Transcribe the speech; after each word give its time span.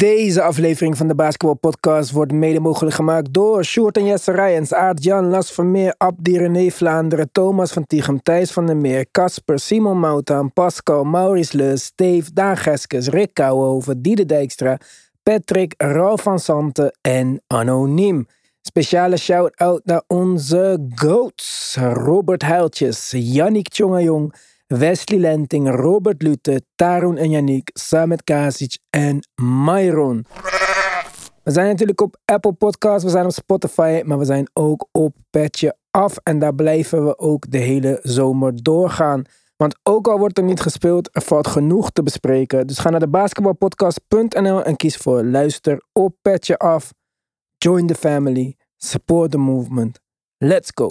Deze 0.00 0.42
aflevering 0.42 0.96
van 0.96 1.08
de 1.08 1.14
Basketball 1.14 1.54
Podcast 1.54 2.10
wordt 2.10 2.32
mede 2.32 2.60
mogelijk 2.60 2.94
gemaakt 2.94 3.32
door 3.32 3.64
Sjoerd 3.64 3.96
en 3.96 4.06
Jesse 4.06 4.32
Rijens, 4.32 4.74
Aart-Jan 4.74 5.24
Las 5.24 5.52
Vermeer, 5.52 5.94
Abdi 5.96 6.70
Vlaanderen, 6.70 7.32
Thomas 7.32 7.72
van 7.72 7.86
Tichem, 7.86 8.22
Thijs 8.22 8.50
van 8.50 8.66
der 8.66 8.76
Meer, 8.76 9.06
Casper, 9.10 9.58
Simon 9.58 9.98
Moutaan, 9.98 10.52
Pascal, 10.52 11.04
Maurice 11.04 11.56
Leus, 11.56 11.84
Steve, 11.84 12.30
Daan 12.32 12.56
Geskes, 12.56 13.08
Rick 13.08 13.34
Kouwenhoven, 13.34 14.02
Diede 14.02 14.26
Dijkstra, 14.26 14.78
Patrick, 15.22 15.74
Ralf 15.76 16.22
van 16.22 16.38
Santen 16.38 16.98
en 17.00 17.42
Anoniem. 17.46 18.26
Speciale 18.62 19.16
shout-out 19.16 19.84
naar 19.84 20.02
onze 20.06 20.86
GOATs, 20.94 21.76
Robert 21.92 22.42
Huiltjes, 22.42 23.10
Yannick 23.16 23.68
Tjongajong, 23.68 24.34
Wesley 24.78 25.18
Lenting, 25.18 25.68
Robert 25.68 26.22
Lute, 26.22 26.62
Tarun 26.74 27.16
en 27.16 27.30
Yannick, 27.30 27.70
Samet 27.72 28.24
Kasic 28.24 28.78
en 28.90 29.18
Myron. 29.42 30.26
We 31.42 31.50
zijn 31.50 31.68
natuurlijk 31.68 32.00
op 32.00 32.16
Apple 32.24 32.52
Podcasts, 32.52 33.04
we 33.04 33.10
zijn 33.10 33.24
op 33.24 33.32
Spotify, 33.32 34.02
maar 34.04 34.18
we 34.18 34.24
zijn 34.24 34.50
ook 34.52 34.88
op 34.92 35.16
Petje 35.30 35.76
Af. 35.90 36.16
En 36.16 36.38
daar 36.38 36.54
blijven 36.54 37.04
we 37.04 37.18
ook 37.18 37.50
de 37.50 37.58
hele 37.58 37.98
zomer 38.02 38.62
doorgaan. 38.62 39.22
Want 39.56 39.78
ook 39.82 40.08
al 40.08 40.18
wordt 40.18 40.38
er 40.38 40.44
niet 40.44 40.60
gespeeld, 40.60 41.08
er 41.12 41.22
valt 41.22 41.46
genoeg 41.46 41.90
te 41.90 42.02
bespreken. 42.02 42.66
Dus 42.66 42.78
ga 42.78 42.90
naar 42.90 43.00
de 43.00 43.08
basketbalpodcast.nl 43.08 44.64
en 44.64 44.76
kies 44.76 44.96
voor 44.96 45.24
luister 45.24 45.82
op 45.92 46.14
Petje 46.22 46.58
Af. 46.58 46.92
Join 47.56 47.86
the 47.86 47.94
family, 47.94 48.56
support 48.76 49.30
the 49.30 49.38
movement. 49.38 50.00
Let's 50.38 50.70
go! 50.74 50.88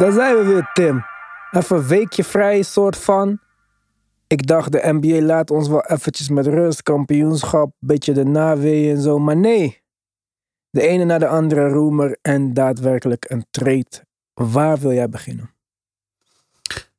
Daar 0.00 0.12
zijn 0.12 0.36
we 0.36 0.44
weer, 0.44 0.70
Tim. 0.72 1.04
Even 1.50 1.76
een 1.76 1.86
weekje 1.86 2.24
vrij, 2.24 2.62
soort 2.62 2.96
van. 2.96 3.40
Ik 4.26 4.46
dacht, 4.46 4.72
de 4.72 4.80
NBA 4.84 5.20
laat 5.26 5.50
ons 5.50 5.68
wel 5.68 5.84
eventjes 5.84 6.28
met 6.28 6.46
rust, 6.46 6.82
kampioenschap, 6.82 7.72
beetje 7.78 8.12
de 8.12 8.24
naweeën 8.24 8.96
en 8.96 9.02
zo. 9.02 9.18
Maar 9.18 9.36
nee, 9.36 9.82
de 10.70 10.80
ene 10.80 11.04
na 11.04 11.18
de 11.18 11.26
andere 11.26 11.68
roemer 11.68 12.18
en 12.22 12.54
daadwerkelijk 12.54 13.30
een 13.30 13.46
trade. 13.50 14.04
Waar 14.34 14.78
wil 14.78 14.92
jij 14.92 15.08
beginnen? 15.08 15.50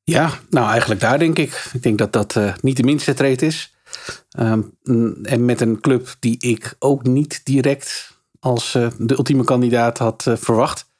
Ja, 0.03 0.31
nou 0.49 0.69
eigenlijk 0.69 1.01
daar 1.01 1.19
denk 1.19 1.37
ik. 1.37 1.69
Ik 1.73 1.83
denk 1.83 1.97
dat 1.97 2.13
dat 2.13 2.35
eh, 2.35 2.53
niet 2.61 2.77
de 2.77 2.83
minste 2.83 3.13
trade 3.13 3.45
is. 3.45 3.75
Ehm, 4.31 4.61
en 5.23 5.45
met 5.45 5.61
een 5.61 5.79
club 5.79 6.15
die 6.19 6.37
ik 6.39 6.75
ook 6.79 7.03
niet 7.03 7.41
direct 7.45 8.19
als 8.39 8.75
eh, 8.75 8.87
de 8.97 9.13
ultieme 9.17 9.43
kandidaat 9.43 9.97
had 9.97 10.27
eh, 10.27 10.35
verwacht. 10.35 10.90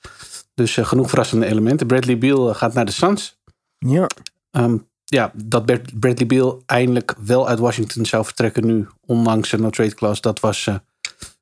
Dus 0.62 0.78
eh, 0.78 0.86
genoeg 0.86 1.09
verrassende 1.09 1.45
elementen. 1.45 1.88
Bradley 1.88 2.17
Beal 2.17 2.50
eh, 2.50 2.56
gaat 2.56 2.73
naar 2.73 2.86
de 2.86 2.92
Suns. 2.92 3.40
Ja, 3.78 4.08
Ehm, 4.52 4.78
ja, 5.06 5.31
dat 5.36 5.66
Brad- 5.66 6.00
Bradley 6.00 6.28
Beal 6.28 6.62
eindelijk 6.66 7.16
wel 7.26 7.48
uit 7.48 7.59
Washington 7.59 8.06
zou 8.06 8.26
vertrekken 8.26 8.66
nu, 8.66 8.88
ondanks 9.06 9.52
een 9.52 9.62
no-trade 9.62 9.94
clause, 9.95 10.22
dat 10.22 10.40
was, 10.40 10.68
eh, 10.68 10.76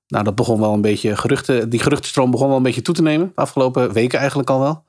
nou 0.08 0.23
dat 0.23 0.36
begon 0.36 0.59
wel 0.59 0.73
een 0.73 0.81
beetje 0.81 1.16
geruchten, 1.16 1.70
die 1.70 1.80
geruchtenstroom 1.80 2.31
begon 2.31 2.48
wel 2.48 2.58
een 2.58 2.64
beetje 2.64 2.81
toe 2.81 2.95
te 2.95 3.02
nemen, 3.02 3.28
de 3.36 3.42
afgelopen 3.42 3.94
weken 3.94 4.20
eigenlijk 4.20 4.50
al 4.50 4.59
wel. 4.59 4.84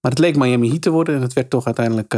Maar 0.00 0.10
het 0.10 0.18
leek 0.18 0.36
Miami 0.36 0.68
Heat 0.68 0.82
te 0.82 0.90
worden 0.90 1.14
en 1.14 1.22
het 1.22 1.32
werd 1.32 1.50
toch 1.50 1.66
uiteindelijk 1.66 2.14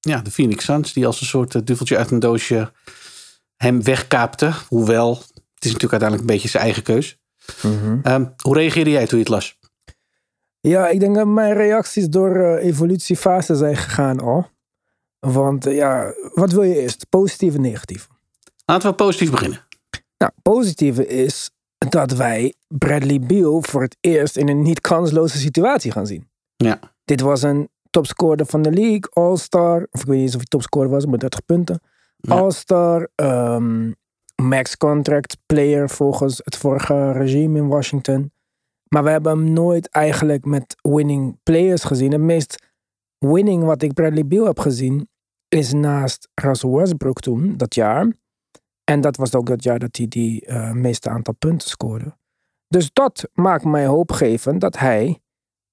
ja, 0.00 0.20
de 0.20 0.30
Phoenix 0.30 0.64
Suns, 0.64 0.92
die 0.92 1.06
als 1.06 1.20
een 1.20 1.26
soort 1.26 1.54
eh, 1.54 1.62
duveltje 1.64 1.96
uit 1.96 2.10
een 2.10 2.18
doosje 2.18 2.72
hem 3.56 3.82
wegkaapte. 3.82 4.52
Hoewel, 4.68 5.10
het 5.54 5.64
is 5.64 5.72
natuurlijk 5.72 6.02
uiteindelijk 6.02 6.20
een 6.20 6.34
beetje 6.34 6.48
zijn 6.48 6.62
eigen 6.62 6.82
keus. 6.82 7.18
Ehm, 8.02 8.24
hoe 8.42 8.54
reageerde 8.54 8.90
jij 8.90 9.06
toen 9.06 9.18
je 9.18 9.24
het 9.24 9.32
las? 9.32 9.57
Ja 10.60 10.88
ik 10.88 11.00
denk 11.00 11.14
dat 11.14 11.26
mijn 11.26 11.54
reacties 11.54 12.08
door 12.08 12.36
eh, 12.36 12.64
evolutiefase 12.64 13.54
zijn 13.54 13.76
gegaan 13.76 14.20
al. 14.20 14.46
Want 15.18 15.66
eh, 15.66 15.74
ja, 15.74 16.14
wat 16.34 16.52
wil 16.52 16.62
je 16.62 16.80
eerst? 16.80 17.08
Positief 17.08 17.54
en 17.54 17.60
negatief? 17.60 18.08
Laten 18.64 18.90
we 18.90 18.94
positief 18.94 19.30
beginnen. 19.30 19.66
Nou, 20.18 20.32
positieve 20.42 21.06
is 21.06 21.50
dat 21.88 22.12
wij 22.12 22.54
Bradley 22.68 23.20
Beal 23.20 23.62
voor 23.62 23.82
het 23.82 23.96
eerst 24.00 24.36
in 24.36 24.48
een 24.48 24.62
niet 24.62 24.80
kansloze 24.80 25.38
situatie 25.38 25.92
gaan 25.92 26.06
zien. 26.06 26.28
Ja, 26.56 26.80
Dit 27.04 27.20
was 27.20 27.42
een 27.42 27.68
topscorer 27.90 28.46
van 28.46 28.62
de 28.62 28.72
league, 28.72 29.10
All-Star. 29.12 29.86
Of 29.90 30.00
ik 30.00 30.06
weet 30.06 30.16
niet 30.16 30.24
eens 30.24 30.34
of 30.34 30.40
hij 30.40 30.48
topscorer 30.48 30.88
was, 30.90 31.06
maar 31.06 31.18
30 31.18 31.44
punten. 31.44 31.80
Ja. 32.16 32.34
All-Star, 32.34 33.08
ehm, 33.14 33.92
max 34.36 34.76
contract 34.76 35.36
player 35.46 35.90
volgens 35.90 36.40
het 36.44 36.56
vorige 36.56 37.12
regime 37.12 37.58
in 37.58 37.68
Washington. 37.68 38.32
Maar 38.88 39.04
we 39.04 39.10
hebben 39.10 39.38
hem 39.38 39.52
nooit 39.52 39.88
eigenlijk 39.88 40.44
met 40.44 40.76
winning 40.82 41.38
players 41.42 41.84
gezien. 41.84 42.12
Het 42.12 42.20
meest 42.20 42.66
winning 43.18 43.64
wat 43.64 43.82
ik 43.82 43.92
Bradley 43.92 44.26
Beal 44.26 44.46
heb 44.46 44.58
gezien 44.58 45.08
is 45.48 45.72
naast 45.72 46.28
Russell 46.34 46.70
Westbrook 46.70 47.20
toen, 47.20 47.56
dat 47.56 47.74
jaar. 47.74 48.12
En 48.84 49.00
dat 49.00 49.16
was 49.16 49.34
ook 49.34 49.46
dat 49.46 49.62
jaar 49.62 49.78
dat 49.78 49.96
hij 49.96 50.08
die 50.08 50.46
eh, 50.46 50.72
meeste 50.72 51.08
aantal 51.08 51.34
punten 51.34 51.68
scoorde. 51.68 52.16
Dus 52.68 52.90
dat 52.92 53.28
maakt 53.32 53.64
mij 53.64 53.86
hoopgevend 53.86 54.60
dat 54.60 54.78
hij 54.78 55.20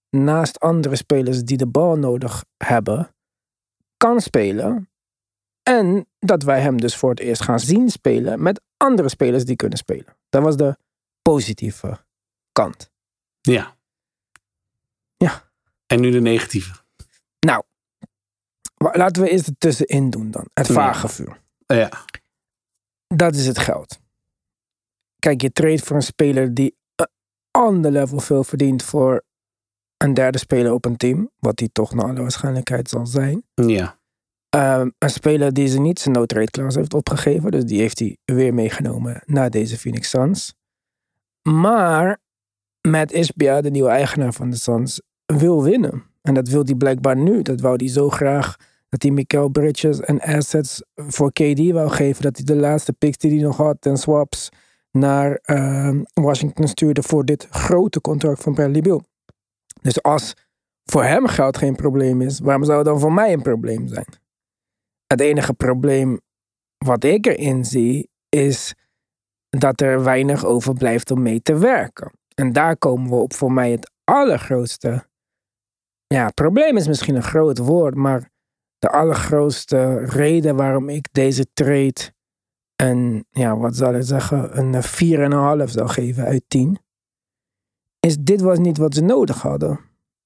naast 0.10 0.60
andere 0.60 0.96
spelers 0.96 1.44
die 1.44 1.58
de 1.58 1.68
bal 1.68 1.96
nodig 1.96 2.46
hebben, 2.58 3.16
kan 3.98 4.22
spelen. 4.22 4.90
En 5.64 6.08
dat 6.20 6.44
wij 6.44 6.62
hem 6.62 6.82
dus 6.82 6.96
voor 6.96 7.10
het 7.10 7.20
eerst 7.20 7.42
gaan 7.42 7.60
zien 7.60 7.90
spelen 7.90 8.42
met 8.42 8.62
andere 8.78 9.10
spelers 9.10 9.46
die 9.46 9.56
kunnen 9.56 9.78
spelen. 9.78 10.18
Dat 10.30 10.44
was 10.44 10.58
de 10.58 10.78
positieve 11.22 12.06
kant. 12.52 12.94
Ja. 13.46 13.76
Ja. 15.18 15.50
En 15.88 16.00
nu 16.00 16.12
de 16.12 16.22
negatieve. 16.22 16.84
Nou, 17.40 17.64
laten 18.78 19.22
we 19.24 19.30
eerst 19.30 19.46
het 19.46 19.60
tussenin 19.60 20.10
doen 20.10 20.32
dan. 20.32 20.48
Het. 20.54 20.68
Eh, 21.66 21.78
ja, 21.78 22.06
Dat 23.08 23.36
is 23.36 23.46
het 23.48 23.58
geld. 23.58 24.00
Kijk, 25.20 25.42
je 25.42 25.52
trade 25.52 25.80
voor 25.80 25.96
een 25.96 26.02
speler 26.02 26.54
die 26.54 26.76
een 26.96 27.08
ander 27.52 27.92
level 27.92 28.20
veel 28.20 28.44
verdient 28.44 28.84
voor 28.84 29.24
een 29.98 30.14
derde 30.14 30.38
speler 30.38 30.72
op 30.74 30.86
een 30.86 30.98
team. 30.98 31.30
Wat 31.40 31.56
die 31.56 31.70
toch 31.72 31.94
naar 31.94 32.06
alle 32.06 32.22
waarschijnlijkheid 32.22 32.90
zal 32.90 33.06
zijn. 33.06 33.44
ja. 33.56 34.00
Ehm, 34.50 34.90
een 34.98 35.10
speler 35.10 35.54
die 35.54 35.68
ze 35.68 35.80
niet 35.80 36.00
zijn 36.00 36.16
no-trade 36.16 36.52
clause 36.52 36.78
heeft 36.78 36.94
opgegeven. 36.94 37.52
Dus 37.52 37.64
die 37.64 37.80
heeft 37.80 38.00
hij 38.00 38.18
weer 38.26 38.54
meegenomen 38.54 39.22
naar 39.26 39.50
deze 39.50 39.78
Phoenix 39.78 40.10
Suns. 40.10 40.54
Maar 41.42 42.20
Matt 42.86 43.12
Isbia, 43.12 43.62
de 43.62 43.70
nieuwe 43.70 43.90
eigenaar 43.90 44.34
van 44.34 44.50
de 44.50 44.56
Suns, 44.56 45.02
wil 45.26 45.64
winnen. 45.64 46.04
En 46.22 46.34
dat 46.34 46.48
wil 46.48 46.64
hij 46.66 46.76
blijkbaar 46.76 47.18
nu. 47.18 47.42
Dat 47.42 47.62
wou 47.62 47.76
hij 47.76 47.88
zo 47.88 48.10
graag 48.10 48.56
dat 48.90 49.02
hij 49.02 49.12
Mikael 49.12 49.50
Bridges 49.50 50.00
en 50.00 50.22
assets 50.22 50.84
voor 50.96 51.32
KD 51.32 51.72
wou 51.72 51.90
geven. 51.90 52.24
Dat 52.24 52.36
hij 52.36 52.46
de 52.46 52.56
laatste 52.56 52.94
picks 52.94 53.18
die 53.18 53.32
hij 53.32 53.42
nog 53.42 53.58
had 53.58 53.86
en 53.86 53.98
swaps 53.98 54.50
naar 54.92 55.40
ehm, 55.42 56.04
Washington 56.14 56.68
stuurde 56.68 57.04
voor 57.04 57.26
dit 57.26 57.48
grote 57.50 58.02
contract 58.02 58.44
van 58.44 58.54
Bradley 58.54 58.82
Beal. 58.82 59.04
Dus 59.82 60.02
als 60.02 60.34
voor 60.84 61.04
hem 61.04 61.28
geld 61.28 61.58
geen 61.58 61.76
probleem 61.76 62.22
is, 62.22 62.40
waarom 62.40 62.64
zou 62.64 62.78
het 62.78 62.88
dan 62.88 63.00
voor 63.00 63.14
mij 63.14 63.34
een 63.34 63.42
probleem 63.42 63.88
zijn? 63.88 64.08
Het 65.08 65.22
enige 65.22 65.54
probleem 65.54 66.20
wat 66.78 67.04
ik 67.04 67.26
erin 67.26 67.66
zie, 67.66 68.10
is 68.30 68.74
dat 69.50 69.82
er 69.82 70.04
weinig 70.04 70.46
overblijft 70.46 71.12
om 71.12 71.22
mee 71.22 71.42
te 71.42 71.58
werken. 71.58 72.12
En 72.36 72.54
daar 72.54 72.78
komen 72.78 73.10
we 73.10 73.16
op 73.16 73.34
voor 73.34 73.52
mij 73.52 73.72
het 73.72 73.92
allergrootste. 74.04 75.08
Ja, 76.08 76.30
probleem 76.30 76.78
is 76.78 76.88
misschien 76.88 77.16
een 77.16 77.24
groot 77.24 77.58
woord, 77.58 77.96
maar 77.96 78.32
de 78.80 78.90
allergrootste 78.90 79.98
reden 80.06 80.56
waarom 80.56 80.90
ik 80.90 81.08
deze 81.12 81.46
trade 81.54 82.14
een, 82.76 83.26
ja, 83.30 83.58
wat 83.58 83.76
zal 83.76 83.94
ik 83.94 84.04
zeggen, 84.04 84.58
een 84.58 84.74
4,5 85.68 85.72
zou 85.72 85.88
geven 85.88 86.26
uit 86.26 86.44
10, 86.48 86.80
is 88.00 88.18
dit 88.18 88.42
was 88.42 88.58
niet 88.58 88.78
wat 88.78 88.94
ze 88.94 89.02
nodig 89.02 89.42
hadden. 89.42 89.80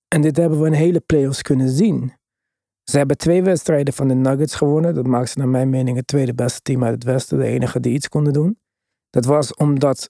En 0.08 0.22
dit 0.22 0.38
hebben 0.38 0.60
we 0.60 0.68
in 0.68 0.74
hele 0.74 1.00
playoffs 1.00 1.42
kunnen 1.42 1.70
zien. 1.70 2.14
Ze 2.84 2.98
hebben 2.98 3.18
twee 3.18 3.44
wedstrijden 3.44 3.94
van 3.94 4.08
de 4.08 4.14
Nuggets 4.14 4.56
gewonnen. 4.56 4.96
Dat 4.96 5.08
maakt 5.08 5.30
ze 5.30 5.38
naar 5.38 5.48
mijn 5.48 5.70
mening 5.70 5.98
het 5.98 6.08
tweede 6.08 6.34
beste 6.34 6.62
team 6.62 6.84
uit 6.84 6.94
het 6.94 7.04
Westen. 7.04 7.38
De 7.38 7.46
enige 7.46 7.80
die 7.80 7.94
iets 7.94 8.10
konden 8.10 8.34
doen. 8.34 8.60
Dat 9.10 9.26
was 9.26 9.54
omdat 9.54 10.10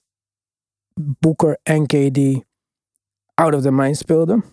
Booker 0.94 1.58
en 1.62 1.86
KD 1.86 2.44
out 3.34 3.54
of 3.54 3.62
the 3.62 3.72
mind 3.72 3.96
speelden 3.96 4.44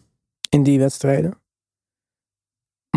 in 0.50 0.64
die 0.64 0.80
wedstrijden. 0.80 1.42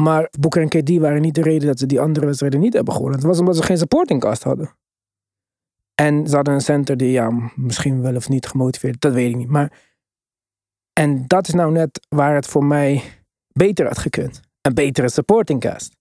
Maar 0.01 0.29
Booker 0.41 0.63
en 0.63 0.69
KD 0.69 0.99
waren 0.99 1.21
niet 1.21 1.35
de 1.35 1.43
reden 1.43 1.67
dat 1.67 1.79
ze 1.79 1.87
die 1.87 2.01
andere 2.01 2.27
wedstrijden 2.27 2.61
niet 2.61 2.75
hebben 2.75 2.95
gewonnen. 2.95 3.19
Het 3.19 3.27
was 3.27 3.39
omdat 3.39 3.57
ze 3.57 3.63
geen 3.63 3.79
supporting 3.79 4.21
cast 4.21 4.43
hadden. 4.43 4.75
En 5.95 6.27
ze 6.27 6.35
hadden 6.35 6.55
een 6.55 6.61
center 6.61 6.97
die, 6.97 7.11
ja, 7.11 7.51
misschien 7.55 8.03
wel 8.03 8.17
of 8.17 8.29
niet 8.29 8.47
gemotiveerd, 8.47 9.01
dat 9.01 9.13
weet 9.13 9.31
ik 9.31 9.37
niet. 9.37 9.49
Maar, 9.49 9.73
en 10.93 11.27
dat 11.27 11.49
is 11.49 11.55
nou 11.55 11.73
net 11.73 12.07
waar 12.09 12.35
het 12.35 12.47
voor 12.47 12.65
mij 12.65 13.03
beter 13.53 13.87
had 13.87 13.99
gekund. 13.99 14.41
Een 14.61 14.75
betere 14.75 15.09
supporting 15.09 15.61
cast. 15.61 15.97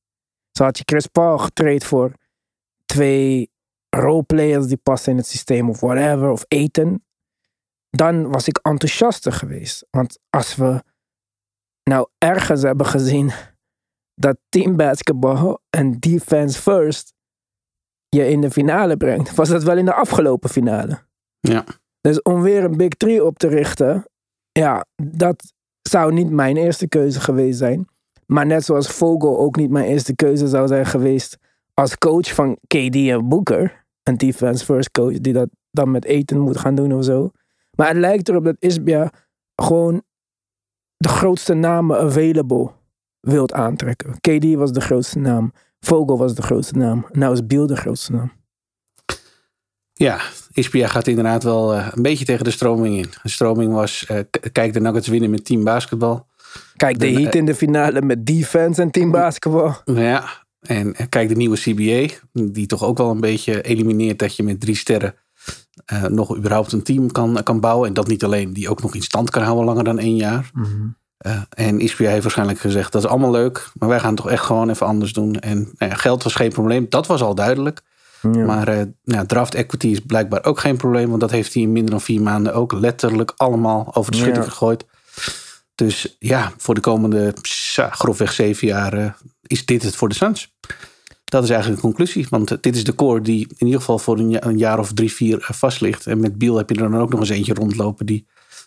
Zo 0.51 0.63
had 0.63 0.77
je 0.77 0.83
Chris 0.85 1.07
Paul 1.07 1.37
getraind 1.37 1.83
voor 1.83 2.13
twee 2.85 3.51
roleplayers 3.89 4.67
die 4.67 4.77
passen 4.77 5.11
in 5.11 5.17
het 5.17 5.27
systeem 5.27 5.69
of 5.69 5.79
whatever, 5.79 6.29
of 6.29 6.45
eten. 6.47 7.03
Dan 7.89 8.31
was 8.31 8.47
ik 8.47 8.57
enthousiaster 8.57 9.31
geweest. 9.31 9.85
Want 9.89 10.19
als 10.29 10.55
we 10.55 10.83
nou 11.83 12.07
ergens 12.17 12.61
hebben 12.61 12.85
gezien 12.85 13.31
dat 14.15 14.37
teambasketbal 14.49 15.61
en 15.69 15.99
defense 15.99 16.61
first 16.61 17.13
je 18.09 18.27
in 18.27 18.41
de 18.41 18.51
finale 18.51 18.97
brengt, 18.97 19.35
was 19.35 19.49
dat 19.49 19.63
wel 19.63 19.77
in 19.77 19.85
de 19.85 19.93
afgelopen 19.93 20.49
finale. 20.49 20.99
Ja. 21.39 21.65
Dus 22.01 22.21
om 22.21 22.41
weer 22.41 22.63
een 22.63 22.77
Big 22.77 22.89
Three 22.89 23.25
op 23.25 23.37
te 23.37 23.47
richten, 23.47 24.05
ja, 24.51 24.85
dat 24.95 25.53
zou 25.81 26.13
niet 26.13 26.29
mijn 26.29 26.57
eerste 26.57 26.87
keuze 26.87 27.19
geweest 27.19 27.57
zijn. 27.57 27.87
Maar 28.25 28.45
net 28.45 28.65
zoals 28.65 28.87
Vogel 28.87 29.39
ook 29.39 29.55
niet 29.55 29.69
mijn 29.69 29.85
eerste 29.85 30.15
keuze 30.15 30.47
zou 30.47 30.67
zijn 30.67 30.85
geweest 30.85 31.37
als 31.73 31.97
coach 31.97 32.33
van 32.33 32.57
KD 32.67 32.95
en 32.95 33.27
Booker, 33.27 33.85
een 34.03 34.17
defense 34.17 34.65
first 34.65 34.91
coach 34.91 35.19
die 35.19 35.33
dat 35.33 35.49
dan 35.71 35.91
met 35.91 36.05
eten 36.05 36.39
moet 36.39 36.57
gaan 36.57 36.75
doen 36.75 36.93
of 36.93 37.03
zo. 37.03 37.31
Maar 37.79 37.87
het 37.87 37.97
lijkt 37.97 38.29
erop 38.29 38.43
dat 38.43 38.55
Isbia 38.59 39.11
gewoon 39.55 40.03
de 40.97 41.09
grootste 41.09 41.53
namen 41.53 41.99
available 41.99 42.71
wilt 43.19 43.53
aantrekken. 43.53 44.19
KD 44.21 44.53
was 44.55 44.71
de 44.71 44.81
grootste 44.81 45.19
naam. 45.19 45.53
Vogel 45.79 46.17
was 46.17 46.35
de 46.35 46.41
grootste 46.41 46.77
naam. 46.77 47.05
Nou 47.11 47.33
is 47.33 47.45
Biel 47.47 47.67
de 47.67 47.75
grootste 47.75 48.11
naam. 48.11 48.31
Ja, 49.93 50.19
Ispia 50.51 50.87
gaat 50.87 51.07
inderdaad 51.07 51.43
wel 51.43 51.75
uh, 51.75 51.87
een 51.91 52.01
beetje 52.01 52.25
tegen 52.25 52.43
de 52.43 52.51
stroming 52.51 52.97
in. 52.97 53.09
De 53.23 53.29
stroming 53.29 53.73
was, 53.73 54.05
uh, 54.11 54.19
kijk 54.51 54.73
de 54.73 54.79
Nuggets 54.79 55.07
winnen 55.07 55.29
met 55.29 55.45
team 55.45 55.63
basketbal. 55.63 56.27
Kijk 56.75 56.99
de 56.99 57.11
De- 57.11 57.21
Heat 57.21 57.35
in 57.35 57.45
de 57.45 57.55
finale 57.55 58.01
met 58.01 58.25
defense 58.25 58.81
en 58.81 58.91
team 58.91 59.11
basketbal. 59.11 59.75
Ja, 59.85 60.45
en 60.59 60.95
eh, 60.95 61.05
kijk 61.09 61.29
de 61.29 61.35
nieuwe 61.35 61.57
CBA, 61.57 62.13
die 62.51 62.65
toch 62.65 62.83
ook 62.83 62.97
wel 62.97 63.09
een 63.09 63.19
beetje 63.19 63.61
elimineert 63.61 64.19
dat 64.19 64.35
je 64.35 64.43
met 64.43 64.59
drie 64.59 64.75
sterren 64.75 65.15
eh, 65.85 66.03
nog 66.03 66.35
überhaupt 66.37 66.71
een 66.71 66.83
team 66.83 67.11
kan, 67.11 67.39
kan 67.43 67.59
bouwen. 67.59 67.87
En 67.87 67.93
dat 67.93 68.07
niet 68.07 68.23
alleen, 68.23 68.53
die 68.53 68.69
ook 68.69 68.81
nog 68.81 68.95
in 68.95 69.01
stand 69.01 69.29
kan 69.29 69.43
houden 69.43 69.65
langer 69.65 69.83
dan 69.83 69.99
één 69.99 70.15
jaar. 70.15 70.51
Eh, 71.17 71.41
en 71.49 71.79
Ispia 71.79 72.09
heeft 72.09 72.23
waarschijnlijk 72.23 72.59
gezegd, 72.59 72.91
dat 72.91 73.03
is 73.03 73.09
allemaal 73.09 73.31
leuk, 73.31 73.71
maar 73.73 73.89
wij 73.89 73.99
gaan 73.99 74.15
toch 74.15 74.29
echt 74.29 74.43
gewoon 74.43 74.69
even 74.69 74.85
anders 74.85 75.13
doen. 75.13 75.35
En 75.35 75.57
nou 75.57 75.91
ja, 75.91 75.97
geld 75.97 76.23
was 76.23 76.35
geen 76.35 76.51
probleem, 76.51 76.85
dat 76.89 77.07
was 77.07 77.21
al 77.21 77.35
duidelijk. 77.35 77.81
Ja. 78.21 78.45
Maar 78.45 78.67
eh, 78.67 78.85
nou, 79.03 79.25
draft 79.25 79.53
equity 79.53 79.87
is 79.87 79.99
blijkbaar 79.99 80.43
ook 80.45 80.59
geen 80.59 80.77
probleem. 80.77 81.09
Want 81.09 81.21
dat 81.21 81.31
heeft 81.31 81.53
hij 81.53 81.63
in 81.63 81.71
minder 81.71 81.91
dan 81.91 82.01
vier 82.01 82.21
maanden 82.21 82.53
ook 82.53 82.71
letterlijk 82.73 83.33
allemaal 83.37 83.95
over 83.95 84.11
de 84.11 84.17
schutting 84.17 84.45
Ja. 84.45 84.51
gegooid. 84.51 84.85
Dus 85.75 86.15
ja, 86.19 86.51
voor 86.57 86.75
de 86.75 86.81
komende 86.81 87.33
grofweg 87.91 88.31
zeven 88.31 88.67
jaar 88.67 89.17
is 89.41 89.65
dit 89.65 89.83
het 89.83 89.95
voor 89.95 90.09
de 90.09 90.15
Suns. 90.15 90.53
Dat 91.29 91.43
is 91.43 91.49
eigenlijk 91.49 91.81
de 91.81 91.87
conclusie. 91.87 92.27
Want 92.29 92.57
dit 92.63 92.75
is 92.75 92.83
de 92.83 92.95
core 92.95 93.21
die 93.21 93.47
in 93.57 93.65
ieder 93.65 93.79
geval 93.79 93.99
voor 93.99 94.17
een, 94.19 94.29
ja- 94.29 94.43
een 94.43 94.57
jaar 94.57 94.79
of 94.79 94.93
drie, 94.93 95.11
vier 95.13 95.37
eh, 95.41 95.49
vast 95.49 95.81
ligt. 95.81 96.07
En 96.07 96.19
met 96.19 96.37
Biel 96.37 96.57
heb 96.57 96.69
je 96.69 96.75
er 96.75 96.91
dan 96.91 97.01
ook 97.01 97.09
nog 97.09 97.19
eens 97.19 97.29
eentje 97.29 97.53
rondlopen 97.53 98.05
die 98.05 98.25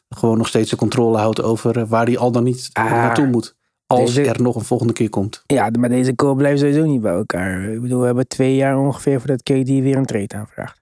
gewoon 0.09 0.39
nog 0.39 0.49
steeds 0.49 0.71
de 0.71 0.77
controle 0.77 1.19
houdt 1.19 1.43
over 1.43 1.79
eh, 1.79 1.85
waar 1.89 2.07
hij 2.07 2.19
al 2.19 2.33
dan 2.33 2.45
niet 2.45 2.71
Ah, 2.73 2.91
naartoe 2.91 3.27
moet. 3.27 3.55
Als 3.87 4.15
deze- 4.15 4.31
er 4.31 4.43
nog 4.43 4.55
een 4.57 4.65
volgende 4.65 4.93
keer 4.93 5.09
komt. 5.11 5.43
Ja, 5.47 5.71
maar 5.79 5.89
deze 5.89 6.15
core 6.15 6.37
blijft 6.37 6.61
sowieso 6.61 6.85
niet 6.85 7.01
bij 7.01 7.13
elkaar. 7.13 7.63
Ik 7.73 7.81
bedoel, 7.81 8.01
we 8.01 8.07
hebben 8.07 8.29
twee 8.29 8.55
jaar 8.57 8.79
ongeveer 8.79 9.19
voordat 9.19 9.43
KD 9.43 9.69
weer 9.69 9.97
een 9.97 10.07
trade 10.07 10.35
aanvraagt. 10.35 10.81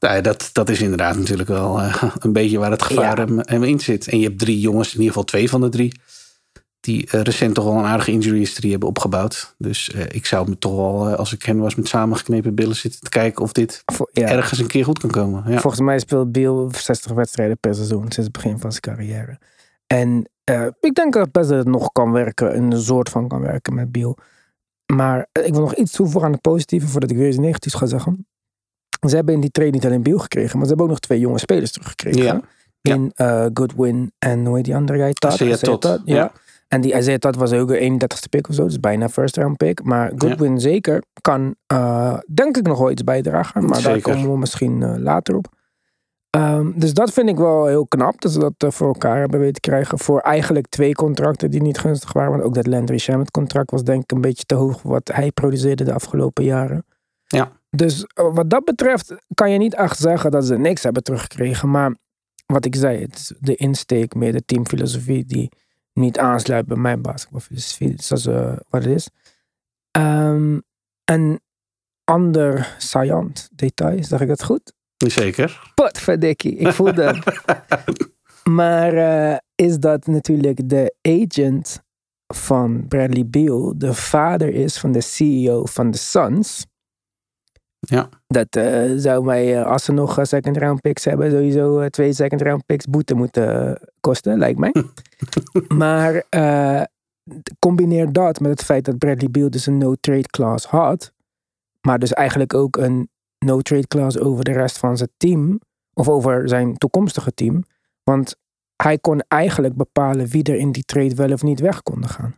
Nou, 0.00 0.14
ja, 0.14 0.20
dat, 0.20 0.50
dat 0.52 0.68
is 0.68 0.80
inderdaad 0.80 1.16
natuurlijk 1.16 1.48
wel 1.48 1.80
eh, 1.80 2.02
een 2.18 2.32
beetje 2.32 2.58
waar 2.58 2.70
het 2.70 2.82
gevaar 2.82 3.18
Ja. 3.18 3.24
hem, 3.24 3.38
hem 3.42 3.62
in 3.62 3.80
zit. 3.80 4.08
En 4.08 4.18
je 4.18 4.24
hebt 4.26 4.38
drie 4.38 4.60
jongens, 4.60 4.86
in 4.88 4.92
ieder 4.92 5.08
geval 5.08 5.24
twee 5.24 5.48
van 5.50 5.60
de 5.60 5.68
drie, 5.68 6.00
die 6.88 7.10
eh, 7.10 7.20
recent 7.20 7.54
toch 7.54 7.64
wel 7.64 7.74
een 7.74 7.84
aardige 7.84 8.10
injury 8.10 8.38
history 8.38 8.70
hebben 8.70 8.88
opgebouwd. 8.88 9.54
Dus 9.58 9.90
eh, 9.90 10.04
ik 10.08 10.26
zou 10.26 10.48
me 10.48 10.58
toch 10.58 10.74
wel, 10.76 11.08
eh, 11.08 11.14
als 11.18 11.32
ik 11.32 11.42
hen 11.42 11.58
was, 11.58 11.74
met 11.74 11.88
samengeknepen 11.88 12.54
billen 12.54 12.76
zitten 12.76 13.00
te 13.00 13.08
kijken 13.08 13.42
of 13.42 13.52
dit 13.52 13.82
Vo- 13.92 14.08
ja, 14.12 14.28
ergens 14.28 14.58
een 14.58 14.66
keer 14.66 14.84
goed 14.84 14.98
kan 14.98 15.10
komen. 15.10 15.52
Ja. 15.52 15.58
Volgens 15.60 15.82
mij 15.82 15.98
speelt 15.98 16.32
Biel 16.32 16.70
60 16.72 17.12
wedstrijden 17.12 17.58
per 17.58 17.74
seizoen 17.74 18.00
sinds 18.00 18.16
het 18.16 18.32
begin 18.32 18.58
van 18.58 18.70
zijn 18.70 18.82
carrière. 18.82 19.38
En 19.86 20.30
ik 20.80 20.94
denk 20.94 21.12
dat 21.12 21.32
best 21.32 21.48
dat 21.48 21.58
het 21.58 21.68
nog 21.68 21.92
kan 21.92 22.12
werken, 22.12 22.56
een 22.56 22.80
soort 22.80 23.08
van 23.08 23.28
kan 23.28 23.40
werken 23.40 23.74
met 23.74 23.92
Biel. 23.92 24.16
Maar 24.94 25.26
ik 25.32 25.52
wil 25.52 25.60
nog 25.60 25.74
iets 25.74 25.92
toevoegen 25.92 26.24
aan 26.24 26.32
het 26.32 26.40
positieve 26.40 26.86
voordat 26.86 27.10
ik 27.10 27.16
weer 27.16 27.28
iets 27.28 27.38
negatiefs 27.38 27.74
ga 27.74 27.86
zeggen. 27.86 28.26
Ze 29.08 29.14
hebben 29.14 29.34
in 29.34 29.40
die 29.40 29.50
trade 29.50 29.70
niet 29.70 29.84
alleen 29.86 30.02
Biel 30.02 30.18
gekregen, 30.18 30.52
maar 30.58 30.62
ze 30.62 30.68
hebben 30.68 30.84
ook 30.86 30.90
nog 30.92 31.00
twee 31.00 31.20
jonge 31.20 31.38
spelers 31.38 31.72
teruggekregen. 31.72 32.22
Ja. 32.80 32.94
In 32.94 33.12
Goodwin 33.54 34.12
en 34.18 34.44
hoe 34.46 34.56
heet 34.56 34.64
die 34.64 34.74
andere 34.76 34.98
guy? 34.98 35.12
Todd, 35.12 36.00
Ja. 36.04 36.32
En 36.68 36.80
die 36.80 36.96
Isaiah 36.96 37.18
Todd 37.18 37.36
was 37.36 37.52
ook 37.52 37.70
een 37.70 38.00
31ste 38.00 38.28
pick 38.30 38.48
of 38.48 38.54
zo, 38.54 38.64
dus 38.64 38.80
bijna 38.80 39.08
first 39.08 39.36
round 39.36 39.56
pick. 39.56 39.84
Maar 39.84 40.12
Goodwin 40.16 40.60
zeker 40.60 41.02
kan, 41.20 41.54
eh, 41.66 42.18
denk 42.34 42.56
ik, 42.56 42.66
nog 42.66 42.78
wel 42.78 42.90
iets 42.90 43.04
bijdragen. 43.04 43.60
Maar 43.60 43.82
daar 43.82 43.92
Zeker. 43.92 44.12
komen 44.12 44.30
we 44.30 44.38
misschien 44.38 44.82
eh, 44.82 44.94
later 44.96 45.36
op. 45.36 45.46
Ehm, 46.30 46.70
dus 46.74 46.94
dat 46.94 47.12
vind 47.12 47.28
ik 47.28 47.36
wel 47.36 47.66
heel 47.66 47.86
knap, 47.86 48.20
dat 48.20 48.32
ze 48.32 48.38
dat 48.38 48.54
eh, 48.58 48.70
voor 48.70 48.86
elkaar 48.86 49.18
hebben 49.18 49.40
weten 49.40 49.54
te 49.54 49.70
krijgen. 49.70 49.98
Voor 49.98 50.20
eigenlijk 50.20 50.68
twee 50.68 50.94
contracten 50.94 51.50
die 51.50 51.62
niet 51.62 51.78
gunstig 51.78 52.12
waren. 52.12 52.30
Want 52.30 52.42
ook 52.42 52.54
dat 52.54 52.66
Landry 52.66 52.98
Shamet 52.98 53.30
contract 53.30 53.70
was 53.70 53.84
denk 53.84 54.02
ik 54.02 54.12
een 54.12 54.20
beetje 54.20 54.44
te 54.44 54.54
hoog 54.54 54.82
wat 54.82 55.10
hij 55.12 55.30
produceerde 55.30 55.84
de 55.84 55.92
afgelopen 55.92 56.44
jaren. 56.44 56.84
Ja. 57.26 57.52
Dus 57.70 58.06
wat 58.14 58.50
dat 58.50 58.64
betreft 58.64 59.14
kan 59.34 59.50
je 59.50 59.58
niet 59.58 59.74
echt 59.74 59.98
zeggen 59.98 60.30
dat 60.30 60.46
ze 60.46 60.58
niks 60.58 60.82
hebben 60.82 61.02
teruggekregen. 61.02 61.70
Maar 61.70 61.96
wat 62.46 62.64
ik 62.64 62.74
zei, 62.74 63.00
het 63.00 63.14
is 63.14 63.32
de 63.40 63.54
insteek, 63.54 64.14
meer 64.14 64.32
de 64.32 64.44
teamfilosofie 64.44 65.24
die 65.24 65.50
niet 65.98 66.18
aansluit 66.18 66.66
bij 66.66 66.76
mijn 66.76 67.02
basketbalfilosofie. 67.02 67.94
Dus 67.94 68.08
dat 68.08 68.18
is 68.18 68.26
eh, 68.26 68.56
wat 68.68 68.84
het 68.84 68.94
is. 68.94 69.08
Ehm, 69.90 70.58
een 71.04 71.40
ander 72.04 72.74
saillant 72.78 73.48
detail, 73.52 74.04
zeg 74.04 74.20
ik 74.20 74.28
dat 74.28 74.44
goed? 74.44 74.72
Zeker. 74.96 75.72
Potverdikkie, 75.74 76.56
ik 76.56 76.72
voel 76.72 76.94
dat. 76.94 77.18
maar 78.58 78.92
eh, 78.94 79.36
is 79.54 79.78
dat 79.78 80.06
natuurlijk 80.06 80.68
de 80.68 80.94
agent 81.02 81.82
van 82.34 82.88
Bradley 82.88 83.26
Beal, 83.26 83.74
de 83.76 83.94
vader 83.94 84.54
is 84.54 84.78
van 84.78 84.92
de 84.92 85.00
CEO 85.00 85.64
van 85.66 85.90
de 85.90 85.98
Suns. 85.98 86.66
Ja. 87.80 88.08
Dat 88.26 88.56
eh, 88.56 88.92
zou 88.96 89.24
mij, 89.24 89.60
eh, 89.60 89.66
als 89.66 89.84
ze 89.84 89.92
nog 89.92 90.18
eh, 90.18 90.24
second 90.24 90.56
round 90.56 90.80
picks 90.80 91.04
hebben, 91.04 91.30
sowieso 91.30 91.88
twee 91.88 92.12
second 92.12 92.42
round 92.42 92.66
picks 92.66 92.86
boete 92.86 93.14
moeten 93.14 93.78
kosten, 94.00 94.38
lijkt 94.38 94.58
mij. 94.58 94.74
maar 95.82 96.24
combineer 97.58 98.12
dat 98.12 98.40
met 98.40 98.50
het 98.50 98.64
feit 98.64 98.84
dat 98.84 98.98
Bradley 98.98 99.30
Beal 99.30 99.50
dus 99.50 99.66
een 99.66 99.78
no-trade 99.78 100.26
clause 100.26 100.68
had. 100.68 101.12
Maar 101.80 101.98
dus 101.98 102.12
eigenlijk 102.12 102.54
ook 102.54 102.76
een 102.76 103.08
no-trade 103.38 103.86
clause 103.86 104.20
over 104.20 104.44
de 104.44 104.52
rest 104.52 104.78
van 104.78 104.96
zijn 104.96 105.10
team. 105.16 105.60
Of 105.94 106.08
over 106.08 106.48
zijn 106.48 106.76
toekomstige 106.76 107.34
team. 107.34 107.64
Want 108.04 108.36
hij 108.76 108.98
kon 108.98 109.20
eigenlijk 109.28 109.74
bepalen 109.74 110.26
wie 110.26 110.42
er 110.42 110.56
in 110.56 110.72
die 110.72 110.84
trade 110.84 111.14
wel 111.14 111.32
of 111.32 111.42
niet 111.42 111.60
weg 111.60 111.82
konden 111.82 112.10
gaan. 112.10 112.34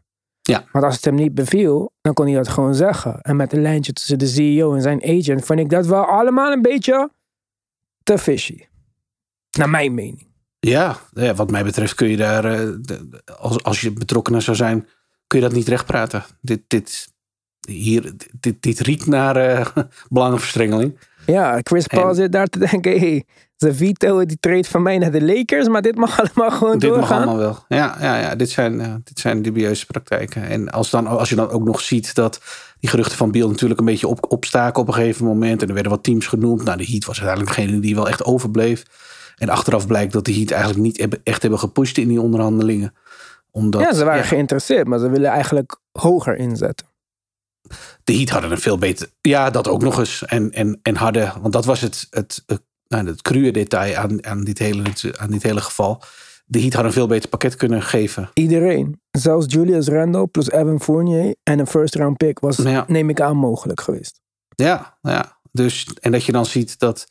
Ja. 0.50 0.64
Want 0.72 0.84
als 0.84 0.94
het 0.94 1.04
hem 1.04 1.14
niet 1.14 1.34
beviel, 1.34 1.92
dan 2.00 2.14
kon 2.14 2.26
hij 2.26 2.34
dat 2.34 2.48
gewoon 2.48 2.74
zeggen. 2.74 3.20
En 3.20 3.36
met 3.36 3.52
een 3.52 3.62
lijntje 3.62 3.92
tussen 3.92 4.18
de 4.18 4.26
CEO 4.26 4.74
en 4.74 4.82
zijn 4.82 5.02
agent 5.02 5.44
vond 5.44 5.60
ik 5.60 5.70
dat 5.70 5.86
wel 5.86 6.04
allemaal 6.04 6.52
een 6.52 6.62
beetje 6.62 7.10
te 8.02 8.18
fishy. 8.18 8.64
Naar 9.58 9.70
mijn 9.70 9.94
mening. 9.94 10.28
Ja, 10.60 10.96
ja, 11.12 11.34
wat 11.34 11.50
mij 11.50 11.64
betreft 11.64 11.94
kun 11.94 12.08
je 12.08 12.16
daar, 12.16 12.44
eh, 12.44 12.68
als, 13.38 13.62
als 13.62 13.80
je 13.80 13.92
betrokkenen 13.92 14.42
zou 14.42 14.56
zijn, 14.56 14.88
kun 15.26 15.38
je 15.38 15.44
dat 15.44 15.54
niet 15.54 15.68
rechtpraten. 15.68 16.24
Dit, 16.40 16.62
dit, 16.66 17.08
hier, 17.68 18.12
dit, 18.40 18.62
dit 18.62 18.78
riekt 18.80 19.06
naar 19.06 19.36
eh, 19.36 19.66
belangenverstrengeling. 20.08 20.98
Ja, 21.26 21.60
Chris 21.62 21.86
Paul 21.86 22.08
En- 22.08 22.14
zit 22.14 22.32
daar 22.32 22.46
te 22.46 22.58
denken, 22.58 22.98
hey, 22.98 23.24
ze 23.60 23.74
vetoen 23.74 24.24
die 24.24 24.38
trade 24.40 24.64
van 24.64 24.82
mij 24.82 24.98
naar 24.98 25.10
de 25.10 25.22
Lakers, 25.22 25.68
maar 25.68 25.82
dit 25.82 25.96
mag 25.96 26.18
allemaal 26.20 26.58
gewoon 26.58 26.78
Dit 26.78 26.90
mag 26.90 26.98
doorgaan. 26.98 27.16
allemaal 27.16 27.36
wel. 27.36 27.64
Ja, 27.68 27.96
ja, 28.00 28.18
ja 28.18 28.34
dit, 28.34 28.50
zijn, 28.50 28.80
eh, 28.80 28.94
dit 29.04 29.18
zijn 29.18 29.42
dubieuze 29.42 29.86
praktijken. 29.86 30.42
En 30.42 30.70
als, 30.70 30.90
dan, 30.90 31.06
als 31.06 31.28
je 31.28 31.34
dan 31.34 31.50
ook 31.50 31.64
nog 31.64 31.80
ziet 31.80 32.14
dat 32.14 32.40
die 32.78 32.90
geruchten 32.90 33.16
van 33.16 33.30
Bill 33.30 33.46
natuurlijk 33.46 33.80
een 33.80 33.86
beetje 33.86 34.08
op, 34.08 34.32
opstaken 34.32 34.82
op 34.82 34.88
een 34.88 34.94
gegeven 34.94 35.24
moment. 35.24 35.62
En 35.62 35.68
er 35.68 35.74
werden 35.74 35.92
wat 35.92 36.02
teams 36.02 36.26
genoemd. 36.26 36.64
Nou, 36.64 36.78
de 36.78 36.86
Heat 36.86 37.04
was 37.04 37.20
uiteindelijk 37.20 37.56
degene 37.56 37.80
die 37.80 37.94
wel 37.94 38.08
echt 38.08 38.24
overbleef. 38.24 38.82
En 39.36 39.48
achteraf 39.48 39.86
blijkt 39.86 40.12
dat 40.12 40.24
de 40.24 40.34
Heat 40.34 40.50
eigenlijk 40.50 40.82
niet 40.82 41.20
echt 41.22 41.42
hebben 41.42 41.60
gepusht 41.60 41.98
in 41.98 42.08
die 42.08 42.20
onderhandelingen. 42.20 42.94
Omdat, 43.50 43.80
ja, 43.80 43.92
ze 43.92 44.04
waren 44.04 44.22
ja, 44.22 44.26
geïnteresseerd, 44.28 44.86
maar 44.86 44.98
ze 44.98 45.10
willen 45.10 45.30
eigenlijk 45.30 45.80
hoger 45.92 46.36
inzetten. 46.36 46.86
de 48.04 48.16
Heat 48.16 48.28
hadden 48.28 48.50
een 48.50 48.58
veel 48.58 48.78
beter. 48.78 49.08
Ja, 49.20 49.50
dat 49.50 49.68
ook 49.68 49.82
nog 49.82 49.98
eens. 49.98 50.24
En, 50.24 50.50
en, 50.50 50.78
en 50.82 50.96
hadden, 50.96 51.32
want 51.40 51.52
dat 51.52 51.64
was 51.64 51.80
het, 51.80 52.06
het, 52.10 52.44
nou, 52.90 53.06
het 53.06 53.22
cruwe 53.22 53.50
detail 53.50 53.96
aan, 53.96 54.24
aan, 54.26 54.44
dit 54.44 54.58
hele, 54.58 54.82
aan 55.18 55.30
dit 55.30 55.42
hele 55.42 55.60
geval. 55.60 56.02
De 56.46 56.58
Heat 56.60 56.72
hadden 56.72 56.90
een 56.90 56.98
veel 56.98 57.06
beter 57.06 57.28
pakket 57.28 57.56
kunnen 57.56 57.82
geven. 57.82 58.30
Iedereen, 58.34 59.00
zelfs 59.10 59.46
Julius 59.52 59.86
Randle 59.88 60.26
plus 60.26 60.50
Evan 60.50 60.80
Fournier 60.80 61.34
en 61.42 61.58
een 61.58 61.66
first 61.66 61.94
round 61.94 62.16
pick 62.16 62.38
was, 62.38 62.56
Ja. 62.56 62.84
neem 62.86 63.10
ik 63.10 63.20
aan, 63.20 63.36
mogelijk 63.36 63.80
geweest. 63.80 64.20
Ja, 64.48 64.98
ja. 65.02 65.38
Dus, 65.52 65.86
en 66.00 66.12
dat 66.12 66.24
je 66.24 66.32
dan 66.32 66.46
ziet 66.46 66.78
dat, 66.78 67.06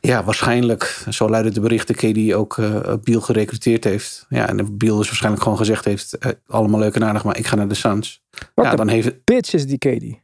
ja, 0.00 0.24
waarschijnlijk, 0.24 1.04
zo 1.08 1.28
luiden 1.28 1.54
de 1.54 1.60
berichten, 1.60 1.94
KD 1.94 2.32
ook 2.34 2.56
uh, 2.56 2.92
Biel 3.02 3.20
gerecruiteerd 3.20 3.84
heeft. 3.84 4.26
Ja, 4.28 4.48
en 4.48 4.76
Biel 4.76 4.96
dus 4.96 5.06
waarschijnlijk 5.06 5.42
gewoon 5.42 5.58
gezegd 5.58 5.84
heeft, 5.84 6.16
uh, 6.20 6.32
allemaal 6.46 6.80
leuk 6.80 6.94
en 6.94 7.04
aardig, 7.04 7.24
maar 7.24 7.38
ik 7.38 7.46
ga 7.46 7.56
naar 7.56 7.68
de 7.68 7.74
Suns. 7.74 8.22
Wat 8.54 8.64
ja, 8.64 8.70
een 8.70 8.76
dan 8.76 8.88
heeft 8.88 9.24
bitch 9.24 9.52
is 9.52 9.66
die 9.66 9.78
KD. 9.78 10.20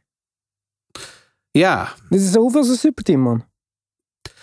ja, 1.51 1.93
Dit 2.09 2.21
is 2.21 2.35
hoeveelste 2.35 2.75
superteam, 2.77 3.19
man. 3.19 3.51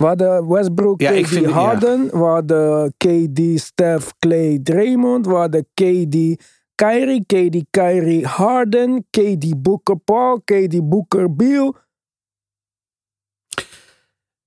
We 0.00 0.06
hadden 0.06 0.48
Westbrook, 0.48 1.00
Ja, 1.00 1.10
KD, 1.20 1.28
vind- 1.28 1.44
ja. 1.46 1.50
Harden. 1.50 2.10
We 2.10 2.16
hadden 2.24 2.94
KD, 2.96 3.60
Steph, 3.60 4.10
Clay, 4.18 4.58
Draymond. 4.62 5.26
We 5.26 5.32
hadden 5.34 5.66
KD, 5.74 6.44
Kyrie, 6.74 7.24
KD, 7.26 7.64
Kyrie, 7.70 8.26
Harden. 8.26 9.06
KD, 9.10 9.62
Booker, 9.62 9.96
Paul. 9.96 10.40
KD, 10.44 10.88
Booker, 10.88 11.34
Beal. 11.34 11.76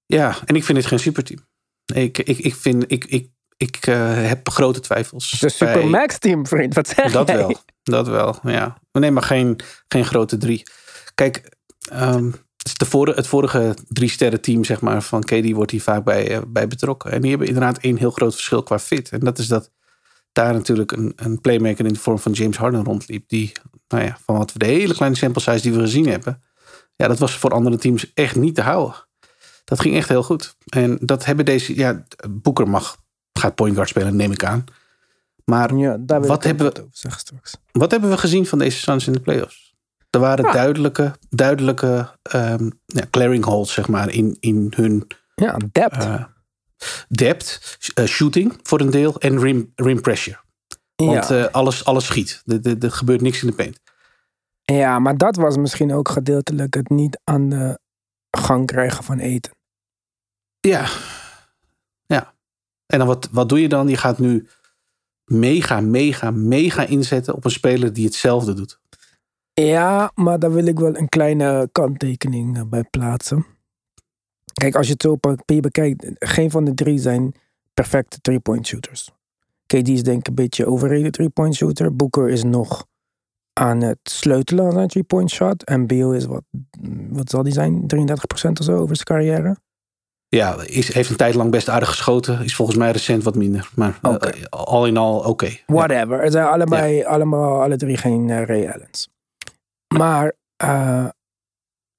ja, 0.05 0.35
en 0.45 0.55
ik 0.55 0.63
vind 0.63 0.77
het 0.77 0.87
geen 0.87 0.99
superteam. 0.99 1.39
Ik, 1.93 2.17
ik, 2.17 2.37
ik 2.37 2.55
vind, 2.55 2.91
ik, 2.91 3.05
ik, 3.05 3.29
ik 3.57 3.75
eh, 3.87 4.27
heb 4.27 4.49
grote 4.49 4.79
twijfels. 4.79 5.31
Het 5.31 5.43
is 5.43 5.59
een 5.59 5.67
bij- 5.67 5.75
Supermax 5.75 6.17
team, 6.19 6.47
vriend. 6.47 6.73
Wat 6.73 6.87
zeg 6.87 7.11
Dat 7.11 7.27
jij? 7.27 7.37
wel, 7.37 7.55
dat 7.83 8.07
wel, 8.07 8.35
ja. 8.43 8.77
Nee, 8.91 9.11
maar 9.11 9.23
geen, 9.23 9.59
geen 9.87 10.05
grote 10.05 10.37
drie. 10.37 10.63
Kijk, 11.15 11.57
ehm, 11.91 12.31
het 12.69 12.77
de 12.79 12.85
vorige, 12.85 13.17
het 13.17 13.27
vorige 13.27 13.75
drie 13.87 14.09
sterren 14.09 14.41
team 14.41 14.63
zeg 14.63 14.81
maar, 14.81 15.01
van 15.01 15.21
KD 15.23 15.51
wordt 15.51 15.71
hier 15.71 15.81
vaak 15.81 16.03
bij, 16.03 16.29
eh, 16.35 16.41
bij 16.47 16.67
betrokken. 16.67 17.11
En 17.11 17.21
die 17.21 17.29
hebben 17.29 17.47
inderdaad 17.47 17.77
één 17.77 17.97
heel 17.97 18.11
groot 18.11 18.33
verschil 18.33 18.63
qua 18.63 18.79
fit. 18.79 19.09
En 19.09 19.19
dat 19.19 19.37
is 19.37 19.47
dat 19.47 19.71
daar 20.31 20.53
natuurlijk 20.53 20.91
een, 20.91 21.13
een 21.15 21.41
playmaker 21.41 21.85
in 21.85 21.93
de 21.93 21.99
vorm 21.99 22.19
van 22.19 22.31
James 22.31 22.57
Harden 22.57 22.83
rondliep. 22.83 23.29
Die, 23.29 23.51
nou 23.87 24.03
ja, 24.03 24.17
van 24.25 24.37
wat 24.37 24.53
we 24.53 24.59
de 24.59 24.65
hele 24.65 24.93
kleine 24.93 25.17
sample 25.17 25.41
size 25.41 25.61
die 25.61 25.73
we 25.73 25.79
gezien 25.79 26.07
hebben. 26.07 26.41
Ja, 26.95 27.07
dat 27.07 27.19
was 27.19 27.37
voor 27.37 27.49
andere 27.51 27.77
teams 27.77 28.13
echt 28.13 28.35
niet 28.35 28.55
te 28.55 28.61
houden. 28.61 28.95
Dat 29.65 29.79
ging 29.79 29.95
echt 29.95 30.09
heel 30.09 30.23
goed. 30.23 30.55
En 30.69 30.97
dat 31.01 31.25
hebben 31.25 31.45
deze, 31.45 31.75
ja, 31.75 32.03
Boeker 32.29 32.69
mag, 32.69 32.97
gaat 33.33 33.55
point 33.55 33.73
guard 33.73 33.89
spelen, 33.89 34.15
neem 34.15 34.31
ik 34.31 34.43
aan. 34.43 34.63
Maar 35.45 35.75
Ja, 35.75 35.97
daar 35.99 36.19
wil 36.19 36.29
Wat 36.29 36.43
hebben 36.43 36.73
we- 36.73 36.81
over 36.81 37.19
wat 37.71 37.91
hebben 37.91 38.09
we 38.09 38.17
gezien 38.17 38.45
van 38.45 38.59
deze 38.59 38.77
Suns 38.79 39.07
in 39.07 39.13
de 39.13 39.19
playoffs? 39.19 39.72
Er 40.13 40.19
waren 40.19 40.45
Ja. 40.45 40.51
duidelijke, 40.51 41.15
duidelijke 41.29 42.17
ehm, 42.21 42.69
ja, 42.85 43.03
clearing 43.09 43.43
holes, 43.45 43.73
zeg 43.73 43.87
maar, 43.87 44.09
in, 44.09 44.37
in 44.39 44.73
hun 44.75 45.07
Ja, 45.35 45.57
depth. 45.71 46.03
eh, 46.03 46.23
depth, 47.07 47.77
eh, 47.93 48.05
shooting 48.05 48.59
voor 48.63 48.79
een 48.79 48.89
deel 48.89 49.19
en 49.19 49.39
rim, 49.39 49.71
rim 49.75 50.01
pressure. 50.01 50.37
Want 50.95 51.27
ja. 51.27 51.45
eh, 51.45 51.53
alles, 51.53 51.85
alles 51.85 52.05
schiet. 52.05 52.43
Er 52.79 52.91
gebeurt 52.91 53.21
niks 53.21 53.41
in 53.41 53.47
de 53.47 53.53
paint. 53.55 53.79
ja, 54.63 54.99
maar 54.99 55.17
dat 55.17 55.35
was 55.35 55.57
misschien 55.57 55.93
ook 55.93 56.09
gedeeltelijk 56.09 56.73
het 56.73 56.89
niet 56.89 57.19
aan 57.23 57.49
de 57.49 57.79
gang 58.31 58.65
krijgen 58.67 59.03
van 59.03 59.19
eten. 59.19 59.51
Ja. 60.59 60.87
Ja. 62.05 62.33
En 62.85 62.97
dan 62.97 63.07
wat, 63.07 63.29
wat 63.31 63.49
doe 63.49 63.61
je 63.61 63.69
dan? 63.69 63.87
Je 63.87 63.97
gaat 63.97 64.19
nu 64.19 64.47
mega, 65.25 65.81
mega, 65.81 66.31
mega 66.31 66.85
inzetten 66.85 67.33
op 67.35 67.45
een 67.45 67.51
speler 67.51 67.93
die 67.93 68.05
hetzelfde 68.05 68.53
doet. 68.53 68.81
Ja, 69.53 70.11
maar 70.15 70.39
daar 70.39 70.53
wil 70.53 70.65
ik 70.65 70.79
wel 70.79 70.97
een 70.97 71.09
kleine 71.09 71.69
kanttekening 71.71 72.57
eh, 72.57 72.63
bij 72.65 72.83
plaatsen. 72.83 73.45
Kijk, 74.53 74.75
als 74.75 74.85
je 74.85 74.93
het 74.93 75.01
zo 75.01 75.11
op 75.11 75.21
papier 75.21 75.61
bekijkt, 75.61 76.05
geen 76.19 76.51
van 76.51 76.65
de 76.65 76.73
drie 76.73 76.99
zijn 76.99 77.33
perfecte 77.73 78.21
three-point 78.21 78.67
shooters. 78.67 79.11
KD 79.65 79.87
is 79.87 80.03
denk 80.03 80.19
ik 80.19 80.27
een 80.27 80.35
beetje 80.35 80.65
overrated 80.65 81.13
three-point 81.13 81.55
shooter. 81.55 81.95
Booker 81.95 82.29
is 82.29 82.43
nog 82.43 82.85
aan 83.53 83.81
het 83.81 83.99
sleutelen 84.03 84.65
aan 84.65 84.71
zijn 84.71 84.87
three-point 84.87 85.29
shot. 85.29 85.63
En 85.63 85.87
Beal 85.87 86.13
is 86.13 86.25
wat, 86.25 86.43
wat 87.09 87.29
zal 87.29 87.43
die 87.43 87.53
zijn? 87.53 87.81
33% 87.81 88.59
of 88.59 88.65
zo 88.65 88.77
over 88.77 88.95
zijn 88.95 89.07
carrière. 89.07 89.57
Ja, 90.27 90.55
is, 90.65 90.93
heeft 90.93 91.09
een 91.09 91.15
tijd 91.15 91.33
lang 91.35 91.51
best 91.51 91.69
aardig 91.69 91.89
geschoten. 91.89 92.43
Is 92.43 92.55
volgens 92.55 92.77
mij 92.77 92.91
recent 92.91 93.23
wat 93.23 93.35
minder. 93.35 93.69
Maar 93.75 93.99
eh, 94.01 94.11
Oké. 94.11 94.31
al 94.49 94.85
in 94.85 94.97
al 94.97 95.19
oké. 95.19 95.45
Ja. 95.45 95.57
Whatever. 95.65 96.21
Het 96.21 96.31
zijn 96.31 96.45
allebei, 96.45 97.03
allemaal, 97.03 97.61
alle 97.61 97.75
drie 97.75 97.97
geen 97.97 98.29
eh, 98.29 98.45
Ray 98.45 98.67
Allens. 98.67 99.09
Maar, 99.97 100.33
eh, 100.55 101.07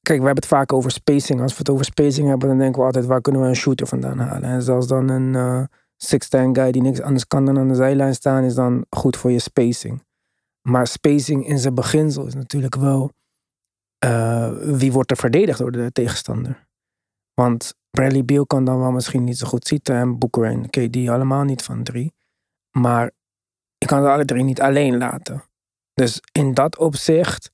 kijk, 0.01 0.21
we 0.21 0.27
hebben 0.27 0.35
het 0.35 0.47
vaak 0.47 0.73
over 0.73 0.91
spacing. 0.91 1.41
Als 1.41 1.53
we 1.53 1.59
het 1.59 1.71
over 1.71 1.85
spacing 1.85 2.29
hebben, 2.29 2.49
dan 2.49 2.59
denken 2.59 2.81
we 2.81 2.87
altijd, 2.87 3.07
waar 3.07 3.21
kunnen 3.21 3.43
we 3.43 3.49
een 3.49 3.57
shooter 3.57 3.87
vandaan 3.87 4.19
halen? 4.19 4.49
En 4.49 4.63
zelfs 4.63 4.87
dan 4.87 5.09
een 5.09 5.35
eh 5.35 5.65
six-ten 5.97 6.55
guy 6.55 6.73
die 6.73 6.83
niks 6.83 7.01
anders 7.01 7.27
kan 7.27 7.45
dan 7.45 7.59
aan 7.59 7.69
de 7.69 7.75
zijlijn 7.75 8.15
staan, 8.15 8.45
is 8.45 8.55
dan 8.55 8.87
goed 8.91 9.17
voor 9.17 9.31
je 9.31 9.39
spacing. 9.39 10.05
Maar 10.69 10.87
spacing 10.87 11.47
in 11.47 11.59
zijn 11.59 11.75
beginsel 11.75 12.27
is 12.27 12.35
natuurlijk 12.35 12.77
wel, 12.77 13.13
eh, 13.99 14.53
wie 14.59 14.93
wordt 14.93 15.11
er 15.11 15.17
verdedigd 15.17 15.59
door 15.59 15.73
de 15.73 15.93
tegenstander? 15.93 16.67
Want 17.35 17.75
Bradley 17.91 18.25
Beal 18.25 18.47
kan 18.47 18.65
dan 18.65 18.79
wel 18.79 18.91
misschien 18.91 19.25
niet 19.25 19.39
zo 19.39 19.47
goed 19.47 19.67
zitten 19.67 19.95
en 19.95 20.19
Booker 20.19 20.45
en 20.45 20.71
KD 20.71 21.09
allemaal 21.09 21.45
niet 21.45 21.63
van 21.63 21.83
drie. 21.83 22.15
Maar 22.71 23.11
je 23.79 23.87
kan 23.87 24.03
ze 24.03 24.09
alle 24.09 24.25
drie 24.25 24.45
niet 24.45 24.61
alleen 24.61 24.97
laten. 24.97 25.45
Dus 25.95 26.21
in 26.33 26.55
dat 26.55 26.79
opzicht 26.79 27.51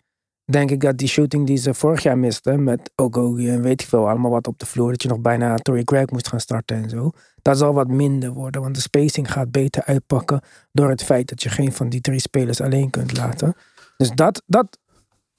denk 0.53 0.71
ik 0.71 0.81
dat 0.81 0.99
die 0.99 1.09
shooting 1.09 1.47
die 1.47 1.57
ze 1.57 1.75
vorig 1.75 2.03
jaar 2.03 2.19
misten 2.19 2.65
met 2.65 2.91
Ogogi 2.97 3.51
en 3.51 3.63
weet 3.63 3.83
ik 3.83 3.89
veel 3.89 4.09
allemaal 4.09 4.31
wat 4.31 4.47
op 4.47 4.59
de 4.59 4.67
vloer, 4.67 4.91
dat 4.91 5.03
je 5.03 5.09
nog 5.09 5.21
bijna 5.21 5.57
Tory 5.57 5.85
Craig 5.85 6.11
moest 6.11 6.29
gaan 6.29 6.41
starten 6.41 6.83
en 6.83 6.91
zo, 6.91 7.11
dat 7.43 7.59
zal 7.59 7.75
wat 7.75 7.89
minder 7.89 8.33
worden, 8.33 8.61
want 8.61 8.75
de 8.75 8.81
spacing 8.81 9.33
gaat 9.33 9.51
beter 9.51 9.85
uitpakken 9.85 10.41
door 10.73 10.89
het 10.89 11.05
feit 11.05 11.29
dat 11.29 11.43
je 11.43 11.49
geen 11.49 11.73
van 11.73 11.89
die 11.89 12.01
drie 12.01 12.21
spelers 12.21 12.61
alleen 12.61 12.91
kunt 12.91 13.17
laten. 13.17 13.55
Dus 13.97 14.11
dat, 14.11 14.43
dat 14.47 14.79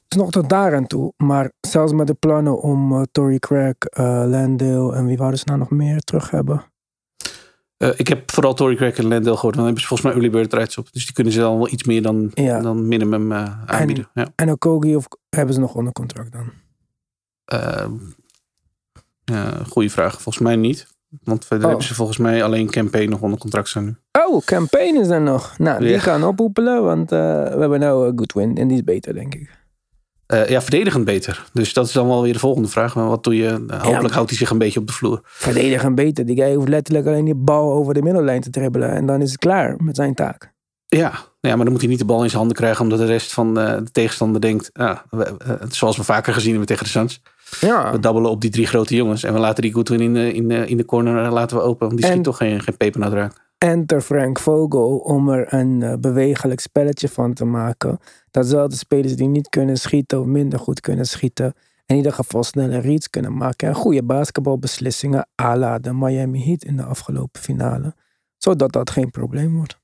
is 0.07 0.17
nog 0.17 0.31
tot 0.31 0.49
daar 0.49 0.75
aan 0.75 0.87
toe, 0.87 1.13
maar 1.17 1.51
zelfs 1.59 1.93
met 1.93 2.07
de 2.07 2.13
plannen 2.13 2.61
om 2.61 2.91
uh, 2.91 3.01
Tory 3.11 3.39
Craig, 3.39 3.75
uh, 3.79 4.23
Landale 4.27 4.95
en 4.95 5.05
wie 5.05 5.17
wouden 5.17 5.39
ze 5.39 5.45
nou 5.47 5.59
nog 5.59 5.69
meer 5.69 5.99
terug 5.99 6.29
hebben? 6.29 6.70
Uh, 7.81 7.89
ik 7.95 8.07
heb 8.07 8.31
vooral 8.31 8.53
Tory 8.53 8.75
Craig 8.75 8.97
en 8.97 9.07
Landale 9.07 9.35
gehoord. 9.35 9.55
Dan 9.55 9.63
hebben 9.63 9.81
ze 9.81 9.87
volgens 9.87 10.07
mij 10.09 10.17
early 10.21 10.37
bird 10.37 10.53
rights 10.53 10.77
op. 10.77 10.91
Dus 10.91 11.05
die 11.05 11.13
kunnen 11.13 11.33
ze 11.33 11.39
dan 11.39 11.57
wel 11.57 11.69
iets 11.71 11.83
meer 11.83 12.01
dan, 12.01 12.31
Ja. 12.33 12.59
dan 12.61 12.87
minimum 12.87 13.31
uh, 13.31 13.61
aanbieden. 13.65 14.09
En, 14.13 14.21
ja. 14.23 14.31
en 14.35 14.51
Okogi 14.51 14.95
of 14.95 15.07
hebben 15.29 15.53
ze 15.53 15.59
nog 15.59 15.75
onder 15.75 15.93
contract 15.93 16.31
dan? 16.31 16.51
Uh, 19.31 19.61
goeie 19.69 19.91
vraag. 19.91 20.11
Volgens 20.21 20.39
mij 20.43 20.55
niet. 20.55 20.87
Want 21.23 21.45
verder 21.45 21.65
Oh. 21.65 21.69
hebben 21.69 21.87
ze 21.87 21.95
volgens 21.95 22.17
mij 22.17 22.43
alleen 22.43 22.69
Campaign 22.69 23.09
nog 23.09 23.21
onder 23.21 23.39
contract 23.39 23.67
staan 23.69 23.83
nu. 23.85 23.95
Oh, 24.11 24.41
campaign 24.45 24.95
is 24.99 25.07
er 25.07 25.21
nog. 25.21 25.57
Nou, 25.57 25.79
die 25.79 25.89
Ja. 25.89 25.99
kan 25.99 26.23
ophoepelen, 26.23 26.83
want 26.83 27.11
uh, 27.11 27.19
we 27.53 27.59
hebben 27.59 27.79
nou 27.79 28.07
een 28.07 28.17
Goodwin 28.19 28.57
en 28.57 28.67
die 28.67 28.77
is 28.77 28.83
beter, 28.83 29.13
denk 29.13 29.35
ik. 29.35 29.59
Uh, 30.33 30.49
ja, 30.49 30.61
verdedigend 30.61 31.05
beter. 31.05 31.45
Dus 31.53 31.73
dat 31.73 31.85
is 31.87 31.91
dan 31.91 32.07
wel 32.07 32.21
weer 32.21 32.33
de 32.33 32.39
volgende 32.39 32.67
vraag. 32.67 32.95
Maar 32.95 33.07
wat 33.07 33.23
doe 33.23 33.35
je? 33.35 33.65
Uh, 33.67 33.83
hopelijk 33.83 34.13
houdt 34.13 34.29
hij 34.29 34.37
zich 34.37 34.49
een 34.49 34.57
beetje 34.57 34.79
op 34.79 34.87
de 34.87 34.93
vloer. 34.93 35.19
Verdedigend 35.23 35.95
beter. 35.95 36.25
Die 36.25 36.35
guy 36.35 36.55
hoeft 36.55 36.67
letterlijk 36.67 37.07
alleen 37.07 37.25
die 37.25 37.35
bal 37.35 37.73
over 37.73 37.93
de 37.93 38.01
middellijn 38.01 38.41
te 38.41 38.49
dribbelen 38.49 38.89
en 38.89 39.05
dan 39.05 39.21
is 39.21 39.31
het 39.31 39.39
klaar 39.39 39.75
met 39.77 39.95
zijn 39.95 40.13
taak. 40.13 40.53
Ja, 40.87 41.11
ja, 41.39 41.55
maar 41.55 41.63
dan 41.63 41.71
moet 41.71 41.81
hij 41.81 41.89
niet 41.89 41.99
de 41.99 42.05
bal 42.05 42.21
in 42.21 42.25
zijn 42.25 42.37
handen 42.37 42.57
krijgen... 42.57 42.83
omdat 42.83 42.99
de 42.99 43.05
rest 43.05 43.33
van 43.33 43.59
uh, 43.59 43.75
de 43.77 43.91
tegenstander 43.91 44.41
denkt... 44.41 44.69
Ah, 44.73 44.97
uh, 45.11 45.21
zoals 45.69 45.97
we 45.97 46.03
vaker 46.03 46.33
gezien 46.33 46.49
hebben 46.49 46.67
tegen 46.67 46.83
de 46.83 46.89
Suns. 46.89 47.21
Ja. 47.59 47.91
We 47.91 47.99
dabbelen 47.99 48.31
op 48.31 48.41
die 48.41 48.49
drie 48.49 48.67
grote 48.67 48.95
jongens... 48.95 49.23
en 49.23 49.33
we 49.33 49.39
laten 49.39 49.61
die 49.61 49.73
Goodwin 49.73 49.99
in 49.99 50.13
de, 50.13 50.33
in 50.33 50.47
de, 50.47 50.67
in 50.67 50.77
de 50.77 50.85
corner 50.85 51.25
eh, 51.25 51.31
laten 51.31 51.57
we 51.57 51.63
open. 51.63 51.87
Want 51.87 51.99
die 51.99 52.05
En- 52.05 52.11
schiet 52.11 52.23
toch 52.23 52.37
geen, 52.37 52.61
geen 52.61 52.77
pepernoot 52.77 53.13
raak. 53.13 53.49
Enter 53.57 54.01
Frank 54.01 54.39
Vogel 54.39 54.97
om 54.97 55.29
er 55.29 55.53
een 55.53 55.97
bewegelijk 55.99 56.59
spelletje 56.59 57.09
van 57.09 57.33
te 57.33 57.45
maken. 57.45 57.99
Dat 58.31 58.47
zelfs 58.47 58.73
de 58.73 58.79
spelers 58.79 59.15
die 59.15 59.27
niet 59.27 59.49
kunnen 59.49 59.77
schieten 59.77 60.19
of 60.19 60.25
minder 60.25 60.59
goed 60.59 60.79
kunnen 60.79 61.05
schieten, 61.05 61.53
in 61.85 61.95
ieder 61.95 62.13
geval 62.13 62.43
snelle 62.43 62.79
reads 62.79 63.09
kunnen 63.09 63.37
maken. 63.37 63.67
En 63.67 63.75
goede 63.75 64.03
basketbalbeslissingen 64.03 65.27
à 65.41 65.55
la 65.55 65.79
de 65.79 65.93
Miami 65.93 66.43
Heat 66.43 66.63
in 66.63 66.77
de 66.77 66.83
afgelopen 66.83 67.41
finale. 67.41 67.95
Zodat 68.37 68.71
dat 68.71 68.89
geen 68.89 69.11
probleem 69.11 69.55
wordt. 69.55 69.79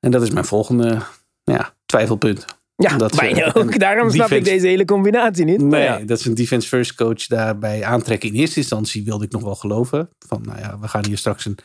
En 0.00 0.10
dat 0.10 0.22
is 0.22 0.30
mijn 0.30 0.44
volgende 0.44 1.02
ja, 1.44 1.74
twijfelpunt. 1.86 2.44
Ja, 2.76 2.96
Dat, 2.96 3.16
bijna 3.16 3.44
eh, 3.54 3.56
ook. 3.56 3.78
Daarom 3.78 4.10
snap 4.10 4.30
ik 4.30 4.44
deze 4.44 4.66
hele 4.66 4.84
combinatie 4.84 5.44
niet. 5.44 5.60
Nee, 5.60 5.82
ja. 5.82 5.98
dat 5.98 6.18
is 6.18 6.24
een 6.24 6.34
defense 6.34 6.68
first 6.68 6.94
coach 6.94 7.26
daarbij 7.26 7.84
aantrekken. 7.84 8.28
In 8.28 8.34
eerste 8.34 8.58
instantie 8.58 9.04
wilde 9.04 9.24
ik 9.24 9.32
nog 9.32 9.42
wel 9.42 9.54
geloven. 9.54 10.08
Van 10.18 10.42
nou 10.42 10.58
ja, 10.58 10.78
we 10.78 10.88
gaan 10.88 11.04
hier 11.04 11.18
straks 11.18 11.44
een, 11.44 11.58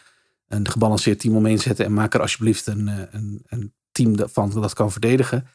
een 0.48 0.70
gebalanceerd 0.70 1.20
team 1.20 1.36
omheen 1.36 1.60
zetten. 1.60 1.86
En 1.86 1.94
maak 1.94 2.14
er 2.14 2.22
alsjeblieft 2.22 2.68
een, 2.68 2.88
eh, 2.88 3.00
een, 3.12 3.44
een 3.46 3.74
team 3.92 4.16
van 4.32 4.62
dat 4.62 4.74
kan 4.74 4.92
verdedigen. 4.92 5.48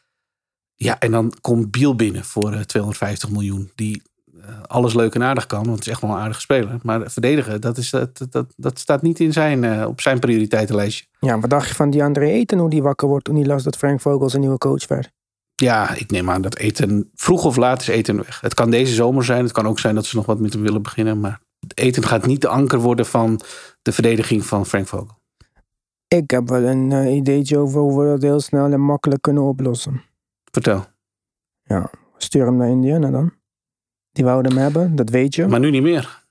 Ja, 0.83 0.99
en 0.99 1.11
dan 1.11 1.33
komt 1.41 1.71
Biel 1.71 1.95
binnen 1.95 2.23
voor 2.23 2.53
eh, 2.53 2.59
250 2.59 3.29
miljoen. 3.29 3.71
Die 3.75 4.01
eh, 4.41 4.47
alles 4.67 4.93
leuk 4.93 5.15
en 5.15 5.23
aardig 5.23 5.45
kan. 5.45 5.63
Want 5.63 5.75
het 5.75 5.85
is 5.85 5.91
echt 5.91 6.01
wel 6.01 6.09
een 6.09 6.17
aardige 6.17 6.39
speler. 6.39 6.79
Maar 6.83 7.11
verdedigen, 7.11 7.61
dat, 7.61 7.77
is, 7.77 7.89
dat, 7.89 8.27
dat, 8.29 8.53
dat 8.57 8.79
staat 8.79 9.01
niet 9.01 9.19
in 9.19 9.33
zijn, 9.33 9.63
eh, 9.63 9.87
op 9.87 10.01
zijn 10.01 10.19
prioriteitenlijstje. 10.19 11.05
ja, 11.19 11.39
wat 11.39 11.49
dacht 11.49 11.67
je 11.67 11.75
van 11.75 11.89
die 11.89 12.03
André 12.03 12.25
Eten 12.25 12.57
hoe 12.57 12.69
die 12.69 12.81
wakker 12.81 13.07
wordt 13.07 13.25
toen 13.25 13.35
hij 13.35 13.45
las 13.45 13.63
dat 13.63 13.77
Frank 13.77 14.01
Vogel 14.01 14.29
zijn 14.29 14.41
nieuwe 14.41 14.57
coach 14.57 14.87
werd? 14.87 15.11
Ja, 15.55 15.95
ik 15.95 16.11
neem 16.11 16.29
aan 16.29 16.41
dat 16.41 16.57
eten 16.57 17.09
vroeg 17.15 17.45
of 17.45 17.55
laat 17.55 17.81
is 17.81 17.87
eten 17.87 18.15
weg. 18.15 18.41
Het 18.41 18.53
kan 18.53 18.71
deze 18.71 18.93
zomer 18.93 19.23
zijn. 19.23 19.43
Het 19.43 19.51
kan 19.51 19.67
ook 19.67 19.79
zijn 19.79 19.95
dat 19.95 20.05
ze 20.05 20.15
nog 20.15 20.25
wat 20.25 20.39
met 20.39 20.53
hem 20.53 20.61
willen 20.61 20.81
beginnen. 20.81 21.19
Maar 21.19 21.41
eten 21.73 22.03
gaat 22.03 22.25
niet 22.25 22.41
de 22.41 22.47
anker 22.47 22.79
worden 22.79 23.05
van 23.05 23.41
de 23.81 23.91
verdediging 23.91 24.45
van 24.45 24.65
Frank 24.65 24.87
Vogel. 24.87 25.19
Ik 26.07 26.31
heb 26.31 26.49
wel 26.49 26.63
een 26.63 26.91
eh, 26.91 27.15
ideetje 27.15 27.57
over 27.57 27.81
hoe 27.81 28.01
we 28.03 28.09
dat 28.09 28.21
heel 28.21 28.39
snel 28.39 28.71
en 28.71 28.81
makkelijk 28.81 29.21
kunnen 29.21 29.43
oplossen. 29.43 30.09
Vertel. 30.51 30.85
Stuur 32.17 32.45
hem 32.45 32.55
naar 32.55 32.69
Indiana 32.69 33.09
dan. 33.09 33.33
Die 34.11 34.23
wouden 34.25 34.51
hem 34.51 34.61
hebben, 34.61 34.95
dat 34.95 35.09
weet 35.09 35.35
je. 35.35 35.47
Maar 35.47 35.59
nu 35.59 35.69
niet 35.69 35.81
meer. 35.81 36.23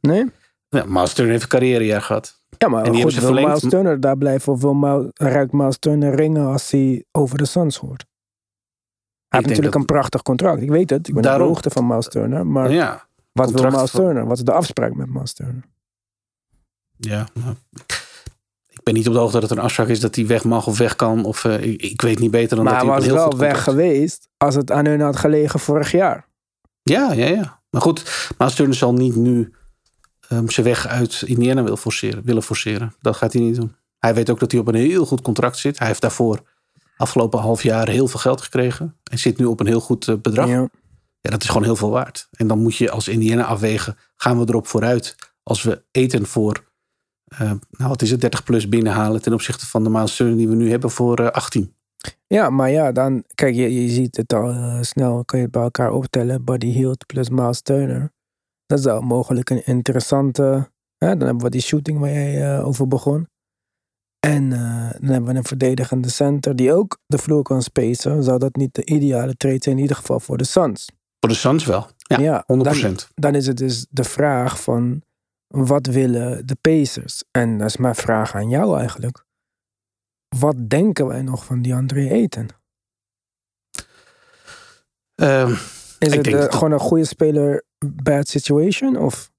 nee? 0.00 0.26
Ja, 0.68 0.84
Miles 0.86 1.12
Turner 1.12 1.32
heeft 1.32 1.42
een 1.44 1.48
carrièrejaar 1.50 2.02
gehad. 2.02 2.42
Ja, 2.58 2.68
maar 2.68 2.84
En 2.84 2.92
die 2.92 3.02
goed, 3.02 3.12
hebben 3.12 3.12
ze 3.12 3.20
wil 3.20 3.28
verlengd. 3.44 3.62
Miles 3.62 3.74
Turner 3.74 4.00
daar 4.00 4.16
blijven 4.18 4.52
of 4.52 4.60
wil 4.60 4.74
Miles, 4.74 5.10
ruikt 5.14 5.52
Miles 5.52 5.78
Turner 5.78 6.14
ringen 6.14 6.46
als 6.46 6.70
hij 6.70 7.04
over 7.12 7.38
de 7.38 7.44
Suns 7.44 7.76
hoort? 7.76 8.00
Hij 9.28 9.38
heeft 9.38 9.46
natuurlijk 9.46 9.72
dat- 9.72 9.80
een 9.80 9.86
prachtig 9.86 10.22
contract. 10.22 10.62
Ik 10.62 10.70
weet 10.70 10.90
het. 10.90 11.08
Ik 11.08 11.14
ben 11.14 11.22
Daarom. 11.22 11.42
de 11.42 11.48
hoogte 11.48 11.70
van 11.70 11.86
Miles 11.86 12.08
Turner. 12.08 12.46
Maar 12.46 12.70
ja, 12.70 13.08
wat 13.32 13.50
wil 13.50 13.62
Miles 13.70 13.90
van- 13.90 14.00
Turner? 14.00 14.26
Wat 14.26 14.36
is 14.36 14.44
de 14.44 14.52
afspraak 14.52 14.94
met 14.94 15.08
Miles 15.08 15.32
Turner? 15.32 15.62
ja. 16.96 17.28
nou, 17.34 17.54
ben 18.88 18.96
niet 18.96 19.08
op 19.08 19.14
de 19.14 19.18
hoogte 19.18 19.40
dat 19.40 19.50
er 19.50 19.56
een 19.56 19.62
afspraak 19.62 19.88
is 19.88 20.00
dat 20.00 20.14
hij 20.14 20.26
weg 20.26 20.44
mag 20.44 20.66
of 20.66 20.78
weg 20.78 20.96
kan. 20.96 21.24
Of 21.24 21.44
eh, 21.44 21.62
ik, 21.62 21.82
ik 21.82 22.02
weet 22.02 22.18
niet 22.18 22.30
beter 22.30 22.56
dan 22.56 22.64
maar 22.64 22.74
dat 22.74 22.82
hij 22.82 22.92
was 22.94 23.04
heel 23.04 23.14
wel 23.14 23.36
weg 23.36 23.64
geweest 23.64 24.28
als 24.36 24.54
het 24.54 24.70
aan 24.70 24.86
hun 24.86 25.00
had 25.00 25.16
gelegen 25.16 25.60
vorig 25.60 25.90
jaar. 25.90 26.26
Ja, 26.82 27.12
ja, 27.12 27.26
ja. 27.26 27.60
Maar 27.70 27.80
goed, 27.80 28.30
Miles 28.38 28.54
Turner 28.54 28.76
zal 28.76 28.92
niet 28.92 29.16
nu 29.16 29.52
ehm, 30.28 30.48
zijn 30.48 30.66
weg 30.66 30.86
uit 30.86 31.22
Indiana 31.26 31.62
wil 31.62 31.76
forceren, 31.76 32.24
willen 32.24 32.42
forceren. 32.42 32.94
Dat 33.00 33.16
gaat 33.16 33.32
hij 33.32 33.42
niet 33.42 33.56
doen. 33.56 33.74
Hij 33.98 34.14
weet 34.14 34.30
ook 34.30 34.40
dat 34.40 34.50
hij 34.50 34.60
op 34.60 34.68
een 34.68 34.74
heel 34.74 35.06
goed 35.06 35.22
contract 35.22 35.56
zit. 35.56 35.78
Hij 35.78 35.88
heeft 35.88 36.00
daarvoor 36.00 36.40
afgelopen 36.96 37.40
half 37.40 37.62
jaar 37.62 37.88
heel 37.88 38.08
veel 38.08 38.20
geld 38.20 38.40
gekregen. 38.40 38.96
En 39.10 39.18
zit 39.18 39.38
nu 39.38 39.44
op 39.44 39.60
een 39.60 39.66
heel 39.66 39.80
goed 39.80 40.08
eh, 40.08 40.14
bedrag. 40.22 40.48
Ja. 40.48 40.68
Ja. 41.20 41.30
dat 41.30 41.42
is 41.42 41.48
gewoon 41.48 41.64
heel 41.64 41.76
veel 41.76 41.90
waard. 41.90 42.28
En 42.30 42.46
dan 42.46 42.58
moet 42.58 42.76
je 42.76 42.90
als 42.90 43.08
Indiana 43.08 43.44
afwegen, 43.44 43.96
gaan 44.16 44.38
we 44.38 44.44
erop 44.48 44.66
vooruit 44.66 45.16
als 45.42 45.62
we 45.62 45.82
eten 45.90 46.26
voor, 46.26 46.64
nou 47.70 47.88
wat 47.88 48.02
is 48.02 48.10
het, 48.10 48.20
30 48.20 48.44
plus 48.44 48.68
binnenhalen 48.68 49.22
ten 49.22 49.32
opzichte 49.32 49.66
van 49.66 49.84
de 49.84 50.04
Turner 50.16 50.36
die 50.36 50.48
we 50.48 50.54
nu 50.54 50.70
hebben 50.70 50.90
voor 50.90 51.18
eh, 51.18 51.30
18. 51.30 51.74
ja, 52.26 52.50
maar 52.50 52.70
ja, 52.70 52.92
dan, 52.92 53.24
kijk, 53.34 53.54
je, 53.54 53.82
je 53.82 53.88
ziet 53.88 54.16
het 54.16 54.32
al 54.32 54.50
eh, 54.50 54.78
snel, 54.80 55.24
kan 55.24 55.38
je 55.38 55.44
het 55.44 55.54
bij 55.54 55.62
elkaar 55.62 55.92
optellen. 55.92 56.44
Buddy 56.44 56.66
Hield 56.66 57.06
plus 57.06 57.28
Miles 57.28 57.60
Turner. 57.60 58.12
Dat 58.66 58.80
zou 58.82 59.04
mogelijk 59.04 59.50
een 59.50 59.66
interessante, 59.66 60.70
hè, 60.98 61.16
dan 61.16 61.26
hebben 61.26 61.44
we 61.44 61.50
die 61.50 61.60
shooting 61.60 61.98
waar 61.98 62.12
jij 62.12 62.56
eh, 62.56 62.66
over 62.66 62.88
begon. 62.88 63.28
En 64.20 64.52
eh, 64.52 64.90
dan 65.00 65.10
hebben 65.10 65.32
we 65.32 65.38
een 65.38 65.44
verdedigende 65.44 66.08
center 66.10 66.56
die 66.56 66.72
ook 66.72 66.98
de 67.06 67.18
vloer 67.18 67.42
kan 67.42 67.62
spacen. 67.62 68.22
Zou 68.22 68.38
dat 68.38 68.56
niet 68.56 68.74
de 68.74 68.84
ideale 68.84 69.34
trade 69.36 69.58
zijn, 69.60 69.76
in 69.76 69.82
ieder 69.82 69.96
geval 69.96 70.20
voor 70.20 70.36
de 70.36 70.44
Suns? 70.44 70.88
Voor 71.20 71.28
de 71.28 71.34
Suns 71.34 71.64
wel. 71.64 71.86
Ja, 71.96 72.20
Ja, 72.20 72.44
100%. 72.46 73.08
dan 73.14 73.34
is 73.34 73.46
het 73.46 73.56
dus 73.56 73.86
de 73.90 74.04
vraag 74.04 74.62
van 74.62 75.02
wat 75.48 75.86
willen 75.86 76.46
de 76.46 76.56
Pacers? 76.60 77.24
En 77.30 77.58
dat 77.58 77.66
is 77.68 77.76
mijn 77.76 77.94
vraag 77.94 78.34
aan 78.34 78.48
jou 78.48 78.78
eigenlijk. 78.78 79.24
Wat 80.36 80.56
denken 80.70 81.06
wij 81.06 81.22
nog 81.22 81.44
van 81.44 81.62
die 81.62 81.74
André 81.74 82.08
Eten? 82.08 82.48
Ehm, 85.14 85.52
Is 85.98 86.14
het 86.14 86.26
eh, 86.26 86.32
dat- 86.32 86.54
gewoon 86.54 86.72
een 86.72 86.78
goede 86.78 87.04
speler, 87.04 87.64
bad 87.86 88.28
situation? 88.28 88.96
Of 88.96 89.30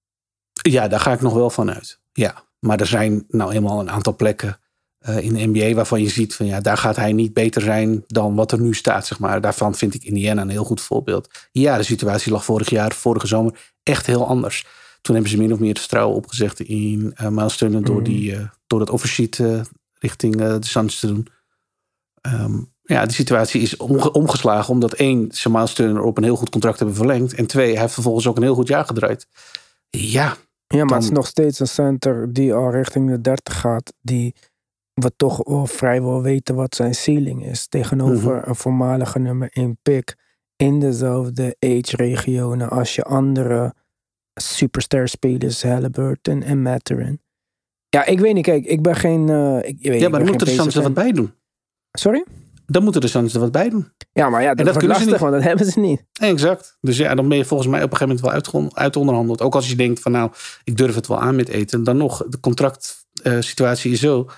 Ja, 0.61 0.87
daar 0.87 0.99
ga 0.99 1.11
ik 1.13 1.21
nog 1.21 1.33
wel 1.33 1.49
van 1.49 1.71
uit. 1.71 1.99
Ja, 2.11 2.43
maar 2.59 2.79
er 2.79 2.87
zijn 2.87 3.25
nou 3.27 3.51
eenmaal 3.53 3.79
een 3.79 3.89
aantal 3.91 4.15
plekken 4.15 4.59
eh, 4.99 5.17
in 5.17 5.33
de 5.33 5.45
NBA 5.45 5.73
waarvan 5.75 6.01
je 6.01 6.09
ziet 6.09 6.35
van 6.35 6.45
ja, 6.45 6.59
daar 6.61 6.77
gaat 6.77 6.95
hij 6.95 7.13
niet 7.13 7.33
beter 7.33 7.61
zijn 7.61 8.03
dan 8.07 8.35
wat 8.35 8.51
er 8.51 8.59
nu 8.59 8.73
staat, 8.73 9.05
zeg 9.05 9.19
maar. 9.19 9.41
Daarvan 9.41 9.75
vind 9.75 9.93
ik 9.93 10.03
Indiana 10.03 10.41
een 10.41 10.49
heel 10.49 10.63
goed 10.63 10.81
voorbeeld. 10.81 11.47
Ja, 11.51 11.77
de 11.77 11.83
situatie 11.83 12.31
lag 12.31 12.45
vorig 12.45 12.69
jaar, 12.69 12.91
vorige 12.91 13.27
zomer, 13.27 13.71
echt 13.83 14.05
heel 14.05 14.27
anders. 14.27 14.65
Toen 15.01 15.13
hebben 15.15 15.31
ze 15.33 15.37
min 15.37 15.53
of 15.53 15.59
meer 15.59 15.69
het 15.69 15.79
vertrouwen 15.79 16.15
opgezegd 16.17 16.59
in 16.59 17.13
uh, 17.21 17.27
Miles 17.27 17.57
door, 17.57 17.69
Mhm. 17.71 18.03
die, 18.03 18.35
eh, 18.35 18.47
door 18.67 18.79
dat 18.79 18.91
oversheet 18.91 19.39
eh, 19.39 19.61
richting 19.93 20.35
de 20.35 20.57
Suns 20.59 20.99
te 20.99 21.07
doen. 21.07 21.27
Ehm, 22.21 22.59
ja, 22.81 23.05
de 23.05 23.13
situatie 23.13 23.61
is 23.61 23.77
omge- 23.77 24.11
omgeslagen 24.11 24.73
omdat 24.73 24.93
één, 24.93 25.31
ze 25.31 25.49
Miles 25.51 25.73
Turner 25.73 26.01
op 26.01 26.17
een 26.17 26.23
heel 26.23 26.35
goed 26.35 26.49
contract 26.49 26.77
hebben 26.77 26.95
verlengd. 26.95 27.33
En 27.33 27.45
twee, 27.47 27.71
hij 27.71 27.81
heeft 27.81 27.93
vervolgens 27.93 28.27
ook 28.27 28.37
een 28.37 28.43
heel 28.43 28.55
goed 28.55 28.67
jaar 28.67 28.85
gedraaid. 28.85 29.27
Ja, 29.89 30.35
ja, 30.67 30.83
maar 30.85 30.93
het 30.95 31.03
is 31.03 31.09
nog 31.11 31.27
steeds 31.27 31.59
een 31.59 31.67
center 31.67 32.33
die 32.33 32.53
al 32.53 32.71
richting 32.71 33.09
de 33.09 33.21
30 33.21 33.59
gaat, 33.59 33.93
die 34.01 34.35
we 34.93 35.11
toch 35.15 35.39
wel 35.47 35.65
vrijwel 35.67 36.21
weten 36.21 36.55
wat 36.55 36.75
zijn 36.75 36.95
ceiling 36.95 37.45
is. 37.45 37.67
Tegenover 37.67 38.35
Mhm. 38.35 38.49
een 38.49 38.55
voormalige 38.55 39.19
nummer 39.19 39.49
1 39.53 39.77
pick 39.81 40.15
in 40.55 40.79
dezelfde 40.79 41.55
age-regionen 41.59 42.69
als 42.69 42.95
je 42.95 43.03
andere 43.03 43.73
superstar 44.39 45.07
spelers, 45.07 45.63
Halliburton 45.63 46.43
en 46.43 46.61
Mathurin. 46.61 47.21
Ja, 47.89 48.05
ik 48.05 48.19
weet 48.19 48.33
niet, 48.33 48.45
kijk, 48.45 48.65
ik 48.65 48.81
ben 48.81 48.95
geen. 48.95 49.29
eh, 49.29 49.69
ik, 49.69 49.75
je 49.79 49.89
weet, 49.89 50.01
ja 50.01 50.09
maar 50.09 50.19
dan 50.19 50.29
moeten 50.29 50.47
de 50.47 50.53
Suns 50.53 50.75
er 50.75 50.81
wat 50.81 50.93
bij 50.93 51.11
doen. 51.11 51.33
Sorry? 51.91 52.25
Dan 52.65 52.83
moeten 52.83 53.01
de 53.01 53.07
Suns 53.07 53.33
er 53.33 53.39
wat 53.39 53.51
bij 53.51 53.69
doen. 53.69 53.87
Ja, 54.11 54.29
maar 54.29 54.41
ja, 54.41 54.53
dat, 54.53 54.65
dat 54.65 54.77
kunnen 54.77 54.97
ze 54.97 55.05
niet. 55.05 55.17
want 55.17 55.31
dat 55.33 55.41
hebben 55.41 55.65
ze 55.65 55.79
niet. 55.79 56.03
Exact. 56.13 56.77
Dus 56.81 56.97
ja, 56.97 57.15
dan 57.15 57.27
ben 57.27 57.37
je 57.37 57.45
volgens 57.45 57.69
mij 57.69 57.83
op 57.83 57.91
een 57.91 57.97
gegeven 57.97 58.21
moment 58.23 58.51
wel 58.53 58.73
uit 58.73 58.95
onderhandeld. 58.95 59.41
Ook 59.41 59.55
als 59.55 59.69
je 59.69 59.75
denkt 59.75 59.99
van 59.99 60.11
nou, 60.11 60.31
ik 60.63 60.77
durf 60.77 60.95
het 60.95 61.07
wel 61.07 61.19
aan 61.21 61.35
met 61.35 61.49
eten. 61.49 61.83
Dan 61.83 61.97
nog, 61.97 62.25
de 62.27 62.39
contractsituatie 62.39 63.91
is 63.91 63.99
zo. 63.99 64.29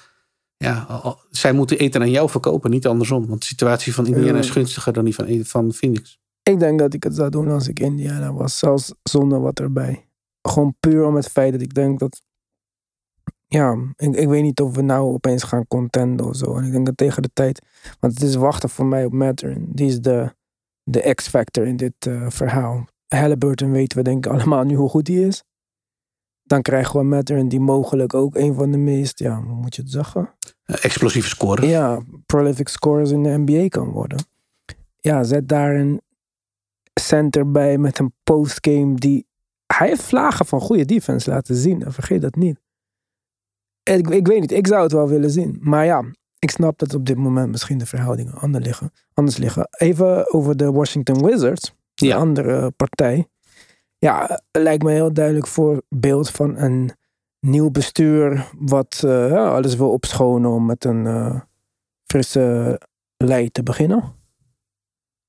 Ja, 0.58 1.02
zij 1.30 1.54
moeten 1.54 1.78
eten 1.78 2.02
aan 2.02 2.12
jou 2.12 2.30
verkopen, 2.30 2.72
niet 2.72 2.88
andersom. 2.88 3.28
Want 3.28 3.40
de 3.40 3.46
situatie 3.46 3.94
van 3.94 4.08
Indiana 4.08 4.40
is 4.40 4.50
gunstiger 4.50 4.94
dan 4.94 5.06
die 5.06 5.16
van, 5.16 5.46
van 5.46 5.74
Phoenix. 5.74 6.20
Ik 6.44 6.60
denk 6.60 6.80
dat 6.80 6.94
ik 6.94 7.04
het 7.04 7.16
zou 7.16 7.30
doen 7.30 7.48
als 7.48 7.68
ik 7.68 7.80
Indiana 7.80 8.34
was, 8.34 8.58
zelfs 8.58 8.94
zonder 9.04 9.42
wat 9.42 9.60
erbij. 9.60 10.08
Gewoon 10.42 10.76
puur 10.80 11.06
om 11.06 11.16
het 11.16 11.28
feit 11.28 11.52
dat 11.52 11.62
ik 11.62 11.74
denk 11.74 12.00
dat. 12.00 12.22
Ja, 13.48 13.78
ik, 13.96 14.16
ik 14.16 14.28
weet 14.28 14.42
niet 14.42 14.62
of 14.62 14.76
we 14.76 14.82
nou 14.82 15.14
opeens 15.14 15.44
gaan 15.44 15.68
contenden 15.68 16.26
of 16.26 16.36
zo. 16.36 16.56
En 16.56 16.66
ik 16.66 16.72
denk 16.72 16.86
dat 16.86 16.98
tegen 16.98 17.22
de 17.22 17.30
tijd. 17.34 17.66
Want 18.00 18.14
het 18.14 18.24
is 18.24 18.36
wachten 18.36 18.70
voor 18.70 18.86
mij 18.86 19.06
op 19.06 19.12
Mathurin. 19.12 19.66
Die 19.70 19.88
is 19.88 20.02
de, 20.02 20.34
de 20.84 21.14
X-factor 21.14 21.66
in 21.66 21.78
dit 21.78 21.94
eh, 22.00 22.30
verhaal. 22.30 22.86
Halliburton 23.08 23.72
weten 23.72 23.98
we 23.98 24.04
denk 24.04 24.26
ik 24.26 24.32
allemaal 24.32 24.64
nu 24.64 24.76
hoe 24.76 24.90
goed 24.90 25.08
hij 25.08 25.18
is. 25.18 25.44
Dan 26.44 26.62
krijgen 26.62 27.00
we 27.00 27.06
Mathurin 27.06 27.48
die 27.48 27.60
mogelijk 27.60 28.14
ook 28.14 28.36
een 28.36 28.54
van 28.54 28.72
de 28.72 28.78
meest, 28.78 29.20
ja, 29.20 29.42
hoe 29.44 29.56
moet 29.56 29.76
je 29.76 29.82
het 29.82 29.92
zeggen? 29.92 30.34
Eh, 30.64 30.86
explosieve 30.86 31.28
score. 31.28 31.68
ja, 31.68 32.02
prolific 32.26 32.68
scorers 32.68 33.12
in 33.12 33.24
de 33.24 33.38
NBA 33.38 33.68
kan 33.68 33.90
worden. 33.90 34.26
Ja, 35.00 35.24
zet 35.24 35.48
daar 35.48 35.76
een 35.76 36.02
center 36.94 37.52
bij 37.52 37.78
met 37.78 38.00
een 38.00 38.14
postgame 38.24 38.96
die... 38.96 39.26
Hij 39.66 39.88
heeft 39.88 40.04
vlagen 40.04 40.46
van 40.46 40.62
goede 40.62 40.86
defense 40.86 41.30
laten 41.30 41.56
zien. 41.56 41.84
en 41.84 41.94
Vergeet 41.94 42.22
dat 42.22 42.36
niet. 42.36 42.60
Ik, 43.84 44.10
ik 44.10 44.28
weet 44.28 44.40
niet, 44.40 44.52
ik 44.52 44.68
zou 44.68 44.84
het 44.84 44.92
wel 44.92 45.08
willen 45.08 45.32
zien. 45.32 45.58
Maar 45.62 45.86
ja, 45.86 46.04
ik 46.40 46.52
snap 46.52 46.78
dat 46.78 46.94
op 46.94 47.06
dit 47.06 47.18
moment 47.18 47.50
misschien 47.52 47.78
de 47.78 47.86
verhoudingen 47.86 48.34
anders 48.34 48.66
liggen. 48.66 48.92
Anders 49.14 49.38
liggen. 49.38 49.68
Even 49.78 50.34
over 50.34 50.58
de 50.58 50.72
Washington 50.72 51.26
Wizards. 51.26 51.74
De 51.94 52.06
Ja. 52.06 52.18
andere 52.18 52.72
partij. 52.72 53.28
Ja, 53.98 54.42
lijkt 54.52 54.84
me 54.84 54.90
een 54.90 54.96
heel 54.96 55.14
duidelijk 55.14 55.48
voorbeeld 55.48 56.30
van 56.30 56.58
een 56.58 56.92
nieuw 57.40 57.70
bestuur. 57.72 58.50
Wat 58.60 59.02
eh, 59.06 59.30
ja, 59.30 59.50
alles 59.54 59.76
wil 59.76 59.92
opschonen 59.92 60.52
om 60.52 60.66
met 60.66 60.84
een 60.86 61.06
eh, 61.08 61.40
frisse 62.06 62.80
lei 63.18 63.50
te 63.50 63.64
beginnen. 63.64 64.14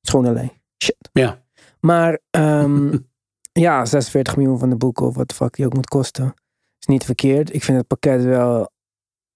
Schone 0.01 0.33
lei. 0.33 0.51
Shit. 0.85 1.09
Ja. 1.13 1.43
Maar 1.87 2.19
ehm, 2.31 2.99
ja, 3.67 3.85
46 3.85 4.37
miljoen 4.37 4.59
van 4.59 4.71
de 4.71 4.77
boeken 4.77 5.07
of 5.07 5.15
wat 5.15 5.29
de 5.29 5.35
fuck 5.35 5.55
die 5.55 5.67
ook 5.67 5.75
moet 5.75 5.89
kosten. 5.89 6.35
Is 6.79 6.87
niet 6.87 7.05
verkeerd. 7.05 7.55
Ik 7.55 7.63
vind 7.65 7.79
het 7.79 7.87
pakket 7.87 8.25
wel 8.25 8.71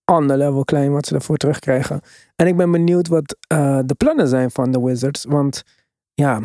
ander 0.04 0.36
level 0.36 0.64
klein 0.64 0.92
wat 0.92 1.06
ze 1.06 1.12
daarvoor 1.12 1.36
terugkrijgen. 1.36 2.00
En 2.36 2.46
ik 2.46 2.56
ben 2.56 2.70
benieuwd 2.70 3.08
wat 3.08 3.36
eh, 3.46 3.80
de 3.84 3.94
plannen 3.94 4.28
zijn 4.28 4.50
van 4.50 4.70
de 4.72 4.80
Wizards. 4.80 5.24
Want 5.24 5.62
ja, 6.14 6.40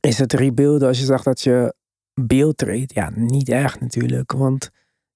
is 0.00 0.18
het 0.18 0.32
rebuilden 0.32 0.88
als 0.88 0.98
je 0.98 1.04
zegt 1.04 1.24
dat 1.24 1.40
je 1.40 1.74
beeld 2.20 2.56
treedt? 2.56 2.94
Ja, 2.94 3.10
niet 3.14 3.48
echt 3.48 3.80
natuurlijk. 3.80 4.32
Want 4.32 4.70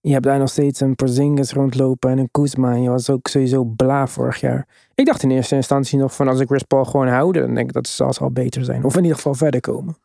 je 0.06 0.12
hebt 0.12 0.24
daar 0.24 0.38
nog 0.38 0.48
steeds 0.48 0.80
een 0.80 0.94
Porzingis 0.94 1.52
rondlopen 1.52 2.10
en 2.10 2.18
een 2.18 2.28
Kuzma. 2.30 2.72
En 2.72 2.82
je 2.82 2.90
was 2.90 3.10
ook 3.10 3.28
sowieso 3.28 3.64
bla 3.64 4.06
vorig 4.06 4.40
jaar. 4.40 4.66
Ik 4.94 5.06
dacht 5.06 5.22
in 5.22 5.30
eerste 5.30 5.54
instantie 5.54 5.98
nog 5.98 6.14
van 6.14 6.28
als 6.28 6.40
ik 6.40 6.48
Chris 6.48 6.62
Paul 6.62 6.84
gewoon 6.84 7.08
houden, 7.08 7.42
dan 7.42 7.54
denk 7.54 7.66
ik 7.66 7.72
dat 7.72 7.88
ze 7.88 8.04
al 8.04 8.30
beter 8.30 8.64
zijn. 8.64 8.84
Of 8.84 8.96
in 8.96 9.02
ieder 9.02 9.16
geval 9.16 9.34
verder 9.34 9.60
komen. 9.60 9.96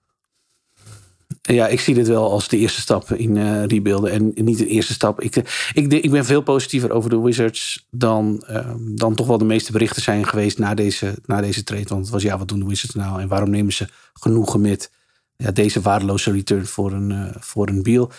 Ja, 1.42 1.68
ik 1.68 1.80
zie 1.80 1.94
dit 1.94 2.08
wel 2.08 2.32
als 2.32 2.48
de 2.48 2.58
eerste 2.58 2.82
stap 2.82 3.12
in 3.12 3.38
eh 3.38 3.66
rebuilden. 3.66 4.12
En 4.12 4.32
niet 4.46 4.58
de 4.58 4.68
eerste 4.68 4.94
stap. 4.94 5.22
Ik, 5.22 5.36
eh, 5.36 5.44
ik, 5.74 5.94
ik 5.94 6.12
ben 6.12 6.26
veel 6.26 6.42
positiever 6.42 6.92
over 6.92 7.10
de 7.10 7.20
Wizards 7.20 7.88
dan, 7.92 8.44
ehm, 8.48 8.96
dan 8.96 9.16
toch 9.16 9.28
wel 9.28 9.38
de 9.38 9.46
meeste 9.46 9.72
berichten 9.72 10.02
zijn 10.02 10.28
geweest 10.28 10.58
na 10.58 10.74
deze, 10.74 11.16
na 11.26 11.42
deze 11.42 11.64
trade. 11.64 11.88
Want 11.88 12.02
het 12.02 12.10
was 12.10 12.24
ja, 12.24 12.38
wat 12.38 12.48
doen 12.48 12.60
de 12.60 12.66
Wizards 12.66 12.96
nou? 12.96 13.22
En 13.22 13.28
waarom 13.28 13.50
nemen 13.50 13.74
ze 13.74 13.88
genoegen 14.14 14.62
met 14.62 14.92
ja, 15.36 15.52
deze 15.52 15.82
waardeloze 15.82 16.32
return 16.32 16.66
voor 16.66 16.92
een, 16.92 17.12
eh 17.12 17.36
voor 17.40 17.68
een 17.68 17.84
deal? 17.84 18.12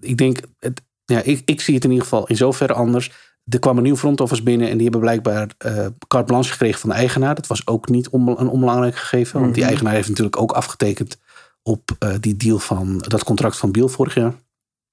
Ik 0.00 0.16
denk, 0.16 0.40
het, 0.58 0.82
ja, 1.14 1.22
ik, 1.22 1.42
ik 1.44 1.60
zie 1.60 1.74
het 1.74 1.84
in 1.84 1.90
ieder 1.90 2.04
geval 2.04 2.26
in 2.26 2.36
zoverre 2.36 2.72
anders. 2.72 3.12
Er 3.48 3.58
kwam 3.58 3.76
een 3.76 3.82
nieuw 3.82 3.96
front 3.96 4.20
office 4.20 4.42
binnen 4.42 4.68
en 4.68 4.74
die 4.74 4.82
hebben 4.82 5.00
blijkbaar 5.00 5.50
eh 5.58 5.86
carte 6.08 6.26
blanche 6.26 6.50
gekregen 6.50 6.80
van 6.80 6.88
de 6.90 6.94
eigenaar. 6.96 7.34
Dat 7.34 7.46
was 7.46 7.66
ook 7.66 7.88
niet 7.88 8.08
een 8.12 8.48
onbelangrijk 8.48 8.96
gegeven. 8.96 9.40
Want 9.40 9.52
die 9.52 9.62
Mhm. 9.62 9.70
eigenaar 9.72 9.94
heeft 9.94 10.08
natuurlijk 10.08 10.40
ook 10.40 10.52
afgetekend 10.52 11.18
op 11.62 11.90
eh, 11.98 12.14
die 12.20 12.36
deal 12.36 12.58
van 12.58 12.98
dat 12.98 13.24
contract 13.24 13.56
van 13.56 13.72
Biel 13.72 13.88
vorig 13.88 14.14
jaar. 14.14 14.34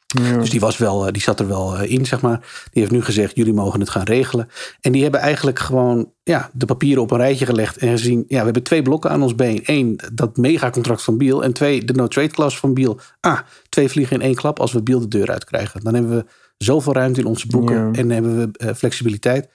Ja. 0.06 0.38
Dus 0.38 0.50
die, 0.50 0.60
was 0.60 0.78
wel, 0.78 1.06
eh, 1.06 1.12
die 1.12 1.22
zat 1.22 1.40
er 1.40 1.48
wel 1.48 1.78
eh, 1.78 1.92
in, 1.92 2.06
zeg 2.06 2.22
maar. 2.22 2.38
Die 2.72 2.82
heeft 2.82 2.92
nu 2.92 3.02
gezegd, 3.02 3.36
jullie 3.36 3.54
mogen 3.54 3.80
het 3.80 3.90
gaan 3.90 4.04
regelen. 4.04 4.50
En 4.82 4.92
die 4.92 5.02
hebben 5.04 5.20
eigenlijk 5.20 5.60
gewoon 5.60 6.12
ja, 6.24 6.50
de 6.54 6.66
papieren 6.66 7.04
op 7.04 7.12
een 7.12 7.18
rijtje 7.18 7.46
gelegd 7.46 7.78
en 7.78 7.90
gezien... 7.90 8.24
ja, 8.28 8.38
we 8.38 8.44
hebben 8.44 8.64
twee 8.64 8.82
blokken 8.82 9.10
aan 9.10 9.22
ons 9.22 9.36
been. 9.36 9.62
Eén, 9.64 10.00
dat 10.14 10.38
megacontract 10.38 11.04
van 11.04 11.18
Biel. 11.18 11.44
En 11.44 11.54
twee, 11.54 11.86
de 11.86 11.94
no-trade 11.94 12.28
clause 12.28 12.58
van 12.58 12.74
Biel. 12.74 13.00
Ah, 13.20 13.40
twee 13.70 13.90
vliegen 13.90 14.16
in 14.16 14.22
één 14.22 14.36
klap 14.36 14.60
als 14.60 14.72
we 14.72 14.84
Biel 14.84 15.00
de 15.00 15.08
deur 15.08 15.32
uitkrijgen. 15.32 15.84
Dan 15.84 15.94
hebben 15.94 16.16
we 16.16 16.26
zoveel 16.58 16.94
ruimte 16.94 17.20
in 17.20 17.26
onze 17.26 17.48
boeken 17.48 17.76
Ja. 17.76 17.92
en 17.92 18.10
hebben 18.10 18.38
we 18.38 18.58
eh, 18.58 18.74
flexibiliteit. 18.74 19.50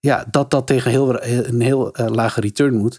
Ja, 0.00 0.26
dat 0.30 0.50
dat 0.50 0.66
tegen 0.66 0.90
heel, 0.90 1.22
een 1.22 1.60
heel 1.60 1.94
lage 2.06 2.40
return 2.40 2.74
moet... 2.74 2.98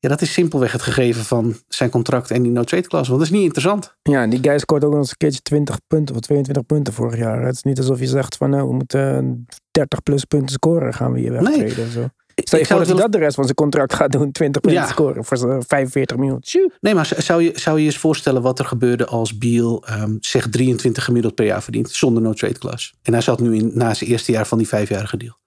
Ja, 0.00 0.08
dat 0.08 0.20
is 0.20 0.32
simpelweg 0.32 0.72
het 0.72 0.82
gegeven 0.82 1.24
van 1.24 1.54
zijn 1.68 1.90
contract 1.90 2.30
en 2.30 2.42
die 2.42 2.52
no-trade 2.52 2.88
clause. 2.88 3.08
Want 3.10 3.22
dat 3.22 3.30
is 3.30 3.36
niet 3.36 3.44
interessant. 3.44 3.94
Ja, 4.02 4.26
die 4.26 4.38
guy 4.42 4.58
scoort 4.58 4.84
ook 4.84 4.90
nog 4.90 5.00
eens 5.00 5.10
een 5.10 5.16
keertje 5.16 5.40
20 5.42 5.76
punten 5.86 6.14
of 6.14 6.20
22 6.20 6.66
punten 6.66 6.92
vorig 6.92 7.18
jaar. 7.18 7.42
Het 7.44 7.54
is 7.54 7.62
niet 7.62 7.78
alsof 7.78 7.98
je 7.98 8.06
zegt 8.06 8.36
van 8.36 8.50
nou, 8.50 8.68
we 8.68 8.74
moeten 8.74 9.46
30 9.70 10.02
plus 10.02 10.24
punten 10.24 10.48
scoren, 10.52 10.94
gaan 10.94 11.12
we 11.12 11.18
hier 11.20 11.32
wegtreden. 11.32 11.84
of 11.86 11.90
Zo. 11.92 12.08
Stel 12.34 12.58
je 12.58 12.64
Ik 12.64 12.70
voor 12.70 12.78
dat 12.78 12.88
hij 12.88 12.96
dat 12.96 13.12
de 13.12 13.18
rest 13.18 13.34
van 13.34 13.44
zijn 13.44 13.56
contract 13.56 13.94
gaat 13.94 14.12
doen, 14.12 14.32
20 14.32 14.60
punten 14.62 14.80
Ja. 14.82 14.88
scoren 14.88 15.24
voor 15.24 15.36
zijn 15.36 15.62
45 15.66 16.16
miljoen. 16.16 16.40
Tjoe. 16.40 16.72
Nee, 16.80 16.94
maar 16.94 17.12
zou 17.16 17.42
je, 17.42 17.52
zou 17.54 17.78
je 17.78 17.84
eens 17.84 17.98
voorstellen 17.98 18.42
wat 18.42 18.58
er 18.58 18.64
gebeurde 18.64 19.06
als 19.06 19.38
Biel 19.38 19.84
ehm, 19.86 20.16
zeg 20.20 20.48
23 20.48 21.04
gemiddeld 21.04 21.34
per 21.34 21.44
jaar 21.44 21.62
verdient 21.62 21.90
zonder 21.90 22.22
no 22.22 22.32
trade 22.32 22.58
clause? 22.58 22.92
En 23.02 23.12
hij 23.12 23.22
zat 23.22 23.40
nu 23.40 23.56
in, 23.56 23.70
na 23.74 23.94
zijn 23.94 24.10
eerste 24.10 24.32
jaar 24.32 24.46
van 24.46 24.58
die 24.58 24.68
vijfjarige 24.68 25.16
deal. 25.16 25.38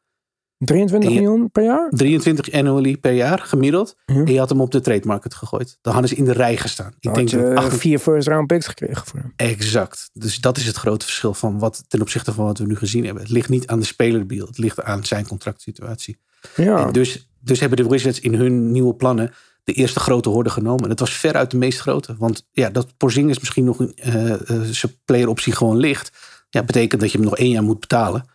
23 0.66 1.10
En 1.10 1.16
je- 1.16 1.22
miljoen 1.22 1.52
per 1.52 1.64
jaar? 1.64 1.90
23 1.90 2.52
annually 2.52 2.98
per 2.98 3.12
jaar 3.12 3.40
gemiddeld. 3.40 3.96
Ja. 4.06 4.14
En 4.16 4.32
je 4.34 4.40
had 4.40 4.50
hem 4.50 4.62
op 4.62 4.72
de 4.72 4.82
trade 4.82 5.08
market 5.08 5.34
gegooid. 5.34 5.78
Dan 5.82 5.94
hadden 5.94 6.12
ze 6.12 6.16
in 6.18 6.26
de 6.26 6.32
rij 6.34 6.58
gestaan. 6.58 6.94
Ik 7.00 7.14
denk 7.14 7.30
dat 7.30 7.56
acht- 7.56 7.78
vier 7.78 8.00
first 8.00 8.28
round 8.28 8.48
picks 8.48 8.68
gekregen 8.68 9.06
voor 9.06 9.20
hem. 9.20 9.34
Exact. 9.36 10.10
Dus 10.14 10.40
dat 10.40 10.58
is 10.58 10.66
het 10.66 10.76
grote 10.76 11.06
verschil 11.06 11.34
van 11.34 11.60
wat 11.60 11.84
ten 11.88 12.02
opzichte 12.02 12.34
van 12.34 12.46
wat 12.46 12.58
we 12.58 12.66
nu 12.66 12.76
gezien 12.76 13.06
hebben. 13.06 13.24
Het 13.24 13.32
ligt 13.32 13.50
niet 13.50 13.68
aan 13.68 13.80
de 13.80 13.86
speler 13.86 14.26
Biel. 14.26 14.46
Het 14.46 14.58
ligt 14.58 14.84
aan 14.84 15.06
zijn 15.06 15.28
contractsituatie. 15.28 16.18
Ja, 16.56 16.86
En 16.86 16.92
dus, 16.92 17.30
dus 17.40 17.60
hebben 17.60 17.78
de 17.78 17.88
Wizards 17.90 18.20
in 18.20 18.34
hun 18.34 18.72
nieuwe 18.72 18.94
plannen 18.96 19.32
de 19.64 19.74
eerste 19.74 20.00
grote 20.00 20.30
horde 20.30 20.50
genomen. 20.50 20.90
Dat 20.90 21.00
was 21.00 21.14
veruit 21.14 21.52
de 21.52 21.58
meest 21.58 21.80
grote. 21.80 22.16
Want 22.18 22.48
ja, 22.52 22.70
dat 22.70 22.98
Porzingis 22.98 23.40
misschien 23.40 23.64
nog 23.64 23.80
een, 23.80 23.94
eh, 23.96 24.34
zijn 24.62 24.92
playeroptie 25.06 25.54
gewoon 25.54 25.78
ligt. 25.78 26.12
Ja, 26.50 26.64
betekent 26.64 27.02
dat 27.02 27.12
je 27.12 27.18
hem 27.18 27.28
nog 27.28 27.38
één 27.38 27.50
jaar 27.50 27.64
moet 27.64 27.80
betalen. 27.80 28.26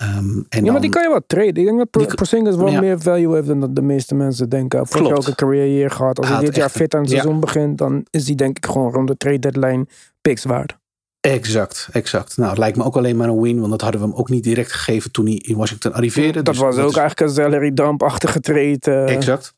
Ehm, 0.00 0.08
en 0.18 0.44
ja, 0.48 0.60
dan, 0.60 0.72
maar 0.72 0.80
die 0.80 0.90
kan 0.90 1.02
je 1.02 1.08
wel 1.08 1.20
traden. 1.26 1.56
Ik 1.56 1.64
denk 1.64 1.78
dat 1.78 1.88
Die 1.90 2.06
kan- 2.06 2.14
Porzingis 2.14 2.56
wel 2.56 2.68
Ja. 2.70 2.80
meer 2.80 3.00
value 3.00 3.34
heeft 3.34 3.46
dan 3.46 3.60
dat 3.60 3.76
de 3.76 3.82
meeste 3.82 4.14
mensen 4.14 4.48
denken. 4.48 4.78
Jaar 4.78 4.88
Klopt. 4.88 5.30
ook 5.30 5.40
een 5.40 5.72
year 5.74 5.90
gehad. 5.90 6.18
Als 6.18 6.28
Hij 6.28 6.40
dit 6.40 6.56
jaar 6.56 6.68
fit 6.68 6.94
aan 6.94 7.00
het 7.00 7.10
ja. 7.10 7.16
seizoen 7.20 7.40
begint, 7.40 7.78
dan 7.78 8.06
is 8.10 8.26
hij 8.26 8.34
denk 8.34 8.56
ik 8.56 8.66
gewoon 8.66 8.92
rond 8.92 9.08
de 9.08 9.16
trade 9.16 9.38
deadline 9.38 9.86
picks 10.20 10.44
waard. 10.44 10.78
Exact, 11.20 11.88
exact. 11.92 12.36
Nou, 12.36 12.48
het 12.48 12.58
lijkt 12.58 12.76
me 12.76 12.84
ook 12.84 12.96
alleen 12.96 13.16
maar 13.16 13.28
een 13.28 13.40
win. 13.40 13.58
Want 13.58 13.70
dat 13.70 13.80
hadden 13.80 14.00
we 14.00 14.06
hem 14.06 14.16
ook 14.16 14.28
niet 14.28 14.44
direct 14.44 14.72
gegeven 14.72 15.10
toen 15.10 15.24
hij 15.26 15.34
in 15.34 15.56
Washington 15.56 15.92
arriveerde. 15.92 16.42
Dat 16.42 16.54
Dus 16.54 16.58
was 16.62 16.76
ook 16.76 16.90
is- 16.90 16.96
eigenlijk 16.96 17.20
een 17.20 17.36
salary 17.36 17.74
dump-achtige 17.74 18.40
trade. 18.40 18.78
eh. 18.80 19.14
Exact. 19.16 19.54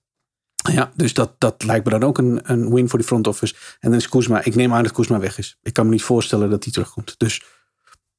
Ja, 0.72 0.90
dus 0.94 1.14
dat, 1.14 1.33
dat 1.38 1.64
lijkt 1.64 1.85
me 1.85 1.90
dan 1.90 2.02
ook 2.02 2.18
een, 2.18 2.40
een 2.42 2.74
win 2.74 2.88
voor 2.88 2.98
die 2.98 3.09
front 3.09 3.26
office. 3.26 3.55
En 3.81 3.90
dan 3.90 3.98
is 3.98 4.09
Kuzma, 4.09 4.44
ik 4.44 4.55
neem 4.55 4.72
aan 4.72 4.83
dat 4.83 4.92
Kuzma 4.92 5.18
weg 5.18 5.38
is. 5.38 5.59
Ik 5.62 5.72
kan 5.72 5.85
me 5.85 5.90
niet 5.90 6.02
voorstellen 6.02 6.50
dat 6.50 6.64
hij 6.64 6.72
terugkomt. 6.72 7.14
Dus 7.18 7.42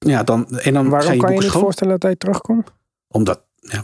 ja, 0.05 0.23
dan, 0.23 0.59
en 0.59 0.73
dan 0.73 0.89
Waarom 0.89 1.17
kan 1.17 1.27
je 1.29 1.33
je 1.35 1.39
niet 1.39 1.49
schoon. 1.49 1.61
voorstellen 1.61 1.93
dat 1.93 2.03
hij 2.03 2.15
terugkomt? 2.15 2.71
Omdat, 3.07 3.41
ja, 3.55 3.83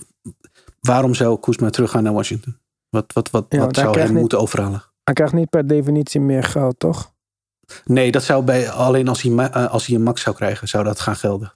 waarom 0.79 1.13
zou 1.13 1.39
Kuzma 1.39 1.69
teruggaan 1.69 2.03
naar 2.03 2.13
Washington? 2.13 2.57
Wat, 2.89 3.13
wat, 3.13 3.29
wat, 3.29 3.45
Ja, 3.49 3.59
wat 3.59 3.75
hij 3.75 3.85
zou 3.85 3.99
hem 3.99 4.09
niet- 4.11 4.19
moeten 4.19 4.39
overhalen? 4.39 4.83
Hij 5.03 5.13
krijgt 5.13 5.33
niet 5.33 5.49
per 5.49 5.67
definitie 5.67 6.19
meer 6.21 6.43
geld, 6.43 6.79
toch? 6.79 7.13
Nee, 7.85 8.11
dat 8.11 8.23
zou 8.23 8.43
bij, 8.43 8.69
alleen 8.71 9.07
als 9.07 9.21
hij, 9.21 9.35
eh, 9.35 9.69
als 9.71 9.85
hij 9.85 9.95
een 9.95 10.03
max 10.03 10.21
zou 10.21 10.35
krijgen, 10.35 10.67
zou 10.67 10.83
dat 10.83 10.99
gaan 10.99 11.15
gelden. 11.15 11.53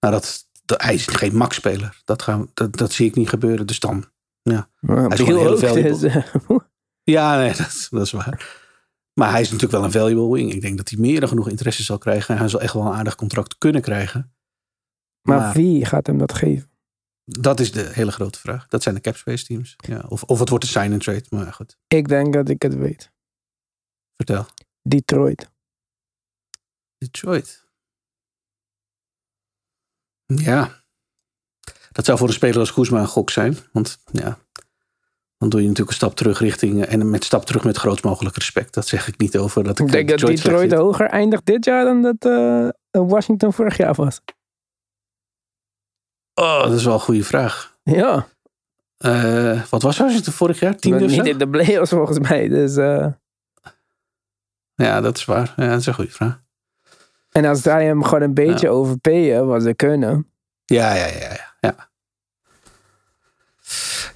Nou, 0.00 0.14
dat, 0.14 0.44
dat, 0.64 0.82
hij 0.82 0.94
is 0.94 1.06
geen 1.06 1.36
max-speler. 1.36 2.00
Dat, 2.04 2.22
gaan, 2.22 2.50
dat, 2.54 2.76
dat 2.76 2.92
zie 2.92 3.06
ik 3.06 3.14
niet 3.14 3.28
gebeuren. 3.28 3.66
Dus 3.66 3.80
dan, 3.80 4.04
Ja, 4.42 4.68
is 4.80 5.20
gewoon 5.20 5.38
heel 5.38 5.58
heel 5.58 6.60
Ja, 7.02 7.36
nee, 7.36 7.52
dat, 7.56 7.88
dat 7.90 8.02
is 8.02 8.12
waar. 8.12 8.56
Maar 9.18 9.30
hij 9.30 9.40
is 9.40 9.46
natuurlijk 9.50 9.72
wel 9.72 9.84
een 9.84 9.92
valuable 9.92 10.32
wing. 10.32 10.52
Ik 10.52 10.60
denk 10.60 10.76
dat 10.76 10.88
hij 10.88 10.98
meer 10.98 11.20
dan 11.20 11.28
genoeg 11.28 11.48
interesse 11.48 11.82
zal 11.82 11.98
krijgen. 11.98 12.34
En 12.34 12.40
hij 12.40 12.48
zal 12.48 12.60
echt 12.60 12.72
wel 12.72 12.82
een 12.86 12.92
aardig 12.92 13.14
contract 13.14 13.58
kunnen 13.58 13.82
krijgen. 13.82 14.32
maar 15.22 15.38
Maar- 15.38 15.54
wie 15.54 15.84
gaat 15.84 16.06
hem 16.06 16.18
dat 16.18 16.32
geven? 16.34 16.70
Dat 17.24 17.60
is 17.60 17.72
de 17.72 17.88
hele 17.92 18.12
grote 18.12 18.38
vraag. 18.38 18.68
Dat 18.68 18.82
zijn 18.82 18.94
de 18.94 19.00
cap 19.00 19.16
space 19.16 19.44
teams. 19.44 19.74
Ja, 19.76 20.04
of, 20.08 20.22
of 20.22 20.38
het 20.38 20.48
wordt 20.48 20.64
een 20.64 20.70
sign 20.70 20.92
and 20.92 21.02
trade. 21.02 21.24
Maar 21.30 21.52
goed, 21.52 21.78
Ik 21.88 22.08
denk 22.08 22.32
dat 22.32 22.48
ik 22.48 22.62
het 22.62 22.74
weet. 22.74 23.12
vertel. 24.16 24.46
Detroit. 24.82 25.50
Detroit. 26.98 27.66
Ja. 30.26 30.82
Dat 31.92 32.04
zou 32.04 32.18
voor 32.18 32.28
een 32.28 32.34
speler 32.34 32.58
als 32.58 32.72
Kuzma 32.72 33.00
een 33.00 33.06
gok 33.06 33.30
zijn. 33.30 33.56
Want 33.72 33.98
ja, 34.12 34.38
dan 35.38 35.48
doe 35.48 35.60
je 35.60 35.66
natuurlijk 35.66 35.90
een 35.90 36.02
stap 36.02 36.16
terug 36.16 36.38
richting... 36.38 36.84
En 36.84 37.10
met 37.10 37.24
stap 37.24 37.44
terug 37.46 37.64
met 37.64 37.76
grootst 37.76 38.04
mogelijk 38.04 38.36
respect. 38.36 38.74
Dat 38.74 38.86
zeg 38.86 39.08
ik 39.08 39.18
niet 39.18 39.36
over 39.38 39.64
dat 39.64 39.78
ik, 39.78 39.86
Ik 39.86 39.92
denk 39.92 40.08
dat 40.08 40.20
Detroit 40.20 40.72
hoger 40.72 41.06
eindigt 41.06 41.46
dit 41.46 41.64
jaar 41.64 41.84
dan 41.84 42.02
dat 42.02 42.24
eh, 42.24 42.68
Washington 42.90 43.52
vorig 43.52 43.76
jaar 43.76 43.94
was. 43.94 44.20
Oh, 46.34 46.62
dat 46.62 46.72
is 46.72 46.84
wel 46.84 46.94
een 46.94 47.00
goede 47.00 47.24
vraag. 47.24 47.76
Ja, 47.82 48.26
Eh, 48.98 49.62
wat 49.70 49.82
was 49.82 49.98
Washington 49.98 50.32
vorig 50.32 50.60
jaar? 50.60 50.76
Tiende 50.76 51.04
niet 51.04 51.26
in 51.26 51.38
de 51.38 51.48
playoffs 51.48 51.90
volgens 51.90 52.18
mij. 52.18 52.48
Dus, 52.48 52.76
eh, 52.76 53.06
Ja, 54.74 55.00
dat 55.00 55.16
is 55.16 55.24
waar. 55.24 55.52
Ja, 55.56 55.68
dat 55.68 55.80
is 55.80 55.86
een 55.86 55.94
goede 55.94 56.10
vraag. 56.10 56.40
en 57.30 57.44
als 57.44 57.62
zij 57.62 57.84
hem 57.84 58.02
gewoon 58.04 58.22
een 58.22 58.34
beetje 58.34 58.66
Ja. 59.10 59.44
wat 59.44 59.62
ze 59.62 59.74
kunnen. 59.74 60.30
Ja, 60.64 60.94
ja, 60.94 61.06
ja, 61.06 61.18
ja. 61.30 61.54
Ja, 61.60 61.87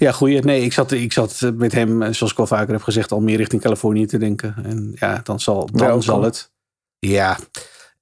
ja 0.03 0.13
goeie. 0.13 0.43
Nee, 0.43 0.63
ik 0.63 0.73
zat, 0.73 0.91
ik 0.91 1.13
zat 1.13 1.53
met 1.55 1.73
hem, 1.73 2.03
eh, 2.03 2.13
zoals 2.13 2.33
ik 2.33 2.39
al 2.39 2.47
vaker 2.47 2.73
heb 2.73 2.83
gezegd, 2.83 3.13
al 3.13 3.21
meer 3.21 3.37
richting 3.37 3.63
Californië 3.63 4.07
te 4.07 4.19
denken. 4.19 4.55
En 4.65 4.93
ja, 4.95 5.21
dan 5.23 5.41
zal, 5.41 5.67
dan 5.67 5.81
Welkom. 5.81 6.03
zal 6.03 6.23
het. 6.23 6.51
Ja, 6.99 7.39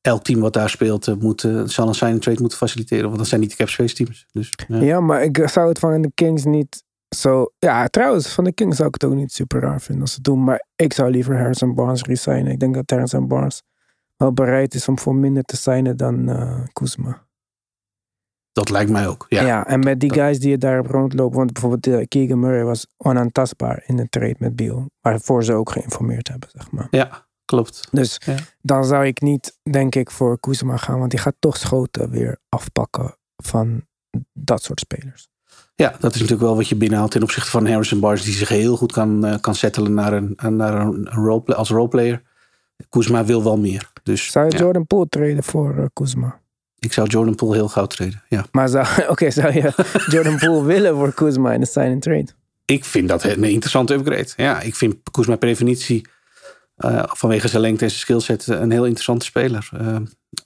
elk 0.01 0.23
team 0.23 0.41
wat 0.41 0.53
daar 0.53 0.71
speelt, 0.71 1.09
eh, 1.09 1.15
moet, 1.15 1.45
eh, 1.45 1.63
zal 1.65 1.89
een 1.89 1.95
sign 1.95 2.13
and 2.13 2.23
trade 2.23 2.41
moeten 2.41 2.59
faciliteren. 2.59 3.05
Want 3.05 3.19
dat 3.19 3.27
zijn 3.27 3.41
niet 3.41 3.51
de 3.51 3.57
cap 3.57 3.69
space 3.69 3.95
teams. 3.95 4.27
Dus, 4.33 4.53
ja. 4.69 4.81
Ja. 4.81 5.01
maar 5.01 5.23
ik 5.23 5.49
zou 5.49 5.69
het 5.69 5.79
van 5.79 6.03
de 6.03 6.11
Kings 6.15 6.45
niet 6.45 6.85
zo... 7.17 7.53
Ja, 7.59 7.87
trouwens, 7.87 8.29
van 8.29 8.45
de 8.45 8.53
Kings 8.53 8.77
zou 8.77 8.89
ik 8.89 8.95
het 8.95 9.05
ook 9.05 9.15
niet 9.17 9.33
super 9.33 9.61
raar 9.61 9.81
vinden 9.81 10.03
als 10.03 10.11
ze 10.11 10.17
het 10.17 10.25
doen. 10.25 10.45
Maar 10.45 10.67
ik 10.77 10.93
zou 10.93 11.11
liever 11.11 11.39
Harrison 11.39 11.75
Barnes 11.75 12.03
resignen. 12.03 12.53
Ik 12.53 12.61
denk 12.61 12.75
dat 12.75 12.91
Harrison 12.91 13.29
Barnes 13.29 13.63
wel 14.17 14.33
bereid 14.33 14.75
is 14.75 14.89
om 14.89 14.99
voor 14.99 15.15
minder 15.15 15.43
te 15.43 15.57
signen 15.57 15.97
dan 15.97 16.29
eh 16.29 16.61
Kuzma. 16.73 17.29
Dat 18.53 18.71
lijkt 18.71 18.91
mij 18.91 19.07
ook. 19.09 19.27
Ja, 19.29 19.43
Ja, 19.47 19.67
en 19.67 19.81
met 19.81 20.01
die 20.01 20.09
dat- 20.09 20.19
guys 20.19 20.39
die 20.39 20.59
daarop 20.59 20.87
rondlopen. 20.87 21.37
Want 21.39 21.53
bijvoorbeeld 21.53 21.87
eh, 21.87 22.07
Keegan 22.09 22.41
Murray 22.41 22.65
was 22.65 22.87
onaantastbaar 22.97 23.83
in 23.87 23.97
de 23.97 24.09
trade 24.09 24.35
met 24.39 24.57
Beal. 24.57 24.91
Waarvoor 25.01 25.45
ze 25.45 25.53
ook 25.53 25.71
geïnformeerd 25.71 26.29
hebben, 26.29 26.49
zeg 26.53 26.71
maar. 26.71 26.87
ja 26.91 27.29
klopt. 27.45 27.89
Dus 27.91 28.21
Ja. 28.25 28.35
dan 28.61 28.85
zou 28.85 29.07
ik 29.07 29.21
niet, 29.21 29.59
denk 29.71 29.95
ik, 29.95 30.11
voor 30.11 30.41
Kuzma 30.41 30.77
gaan. 30.77 30.99
Want 30.99 31.11
die 31.11 31.21
gaat 31.21 31.35
toch 31.39 31.57
schoten 31.57 32.11
weer 32.11 32.39
afpakken 32.49 33.17
van 33.37 33.83
dat 34.33 34.63
soort 34.63 34.81
spelers. 34.81 35.29
Ja, 35.75 35.89
dat 36.01 36.15
is 36.15 36.21
natuurlijk 36.21 36.41
wel 36.47 36.57
wat 36.57 36.69
je 36.69 36.77
binnenhaalt 36.77 37.11
ten 37.11 37.23
opzichte 37.23 37.51
van 37.51 37.67
Harrison 37.67 38.01
Barnes, 38.01 38.25
die 38.25 38.35
zich 38.35 38.49
heel 38.49 38.77
goed 38.77 38.93
kan, 38.93 39.25
eh, 39.27 39.41
kan 39.41 39.55
settelen 39.55 39.95
naar 39.95 40.13
een, 40.13 40.39
naar 40.57 40.75
een 40.81 41.09
role, 41.09 41.55
als 41.55 41.71
roleplayer. 41.71 42.23
Kuzma 42.89 43.25
wil 43.25 43.45
wel 43.45 43.59
meer. 43.59 43.91
Dus 44.03 44.31
Zou 44.31 44.47
je 44.47 44.53
ja, 44.53 44.59
Jordan 44.59 44.87
Poole 44.87 45.09
traden 45.09 45.43
voor 45.45 45.77
eh, 45.79 45.85
Kuzma? 45.93 46.40
Ik 46.81 46.93
zou 46.93 47.09
Jordan 47.09 47.35
Poole 47.35 47.55
heel 47.55 47.69
gauw 47.69 47.87
treden. 47.87 48.23
Ja. 48.29 48.45
Maar 48.53 48.69
zou, 48.69 48.87
oké, 49.13 49.31
zou 49.31 49.53
je 49.53 49.73
Jordan 50.13 50.39
Poole 50.39 50.65
willen 50.65 50.97
voor 50.97 51.15
Kuzma 51.15 51.53
in 51.53 51.61
de 51.61 51.67
sign 51.67 51.91
and 51.91 52.03
trade? 52.03 52.29
Ik 52.65 52.85
vind 52.85 53.09
dat 53.09 53.25
een 53.25 53.45
interessante 53.45 53.95
upgrade. 53.95 54.29
Ja, 54.37 54.61
ik 54.61 54.75
vind 54.75 54.97
Kuzma 55.11 55.37
per 55.37 55.49
definitie 55.49 56.07
eh, 56.77 57.03
vanwege 57.07 57.49
zijn 57.49 57.63
lengte 57.63 57.85
en 57.85 57.91
zijn 57.91 58.03
skillset 58.03 58.47
een 58.47 58.71
heel 58.71 58.85
interessante 58.85 59.25
speler. 59.25 59.69
Eh, 59.73 59.97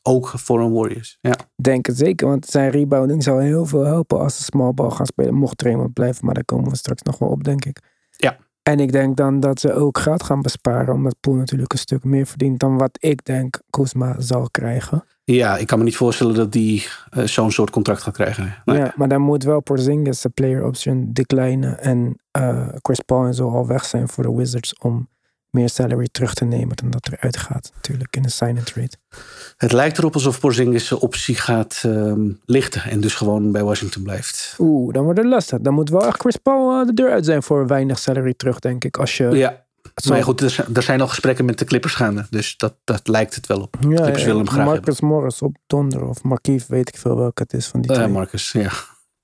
ook 0.03 0.29
voor 0.29 0.61
een 0.61 0.73
Warriors. 0.73 1.19
Ja. 1.21 1.35
Denk 1.57 1.87
het 1.87 1.97
zeker, 1.97 2.29
want 2.29 2.47
zijn 2.47 2.71
rebounding 2.71 3.23
zou 3.23 3.43
heel 3.43 3.67
veel 3.67 3.85
helpen 3.85 4.19
als 4.19 4.37
ze 4.37 4.43
small 4.43 4.73
ball 4.73 4.91
gaan 4.91 5.07
spelen. 5.07 5.35
Mocht 5.35 5.61
er 5.61 5.71
iemand 5.71 5.93
blijven, 5.93 6.25
maar 6.25 6.35
daar 6.35 6.45
komen 6.45 6.71
we 6.71 6.77
straks 6.77 7.03
nog 7.03 7.19
wel 7.19 7.29
op, 7.29 7.45
denk 7.45 7.65
ik. 7.65 7.79
Ja. 8.11 8.37
En 8.63 8.81
ik 8.81 8.93
denk 8.93 9.17
dan 9.17 9.41
dat 9.41 9.61
ze 9.61 9.73
ook 9.73 9.99
geld 9.99 10.23
gaan 10.23 10.43
besparen, 10.43 10.95
omdat 10.95 11.17
Poole 11.21 11.39
natuurlijk 11.39 11.73
een 11.73 11.79
stuk 11.79 12.05
meer 12.05 12.27
verdient 12.27 12.61
dan 12.61 12.79
wat 12.79 12.97
ik 13.01 13.25
denk 13.25 13.61
Kuzma 13.71 14.21
zal 14.21 14.51
krijgen. 14.51 15.05
Ja, 15.25 15.57
ik 15.57 15.67
kan 15.67 15.79
me 15.79 15.85
niet 15.85 15.97
voorstellen 15.97 16.35
dat 16.35 16.53
die 16.53 16.87
eh, 17.11 17.25
zo'n 17.25 17.53
soort 17.53 17.71
contract 17.71 18.03
gaat 18.03 18.15
krijgen. 18.15 18.55
Nee. 18.65 18.79
Ja, 18.79 18.93
maar 18.97 19.09
dan 19.09 19.21
moet 19.21 19.43
wel 19.43 19.61
Porzingis 19.61 20.21
de 20.21 20.29
player 20.29 20.65
option 20.65 21.13
declinen 21.13 21.81
en 21.81 22.19
eh, 22.31 22.69
Chris 22.83 23.01
Paul 23.01 23.25
en 23.25 23.35
zo 23.35 23.51
al 23.51 23.67
weg 23.67 23.85
zijn 23.85 24.09
voor 24.09 24.25
de 24.25 24.33
Wizards 24.33 24.79
om 24.79 25.09
meer 25.51 25.69
salary 25.69 26.09
terug 26.13 26.35
te 26.35 26.45
nemen 26.45 26.77
dan 26.77 26.91
dat 26.91 27.09
eruit 27.13 27.37
gaat 27.37 27.71
natuurlijk 27.75 28.17
in 28.17 28.23
de 28.23 28.31
sign 28.31 28.57
and 28.57 28.67
trade. 28.67 28.97
Het 29.57 29.73
lijkt 29.73 29.99
erop 29.99 30.15
alsof 30.15 30.41
Porzingis 30.41 30.87
zijn 30.87 31.01
optie 31.01 31.35
gaat 31.35 31.83
ehm, 31.85 32.31
lichten 32.45 32.83
en 32.83 33.01
dus 33.01 33.15
gewoon 33.15 33.53
bij 33.53 33.63
Washington 33.63 34.03
blijft. 34.03 34.55
Oeh, 34.59 34.93
dan 34.93 35.05
wordt 35.05 35.19
het 35.19 35.29
lastig. 35.29 35.61
Dan 35.61 35.75
moet 35.75 35.91
wel 35.91 36.07
echt 36.07 36.21
Chris 36.21 36.37
Paul 36.37 36.81
eh, 36.81 36.87
de 36.87 36.95
deur 36.95 37.11
uit 37.11 37.25
zijn 37.25 37.43
voor 37.43 37.67
weinig 37.67 37.99
salary 37.99 38.35
terug, 38.35 38.59
denk 38.59 38.85
ik. 38.85 38.97
Als 38.97 39.17
je 39.17 39.25
Ja, 39.25 39.64
Maar 40.09 40.23
goed, 40.23 40.41
er 40.41 40.51
zijn, 40.51 40.67
er 40.75 40.83
zijn 40.83 41.01
al 41.01 41.09
gesprekken 41.09 41.45
met 41.45 41.59
de 41.59 41.65
Clippers 41.65 41.95
gaande. 41.95 42.27
Dus 42.31 42.57
dat, 42.57 42.75
dat 42.85 43.09
lijkt 43.09 43.35
het 43.35 43.47
wel 43.47 43.61
op. 43.61 43.77
De 43.81 43.89
Ja, 43.89 43.95
Clippers 43.95 44.21
ja, 44.21 44.27
willen 44.27 44.45
hem 44.45 44.51
graag 44.55 44.67
Marcus 44.67 45.01
Morris 45.01 45.43
op 45.43 45.57
donder 45.67 46.05
of 46.09 46.23
Markief, 46.23 46.67
weet 46.67 46.89
ik 46.89 46.97
veel 46.97 47.17
welke 47.17 47.43
het 47.43 47.53
is 47.53 47.67
van 47.67 47.81
die 47.81 47.93
twee. 47.93 48.05
Eh, 48.07 48.13
Marcus, 48.13 48.53
ja. 48.53 48.71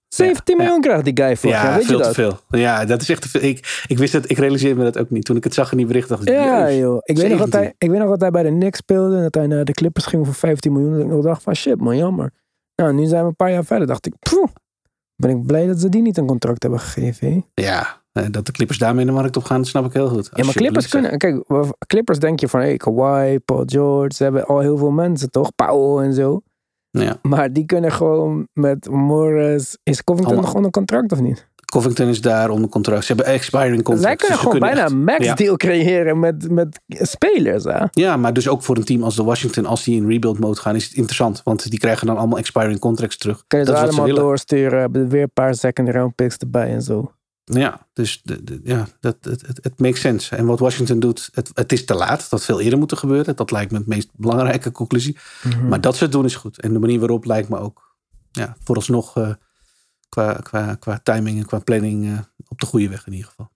17 0.09 0.57
ja. 0.57 0.63
miljoen 0.63 0.81
krijgt 0.81 1.05
die 1.05 1.17
guy 1.17 1.37
voor. 1.37 1.51
Ja, 1.51 1.75
weet 1.75 1.85
veel 1.85 1.97
je 1.97 2.01
te 2.01 2.07
dat? 2.07 2.15
veel. 2.15 2.59
Ja, 2.61 2.85
dat 2.85 3.03
is 3.03 3.09
echt 3.09 3.23
te 3.23 3.29
veel. 3.29 3.43
Ik, 3.43 3.85
ik 3.87 3.99
wist 3.99 4.13
het, 4.13 4.31
ik 4.31 4.39
realiseerde 4.39 4.79
me 4.79 4.85
dat 4.85 4.99
ook 4.99 5.11
niet. 5.11 5.25
Toen 5.25 5.37
ik 5.37 5.45
het 5.45 5.55
zag 5.55 5.71
in 5.71 5.77
die 5.77 5.87
bericht, 5.87 6.09
dacht 6.09 6.23
ik, 6.23 6.29
Ja, 6.29 6.73
joh. 6.73 6.99
Ik 7.03 7.17
weet, 7.17 7.29
nog 7.31 7.39
dat 7.39 7.53
17. 7.53 7.61
hij, 7.61 7.75
ik 7.79 7.91
weet 7.91 7.99
nog 7.99 8.09
dat 8.09 8.21
hij 8.21 8.31
bij 8.31 8.43
de 8.43 8.49
Knicks 8.49 8.79
speelde 8.79 9.17
en 9.17 9.23
dat 9.23 9.35
hij 9.35 9.47
naar 9.47 9.65
de 9.65 9.73
Clippers 9.73 10.07
ging 10.07 10.25
voor 10.27 10.35
15 10.35 10.73
miljoen. 10.73 10.93
Dat 10.93 11.01
ik 11.01 11.07
nog 11.07 11.23
dacht 11.25 11.43
van 11.43 11.55
shit 11.57 11.81
man, 11.81 11.97
jammer. 11.97 12.33
Nou, 12.77 12.95
nu 12.95 13.07
zijn 13.07 13.23
we 13.23 13.29
een 13.29 13.37
paar 13.37 13.51
jaar 13.51 13.65
verder. 13.65 13.87
Dacht 13.87 14.07
ik, 14.07 14.15
poeh, 14.19 14.49
ben 15.17 15.31
ik 15.31 15.47
blij 15.47 15.67
dat 15.67 15.81
ze 15.81 15.89
die 15.89 16.03
niet 16.03 16.17
een 16.17 16.27
contract 16.27 16.63
hebben 16.63 16.81
gegeven. 16.81 17.33
hè? 17.55 17.63
Ja, 17.63 18.00
dat 18.13 18.47
de 18.47 18.53
Clippers 18.53 18.79
daarmee 18.79 19.05
de 19.05 19.13
markt 19.13 19.37
op 19.37 19.45
gaan, 19.45 19.65
snap 19.65 19.85
ik 19.87 19.93
heel 19.93 20.09
goed. 20.09 20.31
Ja, 20.35 20.45
maar 20.45 20.55
Clippers 20.55 20.89
kunnen. 20.89 21.19
Kijk, 21.19 21.45
Clippers 21.87 22.19
denk 22.19 22.41
je 22.41 22.49
van 22.49 22.61
hey, 22.61 22.77
Kawhi, 22.77 23.39
Paul 23.39 23.63
George. 23.67 24.15
Ze 24.15 24.23
hebben 24.23 24.47
al 24.47 24.59
heel 24.59 24.77
veel 24.77 24.91
mensen 24.91 25.31
toch? 25.31 25.55
Powell 25.55 26.05
en 26.05 26.15
zo. 26.15 26.41
Ja. 26.91 27.17
Maar 27.23 27.53
die 27.53 27.67
kunnen 27.67 27.93
gewoon 27.93 28.49
met 28.53 28.89
Morris. 28.89 29.79
Is 29.83 30.05
Covington 30.05 30.33
Allemaal- 30.33 30.47
nog 30.47 30.57
onder 30.57 30.71
contract 30.71 31.13
of 31.13 31.21
niet? 31.21 31.49
Covington 31.73 32.09
is 32.09 32.21
daar 32.21 32.51
onder 32.51 32.71
contract. 32.71 33.05
Ze 33.05 33.13
hebben 33.15 33.33
expiring 33.33 33.83
contracts. 33.83 34.03
Zij 34.03 34.17
kunnen 34.17 34.37
dus 34.37 34.45
ze 34.45 34.51
gewoon 34.53 34.75
bijna 34.75 34.87
een 34.87 35.05
max 35.05 35.25
Ja. 35.25 35.35
deal 35.35 35.57
creëren 35.57 36.19
met, 36.19 36.51
met 36.51 36.81
spelers. 36.89 37.65
Hè? 37.65 37.85
Ja, 37.91 38.17
maar 38.17 38.33
dus 38.33 38.49
ook 38.49 38.63
voor 38.63 38.77
een 38.77 38.85
team 38.85 39.03
als 39.03 39.17
de 39.17 39.23
Washington, 39.25 39.67
als 39.67 39.85
die 39.85 39.97
in 39.97 40.09
rebuild 40.09 40.39
mode 40.39 40.61
gaan, 40.61 40.75
is 40.75 40.85
het 40.85 40.95
interessant. 40.95 41.41
Want 41.45 41.71
die 41.71 41.79
krijgen 41.79 42.07
dan 42.07 42.17
allemaal 42.17 42.39
expiring 42.39 42.79
contracts 42.79 43.17
terug. 43.17 43.45
Kun 43.47 43.59
je 43.59 43.65
Dat 43.65 43.79
ze 43.79 43.83
allemaal 43.85 44.15
doorsturen. 44.15 44.81
Hebben 44.81 45.09
weer 45.09 45.23
een 45.23 45.31
paar 45.35 45.55
second 45.55 45.89
round 45.89 46.15
picks 46.15 46.37
erbij 46.37 46.69
en 46.69 46.83
zo. 46.83 47.13
Ja, 47.53 47.87
dus 47.93 48.21
de, 48.23 48.45
de- 48.45 48.61
ja, 48.65 48.87
dat, 49.01 49.17
het, 49.21 49.47
het, 49.47 49.59
het 49.63 49.79
makes 49.81 50.01
sense. 50.01 50.37
En 50.37 50.47
wat 50.47 50.59
Washington 50.59 51.01
doet, 51.01 51.29
het, 51.35 51.51
het 51.55 51.73
is 51.73 51.85
te 51.85 51.95
laat. 51.95 52.21
Dat 52.21 52.31
had 52.31 52.45
veel 52.45 52.61
eerder 52.61 52.79
moeten 52.79 52.97
gebeuren. 52.99 53.37
Dat 53.37 53.51
lijkt 53.51 53.71
me 53.73 53.79
het 53.79 53.87
meest 53.87 54.09
belangrijke 54.17 54.73
conclusie. 54.73 55.17
Mhm. 55.43 55.69
Maar 55.69 55.81
dat 55.81 55.97
ze 55.97 56.03
het 56.05 56.13
doen 56.13 56.25
is 56.25 56.37
goed. 56.37 56.61
En 56.61 56.73
de 56.73 56.79
manier 56.79 56.99
waarop 56.99 57.25
lijkt 57.25 57.49
me 57.49 57.59
ook 57.59 57.97
ja, 58.31 58.57
vooralsnog 58.65 59.17
eh, 59.17 59.33
qua, 60.09 60.33
qua, 60.33 60.75
qua 60.75 61.01
timing 61.03 61.39
en 61.39 61.47
qua 61.47 61.59
planning 61.59 62.07
eh, 62.07 62.19
op 62.49 62.61
de 62.61 62.67
goede 62.67 62.89
weg 62.89 63.07
in 63.07 63.13
ieder 63.13 63.29
geval. 63.29 63.51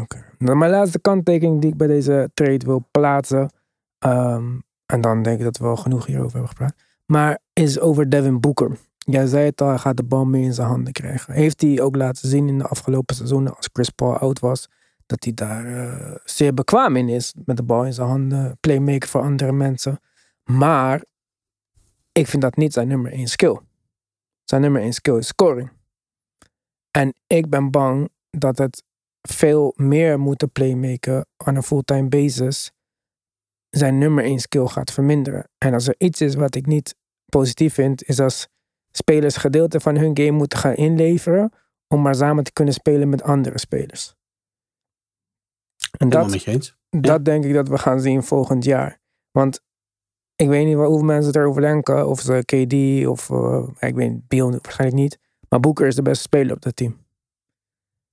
Oké. 0.00 0.24
Nou, 0.38 0.56
mijn 0.56 0.70
laatste 0.70 0.98
kanttekening 1.00 1.60
die 1.60 1.70
ik 1.70 1.76
bij 1.76 1.86
deze 1.86 2.30
trade 2.34 2.64
wil 2.66 2.88
plaatsen. 2.90 3.50
ehm, 3.98 4.44
en 4.86 5.00
dan 5.00 5.22
denk 5.22 5.38
ik 5.38 5.44
dat 5.44 5.56
we 5.58 5.64
wel 5.64 5.76
genoeg 5.76 6.06
hierover 6.06 6.30
hebben 6.32 6.48
gepraat. 6.48 6.74
Maar 7.06 7.38
is 7.52 7.80
over 7.80 8.10
Devin 8.10 8.40
Booker. 8.40 8.76
Jij 9.06 9.26
zei 9.26 9.44
het 9.44 9.60
al, 9.60 9.68
hij 9.68 9.78
gaat 9.78 9.96
de 9.96 10.02
bal 10.02 10.24
meer 10.24 10.42
in 10.42 10.54
zijn 10.54 10.68
handen 10.68 10.92
krijgen. 10.92 11.34
Heeft 11.34 11.60
hij 11.60 11.80
ook 11.80 11.96
laten 11.96 12.28
zien 12.28 12.48
in 12.48 12.58
de 12.58 12.66
afgelopen 12.66 13.16
seizoenen 13.16 13.56
als 13.56 13.68
Chris 13.72 13.90
Paul 13.90 14.16
oud 14.16 14.38
was. 14.38 14.68
Dat 15.06 15.24
hij 15.24 15.34
daar 15.34 15.66
eh, 15.66 16.16
zeer 16.24 16.54
bekwaam 16.54 16.96
in 16.96 17.08
is. 17.08 17.34
Met 17.44 17.56
de 17.56 17.62
bal 17.62 17.84
in 17.84 17.92
zijn 17.92 18.08
handen. 18.08 18.56
Playmaker 18.60 19.08
voor 19.08 19.20
andere 19.20 19.52
mensen. 19.52 20.00
Maar 20.44 21.04
ik 22.12 22.26
vind 22.26 22.42
dat 22.42 22.56
niet 22.56 22.72
zijn 22.72 22.88
nummer 22.88 23.12
één 23.12 23.26
skill. 23.26 23.58
Zijn 24.44 24.60
nummer 24.60 24.82
één 24.82 24.92
skill 24.92 25.16
is 25.16 25.26
scoring. 25.26 25.70
En 26.90 27.14
ik 27.26 27.48
ben 27.48 27.70
bang 27.70 28.08
dat 28.30 28.58
het 28.58 28.82
veel 29.20 29.72
meer 29.76 30.20
moeten 30.20 30.50
playmaken 30.50 31.26
on 31.46 31.56
een 31.56 31.62
fulltime 31.62 32.08
basis 32.08 32.72
zijn 33.70 33.98
nummer 33.98 34.24
één 34.24 34.38
skill 34.38 34.66
gaat 34.66 34.92
verminderen. 34.92 35.48
En 35.58 35.74
als 35.74 35.88
er 35.88 35.94
iets 35.98 36.20
is 36.20 36.34
wat 36.34 36.54
ik 36.54 36.66
niet 36.66 36.94
positief 37.26 37.74
vind, 37.74 38.04
is 38.04 38.20
als 38.20 38.48
spelers 38.96 39.36
gedeelte 39.36 39.80
van 39.80 39.96
hun 39.96 40.16
game 40.16 40.30
moeten 40.30 40.58
gaan 40.58 40.74
inleveren 40.74 41.52
om 41.88 42.02
maar 42.02 42.14
samen 42.14 42.44
te 42.44 42.52
kunnen 42.52 42.74
spelen 42.74 43.08
met 43.08 43.22
andere 43.22 43.58
spelers. 43.58 44.14
En 45.98 46.08
dat, 46.08 46.30
met 46.30 46.42
je 46.42 46.50
eens. 46.50 46.76
dat 46.90 47.24
denk 47.24 47.44
ik 47.44 47.54
dat 47.54 47.68
we 47.68 47.78
gaan 47.78 48.00
zien 48.00 48.22
volgend 48.22 48.64
jaar. 48.64 49.00
Want 49.30 49.60
ik 50.36 50.48
weet 50.48 50.66
niet 50.66 50.74
hoeveel 50.74 51.04
mensen 51.04 51.26
het 51.26 51.36
erover 51.36 51.60
denken. 51.60 52.08
Of 52.08 52.20
ze 52.20 52.42
KD 52.44 53.06
of 53.06 53.30
eh, 53.30 53.88
ik 53.88 53.94
weet 53.94 54.28
Beal 54.28 54.50
waarschijnlijk 54.50 55.00
niet. 55.00 55.18
Maar 55.48 55.60
Booker 55.60 55.86
is 55.86 55.94
de 55.94 56.02
beste 56.02 56.22
speler 56.22 56.54
op 56.54 56.62
dat 56.62 56.76
team. 56.76 57.02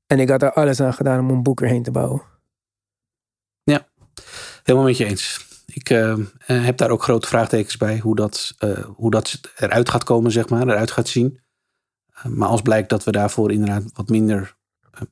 En 0.07 0.19
ik 0.19 0.29
had 0.29 0.41
er 0.41 0.53
alles 0.53 0.79
aan 0.79 0.93
gedaan 0.93 1.19
om 1.19 1.31
om 1.31 1.43
Booker 1.43 1.67
heen 1.67 1.83
te 1.83 1.91
bouwen. 1.91 2.21
Helemaal 4.63 4.87
met 4.87 4.97
je 4.97 5.05
eens. 5.05 5.50
Ik 5.73 5.89
eh, 5.89 6.11
eh, 6.11 6.19
heb 6.45 6.77
daar 6.77 6.89
ook 6.89 7.03
grote 7.03 7.27
vraagtekens 7.27 7.77
bij 7.77 7.99
hoe 7.99 8.15
dat, 8.15 8.53
eh, 8.57 8.83
hoe 8.95 9.11
dat 9.11 9.39
eruit 9.55 9.89
gaat 9.89 10.03
komen, 10.03 10.31
zeg 10.31 10.49
maar, 10.49 10.61
eruit 10.67 10.91
gaat 10.91 11.07
zien. 11.07 11.39
Maar 12.23 12.47
als 12.47 12.61
blijkt 12.61 12.89
dat 12.89 13.03
we 13.03 13.11
daarvoor 13.11 13.51
inderdaad 13.51 13.83
wat 13.93 14.09
minder 14.09 14.59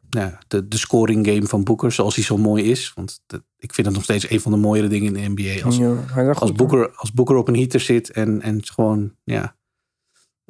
nou 0.10 0.30
ja, 0.30 0.40
de, 0.48 0.68
de 0.68 0.78
scoring 0.78 1.26
game 1.28 1.46
van 1.48 1.64
Booker, 1.64 1.92
zoals 1.92 2.16
hij 2.16 2.24
zo 2.24 2.38
mooi 2.38 2.64
is. 2.64 2.92
Want 2.96 3.22
de- 3.28 3.44
ik 3.58 3.74
vind 3.74 3.88
het 3.88 3.96
nog 3.96 4.04
steeds 4.06 4.30
een 4.30 4.42
van 4.42 4.52
de 4.52 4.58
mooiere 4.58 4.88
dingen 4.88 5.16
in 5.16 5.36
de 5.36 5.42
NBA. 5.44 5.66
Als, 5.66 5.78
Ja, 5.78 6.28
als, 6.28 6.38
goed, 6.38 6.56
Booker, 6.58 6.92
als 6.96 7.12
Booker 7.14 7.36
op 7.36 7.48
een 7.48 7.56
heater 7.56 7.80
zit 7.80 8.12
en, 8.12 8.42
en 8.42 8.66
gewoon 8.66 9.16
ja, 9.24 9.56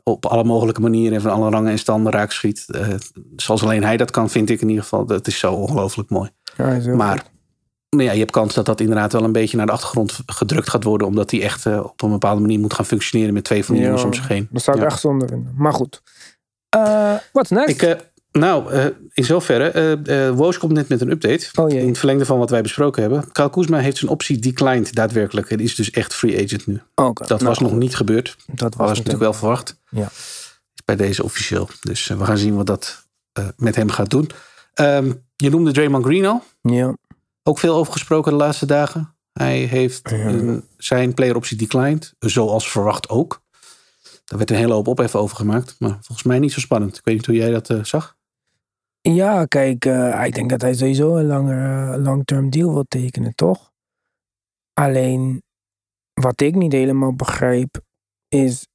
op 0.04 0.26
alle 0.26 0.44
mogelijke 0.44 0.82
manieren 0.82 1.14
en 1.16 1.22
van 1.22 1.32
alle 1.32 1.50
rangen 1.50 1.72
en 1.72 1.80
standen 1.80 2.12
raak 2.12 2.32
schiet. 2.32 2.66
zoals 3.36 3.64
alleen 3.64 3.84
hij 3.84 3.98
dat 3.98 4.12
kan, 4.12 4.30
vind 4.30 4.50
ik 4.50 4.62
in 4.62 4.68
ieder 4.70 4.84
geval. 4.84 5.06
Dat 5.06 5.28
is 5.28 5.40
zo 5.40 5.54
ongelooflijk 5.54 6.10
mooi. 6.10 6.30
Ja, 6.58 6.72
heel 6.72 6.96
Maar 7.90 8.00
nou 8.00 8.04
ja, 8.10 8.12
je 8.14 8.20
hebt 8.20 8.32
kans 8.32 8.54
dat 8.54 8.66
dat 8.66 8.80
inderdaad 8.80 9.12
wel 9.12 9.24
een 9.24 9.32
beetje 9.32 9.58
naar 9.58 9.66
de 9.66 9.72
achtergrond 9.72 10.20
gedrukt 10.26 10.70
gaat 10.70 10.84
worden. 10.84 11.08
Omdat 11.08 11.32
hij 11.32 11.42
echt 11.42 11.66
eh, 11.66 11.84
op 11.84 12.02
een 12.02 12.10
bepaalde 12.12 12.42
manier 12.42 12.60
moet 12.60 12.74
gaan 12.74 12.86
functioneren 12.86 13.34
met 13.34 13.44
twee 13.44 13.66
van 13.66 13.76
die 13.76 13.84
jongens 13.84 14.04
om 14.04 14.14
zich 14.14 14.28
heen. 14.28 14.48
Dat 14.52 14.62
zou 14.64 14.78
ik 14.78 14.84
Ja. 14.84 14.90
echt 14.90 15.00
zonde 15.00 15.28
vinden. 15.28 15.54
Maar 15.58 15.74
goed. 15.74 16.02
Eh 16.70 17.14
what's 17.34 17.50
next? 17.50 17.70
Ik, 17.70 17.82
eh, 17.82 17.96
nou, 18.32 18.72
eh, 18.72 18.86
in 19.14 19.24
zoverre, 19.24 19.70
eh 19.70 20.28
eh 20.28 20.36
Woos 20.36 20.58
komt 20.58 20.72
net 20.74 20.88
met 20.90 21.02
een 21.02 21.12
update. 21.12 21.48
Oh 21.62 21.70
jee. 21.70 21.82
In 21.82 21.88
het 21.88 21.98
verlengde 21.98 22.26
van 22.26 22.38
wat 22.40 22.50
wij 22.50 22.62
besproken 22.62 23.02
hebben. 23.02 23.32
Kyle 23.32 23.50
Kuzma 23.50 23.78
heeft 23.78 23.98
zijn 23.98 24.12
optie 24.12 24.40
declined 24.40 24.94
daadwerkelijk. 24.96 25.50
Hij 25.50 25.58
is 25.58 25.76
dus 25.76 25.92
echt 25.92 26.14
free 26.14 26.44
agent 26.44 26.68
nu. 26.68 26.82
Oké, 26.96 27.26
Dat 27.28 27.40
nou, 27.40 27.50
was 27.50 27.60
nog 27.60 27.72
niet 27.74 27.96
gebeurd. 27.96 28.36
Dat 28.48 28.58
Dat 28.58 28.76
was, 28.76 28.88
was 28.88 28.98
natuurlijk 28.98 29.24
wel 29.24 29.34
verwacht. 29.34 29.80
Ja. 29.90 30.06
Is 30.76 30.84
bij 30.86 30.96
deze 30.96 31.24
officieel. 31.24 31.70
Dus 31.82 32.08
we 32.08 32.26
gaan 32.26 32.38
zien 32.38 32.56
wat 32.56 32.66
dat 32.66 33.06
eh, 33.34 33.48
met 33.58 33.76
hem 33.76 33.90
gaat 33.90 34.10
doen. 34.10 34.30
Ehm, 34.74 35.12
je 35.36 35.50
noemde 35.50 35.72
Draymond 35.72 36.06
Green 36.06 36.26
al. 36.26 36.44
Ja. 36.62 36.94
Ook 37.50 37.60
veel 37.60 37.76
over 37.76 37.94
gesproken 37.94 38.32
de 38.32 38.38
laatste 38.38 38.66
dagen. 38.66 39.16
Hij 39.32 39.58
heeft 39.60 40.10
Ja. 40.10 40.16
een- 40.18 40.68
zijn 40.78 41.14
player 41.14 41.36
optie 41.36 41.58
declined. 41.58 42.16
Zoals 42.20 42.72
verwacht 42.72 43.10
ook. 43.10 43.42
Daar 44.26 44.38
werd 44.38 44.50
een 44.50 44.56
hele 44.56 44.74
hoop 44.74 44.88
ophef 44.88 45.16
over 45.16 45.36
gemaakt. 45.36 45.76
Maar 45.80 45.90
volgens 46.02 46.24
mij 46.24 46.40
niet 46.40 46.52
zo 46.52 46.60
spannend. 46.60 46.98
Ik 46.98 47.06
weet 47.06 47.16
niet 47.16 47.26
hoe 47.26 47.36
jij 47.36 47.50
dat 47.52 47.70
eh, 47.70 47.84
zag. 47.84 48.18
Ja, 49.02 49.46
kijk, 49.46 49.86
eh, 49.86 50.26
ik 50.26 50.36
denk 50.36 50.50
dat 50.50 50.62
hij 50.62 50.74
sowieso 50.74 51.16
een 51.16 51.26
langer 51.26 51.94
eh, 51.94 52.04
long-term 52.04 52.50
deal 52.50 52.74
wil 52.74 52.84
tekenen, 52.88 53.36
toch? 53.36 53.72
Alleen, 54.74 55.44
wat 56.14 56.42
ik 56.42 56.56
niet 56.56 56.72
helemaal 56.72 57.14
begrijp, 57.14 57.82
is 58.28 58.68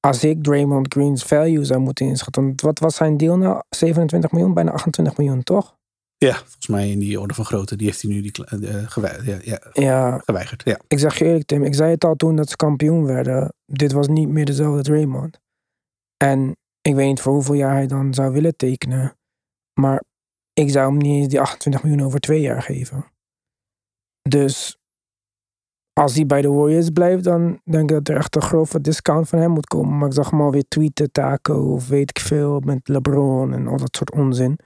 als 0.00 0.24
ik 0.24 0.42
Draymond 0.42 0.92
Green's 0.94 1.22
value 1.22 1.64
zou 1.64 1.80
moeten 1.80 2.06
inschatten. 2.06 2.52
Wat 2.56 2.78
was 2.78 2.94
zijn 2.96 3.16
deal 3.16 3.36
nou? 3.36 3.62
27 3.68 4.30
miljoen, 4.32 4.54
bijna 4.54 4.70
28 4.72 5.16
miljoen, 5.16 5.42
toch? 5.42 5.76
Ja, 6.24 6.34
volgens 6.34 6.66
mij 6.66 6.90
in 6.90 6.98
die 6.98 7.20
orde 7.20 7.34
van 7.34 7.44
grootte. 7.44 7.76
Die 7.76 7.86
heeft 7.86 8.02
hij 8.02 8.10
nu 8.10 8.20
die, 8.20 8.44
eh, 8.46 8.88
gewei- 8.90 9.22
ja, 9.24 9.38
ja, 9.42 9.60
Ja, 9.72 10.18
geweigerd. 10.18 10.62
Ja. 10.64 10.78
ik 10.88 10.98
zeg 10.98 11.18
je 11.18 11.24
eerlijk, 11.24 11.46
Tim, 11.46 11.62
ik 11.64 11.74
zei 11.74 11.90
het 11.90 12.04
al 12.04 12.14
toen 12.14 12.36
dat 12.36 12.48
ze 12.48 12.56
kampioen 12.56 13.04
werden. 13.04 13.52
Dit 13.66 13.92
was 13.92 14.08
niet 14.08 14.28
meer 14.28 14.44
dezelfde 14.44 14.82
Draymond. 14.82 15.40
En 16.16 16.56
ik 16.80 16.94
weet 16.94 17.06
niet 17.06 17.20
voor 17.20 17.32
hoeveel 17.32 17.54
jaar 17.54 17.72
hij 17.74 17.86
dan 17.86 18.14
zou 18.14 18.32
willen 18.32 18.56
tekenen. 18.56 19.16
Maar 19.80 20.02
ik 20.52 20.70
zou 20.70 20.88
hem 20.88 20.98
niet 20.98 21.16
eens 21.22 21.28
die 21.28 21.40
28 21.40 21.82
miljoen 21.82 22.06
over 22.06 22.20
twee 22.20 22.40
jaar 22.40 22.62
geven. 22.62 23.04
Dus 24.28 24.76
als 25.92 26.14
hij 26.14 26.26
bij 26.26 26.42
de 26.42 26.48
Warriors 26.48 26.90
blijft, 26.90 27.24
dan 27.24 27.60
denk 27.64 27.90
ik 27.90 27.96
dat 27.96 28.08
er 28.08 28.16
echt 28.16 28.36
een 28.36 28.42
grove 28.42 28.80
discount 28.80 29.28
van 29.28 29.38
hem 29.38 29.50
moet 29.50 29.66
komen. 29.66 29.98
Maar 29.98 30.08
ik 30.08 30.14
zag 30.14 30.30
hem 30.30 30.40
alweer 30.40 30.64
tweeten, 30.68 31.12
Taco 31.12 31.72
of 31.72 31.88
weet 31.88 32.10
ik 32.10 32.18
veel, 32.18 32.60
met 32.60 32.88
LeBron 32.88 33.52
en 33.52 33.66
al 33.66 33.76
dat 33.76 33.96
soort 33.96 34.12
onzin. 34.12 34.58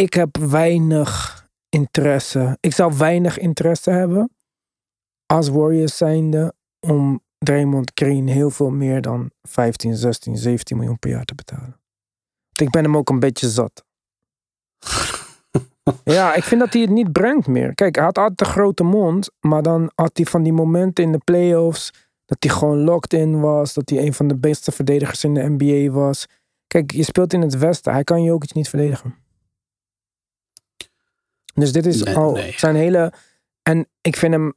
Ik 0.00 0.14
heb 0.14 0.36
weinig 0.36 1.44
interesse. 1.68 2.56
Ik 2.60 2.72
zou 2.72 2.96
weinig 2.96 3.38
interesse 3.38 3.90
hebben 3.90 4.30
als 5.26 5.48
Warriors 5.48 5.96
zijnde 5.96 6.54
om 6.86 7.22
Draymond 7.38 7.90
Green 7.94 8.28
heel 8.28 8.50
veel 8.50 8.70
meer 8.70 9.02
dan 9.02 9.30
15, 9.42 9.94
16, 9.94 10.36
17 10.36 10.76
miljoen 10.76 10.98
per 10.98 11.10
jaar 11.10 11.24
te 11.24 11.34
betalen. 11.34 11.80
Want 12.46 12.60
ik 12.60 12.70
ben 12.70 12.84
hem 12.84 12.96
ook 12.96 13.08
een 13.08 13.20
beetje 13.20 13.48
zat. 13.48 13.84
ja, 16.04 16.34
ik 16.34 16.44
vind 16.44 16.60
dat 16.60 16.72
hij 16.72 16.82
het 16.82 16.90
niet 16.90 17.12
brengt 17.12 17.46
meer. 17.46 17.74
Kijk, 17.74 17.94
hij 17.94 18.04
had 18.04 18.18
altijd 18.18 18.40
een 18.40 18.54
grote 18.54 18.84
mond, 18.84 19.30
maar 19.40 19.62
dan 19.62 19.90
had 19.94 20.16
hij 20.16 20.26
van 20.26 20.42
die 20.42 20.52
momenten 20.52 21.04
in 21.04 21.12
de 21.12 21.20
playoffs 21.24 21.92
dat 22.24 22.36
hij 22.40 22.50
gewoon 22.50 22.78
locked 22.78 23.12
in 23.12 23.40
was, 23.40 23.74
dat 23.74 23.90
hij 23.90 23.98
een 23.98 24.14
van 24.14 24.28
de 24.28 24.36
beste 24.36 24.72
verdedigers 24.72 25.24
in 25.24 25.34
de 25.34 25.54
NBA 25.56 25.92
was. 25.92 26.26
Kijk, 26.66 26.90
je 26.90 27.02
speelt 27.02 27.32
in 27.32 27.40
het 27.40 27.58
Westen, 27.58 27.92
hij 27.92 28.04
kan 28.04 28.22
je 28.22 28.32
ook 28.32 28.42
iets 28.42 28.52
niet 28.52 28.68
verdedigen. 28.68 29.25
Dus 31.56 31.72
dit 31.72 31.86
is 31.86 32.02
Nee, 32.02 32.14
al 32.16 32.32
nee. 32.32 32.54
zijn 32.56 32.74
hele. 32.74 33.12
En 33.62 33.86
ik 34.00 34.16
vind 34.16 34.32
hem. 34.32 34.54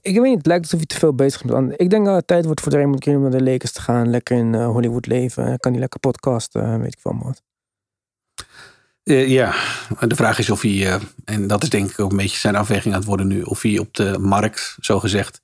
weet 0.02 0.22
niet, 0.22 0.36
het 0.36 0.46
lijkt 0.46 0.62
alsof 0.62 0.78
hij 0.78 0.86
te 0.88 0.96
veel 0.98 1.14
bezig 1.14 1.42
is. 1.42 1.50
Ik 1.76 1.90
denk 1.90 2.06
dat 2.06 2.14
het 2.14 2.26
tijd 2.26 2.44
wordt 2.44 2.60
voor 2.60 2.72
Draymond 2.72 3.02
Green 3.02 3.16
om 3.16 3.22
naar 3.22 3.30
de 3.30 3.42
Lakers 3.42 3.72
te 3.72 3.80
gaan. 3.80 4.10
Lekker 4.10 4.36
in 4.36 4.54
eh, 4.54 4.66
Hollywood 4.66 5.06
leven. 5.06 5.58
Kan 5.58 5.70
hij 5.72 5.80
lekker 5.80 6.00
podcasten, 6.00 6.80
weet 6.80 6.92
ik 6.96 7.00
wel 7.02 7.18
wat. 7.22 7.42
Eh, 9.02 9.28
ja, 9.28 9.54
de 10.00 10.16
vraag 10.16 10.38
is 10.38 10.50
of 10.50 10.60
hij, 10.62 10.86
eh, 10.86 11.00
en 11.24 11.46
dat 11.46 11.62
is 11.62 11.70
denk 11.70 11.90
ik 11.90 12.00
ook 12.00 12.10
een 12.10 12.16
beetje 12.16 12.38
zijn 12.38 12.56
afweging 12.56 12.94
aan 12.94 13.00
het 13.00 13.08
worden 13.08 13.26
nu, 13.26 13.42
of 13.42 13.62
hij 13.62 13.78
op 13.78 13.94
de 13.94 14.18
markt, 14.18 14.76
zo 14.80 14.98
gezegd, 15.00 15.40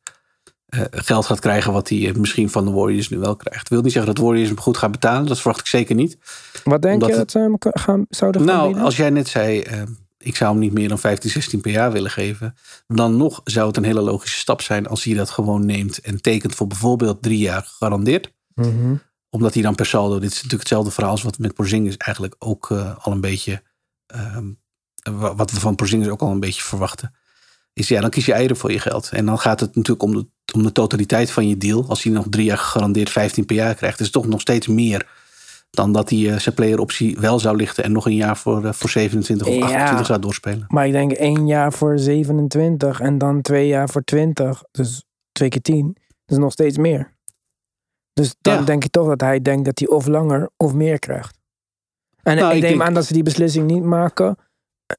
eh, 0.66 0.80
geld 0.90 1.26
gaat 1.26 1.40
krijgen 1.40 1.72
wat 1.72 1.88
hij 1.88 2.08
eh, 2.08 2.14
misschien 2.14 2.50
van 2.50 2.64
de 2.64 2.70
Warriors 2.70 3.08
nu 3.08 3.18
wel 3.18 3.36
krijgt. 3.36 3.62
Ik 3.64 3.68
wil 3.68 3.82
niet 3.82 3.92
zeggen 3.92 4.14
dat 4.14 4.24
Warriors 4.24 4.48
hem 4.48 4.60
goed 4.60 4.76
gaan 4.76 4.90
betalen, 4.90 5.26
dat 5.26 5.40
verwacht 5.40 5.60
ik 5.60 5.66
zeker 5.66 5.94
niet. 5.94 6.18
Wat 6.64 6.82
denk 6.82 6.94
Omdat 6.94 7.08
je 7.08 7.14
het- 7.14 7.22
dat 7.22 7.30
ze 7.30 7.38
hem 7.38 7.56
gaan, 7.58 8.06
zouden 8.08 8.40
gaan 8.40 8.50
Nou, 8.50 8.66
bieden? 8.66 8.84
als 8.84 8.96
jij 8.96 9.10
net 9.10 9.28
zei, 9.28 9.60
eh, 9.60 9.82
ik 10.24 10.36
zou 10.36 10.50
hem 10.50 10.60
niet 10.60 10.72
meer 10.72 10.88
dan 10.88 10.98
15, 10.98 11.30
16 11.30 11.60
per 11.60 11.70
jaar 11.70 11.92
willen 11.92 12.10
geven, 12.10 12.54
dan 12.86 13.16
nog 13.16 13.40
zou 13.44 13.66
het 13.66 13.76
een 13.76 13.84
hele 13.84 14.00
logische 14.00 14.38
stap 14.38 14.60
zijn 14.62 14.86
als 14.86 15.04
hij 15.04 15.14
dat 15.14 15.30
gewoon 15.30 15.66
neemt 15.66 15.98
en 16.00 16.20
tekent 16.20 16.54
voor 16.54 16.66
bijvoorbeeld 16.66 17.22
drie 17.22 17.38
jaar 17.38 17.62
gegarandeerd. 17.62 18.32
Mhm. 18.54 18.94
Omdat 19.30 19.54
hij 19.54 19.62
dan 19.62 19.74
per 19.74 19.86
saldo, 19.86 20.14
dit 20.18 20.28
is 20.30 20.34
natuurlijk 20.36 20.60
hetzelfde 20.60 20.90
verhaal 20.90 21.10
als 21.12 21.22
wat 21.22 21.38
met 21.38 21.54
Porzingis 21.54 21.96
eigenlijk 21.96 22.34
ook 22.38 22.70
eh, 22.70 22.96
al 22.98 23.12
een 23.12 23.20
beetje, 23.20 23.62
ehm, 24.06 24.46
wa- 25.02 25.34
wat 25.34 25.50
we 25.50 25.60
van 25.60 25.74
Porzingis 25.74 26.08
ook 26.08 26.20
al 26.20 26.30
een 26.30 26.40
beetje 26.40 26.62
verwachten. 26.62 27.14
Is 27.72 27.88
ja, 27.88 28.00
dan 28.00 28.10
kies 28.10 28.26
je 28.26 28.32
eieren 28.32 28.56
voor 28.56 28.72
je 28.72 28.78
geld. 28.78 29.08
En 29.12 29.26
dan 29.26 29.38
gaat 29.38 29.60
het 29.60 29.74
natuurlijk 29.74 30.02
om 30.02 30.12
de, 30.14 30.26
om 30.54 30.62
de 30.62 30.72
totaliteit 30.72 31.30
van 31.30 31.48
je 31.48 31.56
deal. 31.56 31.84
Als 31.88 32.02
hij 32.02 32.12
nog 32.12 32.26
drie 32.30 32.44
jaar 32.44 32.58
gegarandeerd 32.58 33.10
15 33.10 33.46
per 33.46 33.56
jaar 33.56 33.74
krijgt, 33.74 33.98
is 33.98 34.04
het 34.04 34.14
toch 34.14 34.26
nog 34.26 34.40
steeds 34.40 34.66
meer 34.66 35.06
dan 35.76 35.92
dat 35.92 36.10
hij 36.10 36.30
eh, 36.32 36.38
zijn 36.38 36.54
player 36.54 36.78
optie 36.78 37.18
wel 37.18 37.38
zou 37.38 37.56
lichten 37.56 37.84
en 37.84 37.92
nog 37.92 38.06
een 38.06 38.14
jaar 38.14 38.36
voor, 38.36 38.64
eh, 38.64 38.72
voor 38.72 38.90
27 38.90 39.46
of 39.46 39.54
Ja. 39.54 39.64
28 39.64 40.06
zou 40.06 40.18
doorspelen. 40.20 40.64
Maar 40.68 40.86
ik 40.86 40.92
denk 40.92 41.12
één 41.12 41.46
jaar 41.46 41.72
voor 41.72 41.98
27 41.98 43.00
en 43.00 43.18
dan 43.18 43.40
twee 43.42 43.66
jaar 43.66 43.88
voor 43.88 44.02
20. 44.04 44.62
Dus 44.70 45.04
twee 45.32 45.48
keer 45.48 45.60
10. 45.62 45.86
Dat 46.24 46.36
is 46.36 46.38
nog 46.38 46.52
steeds 46.52 46.78
meer. 46.78 47.12
Dus 48.12 48.34
dan 48.40 48.54
Ja. 48.54 48.62
denk 48.62 48.84
ik 48.84 48.90
toch 48.90 49.06
dat 49.08 49.20
hij 49.20 49.42
denkt 49.42 49.64
dat 49.64 49.78
hij 49.78 49.88
of 49.88 50.06
langer 50.06 50.50
of 50.56 50.74
meer 50.74 50.98
krijgt. 50.98 51.38
En 52.22 52.36
Nou, 52.36 52.48
ik, 52.50 52.56
ik 52.56 52.62
neem 52.62 52.70
denk- 52.70 52.82
aan 52.88 52.94
dat 52.94 53.04
ze 53.04 53.12
die 53.12 53.22
beslissing 53.22 53.70
niet 53.70 53.82
maken. 53.82 54.36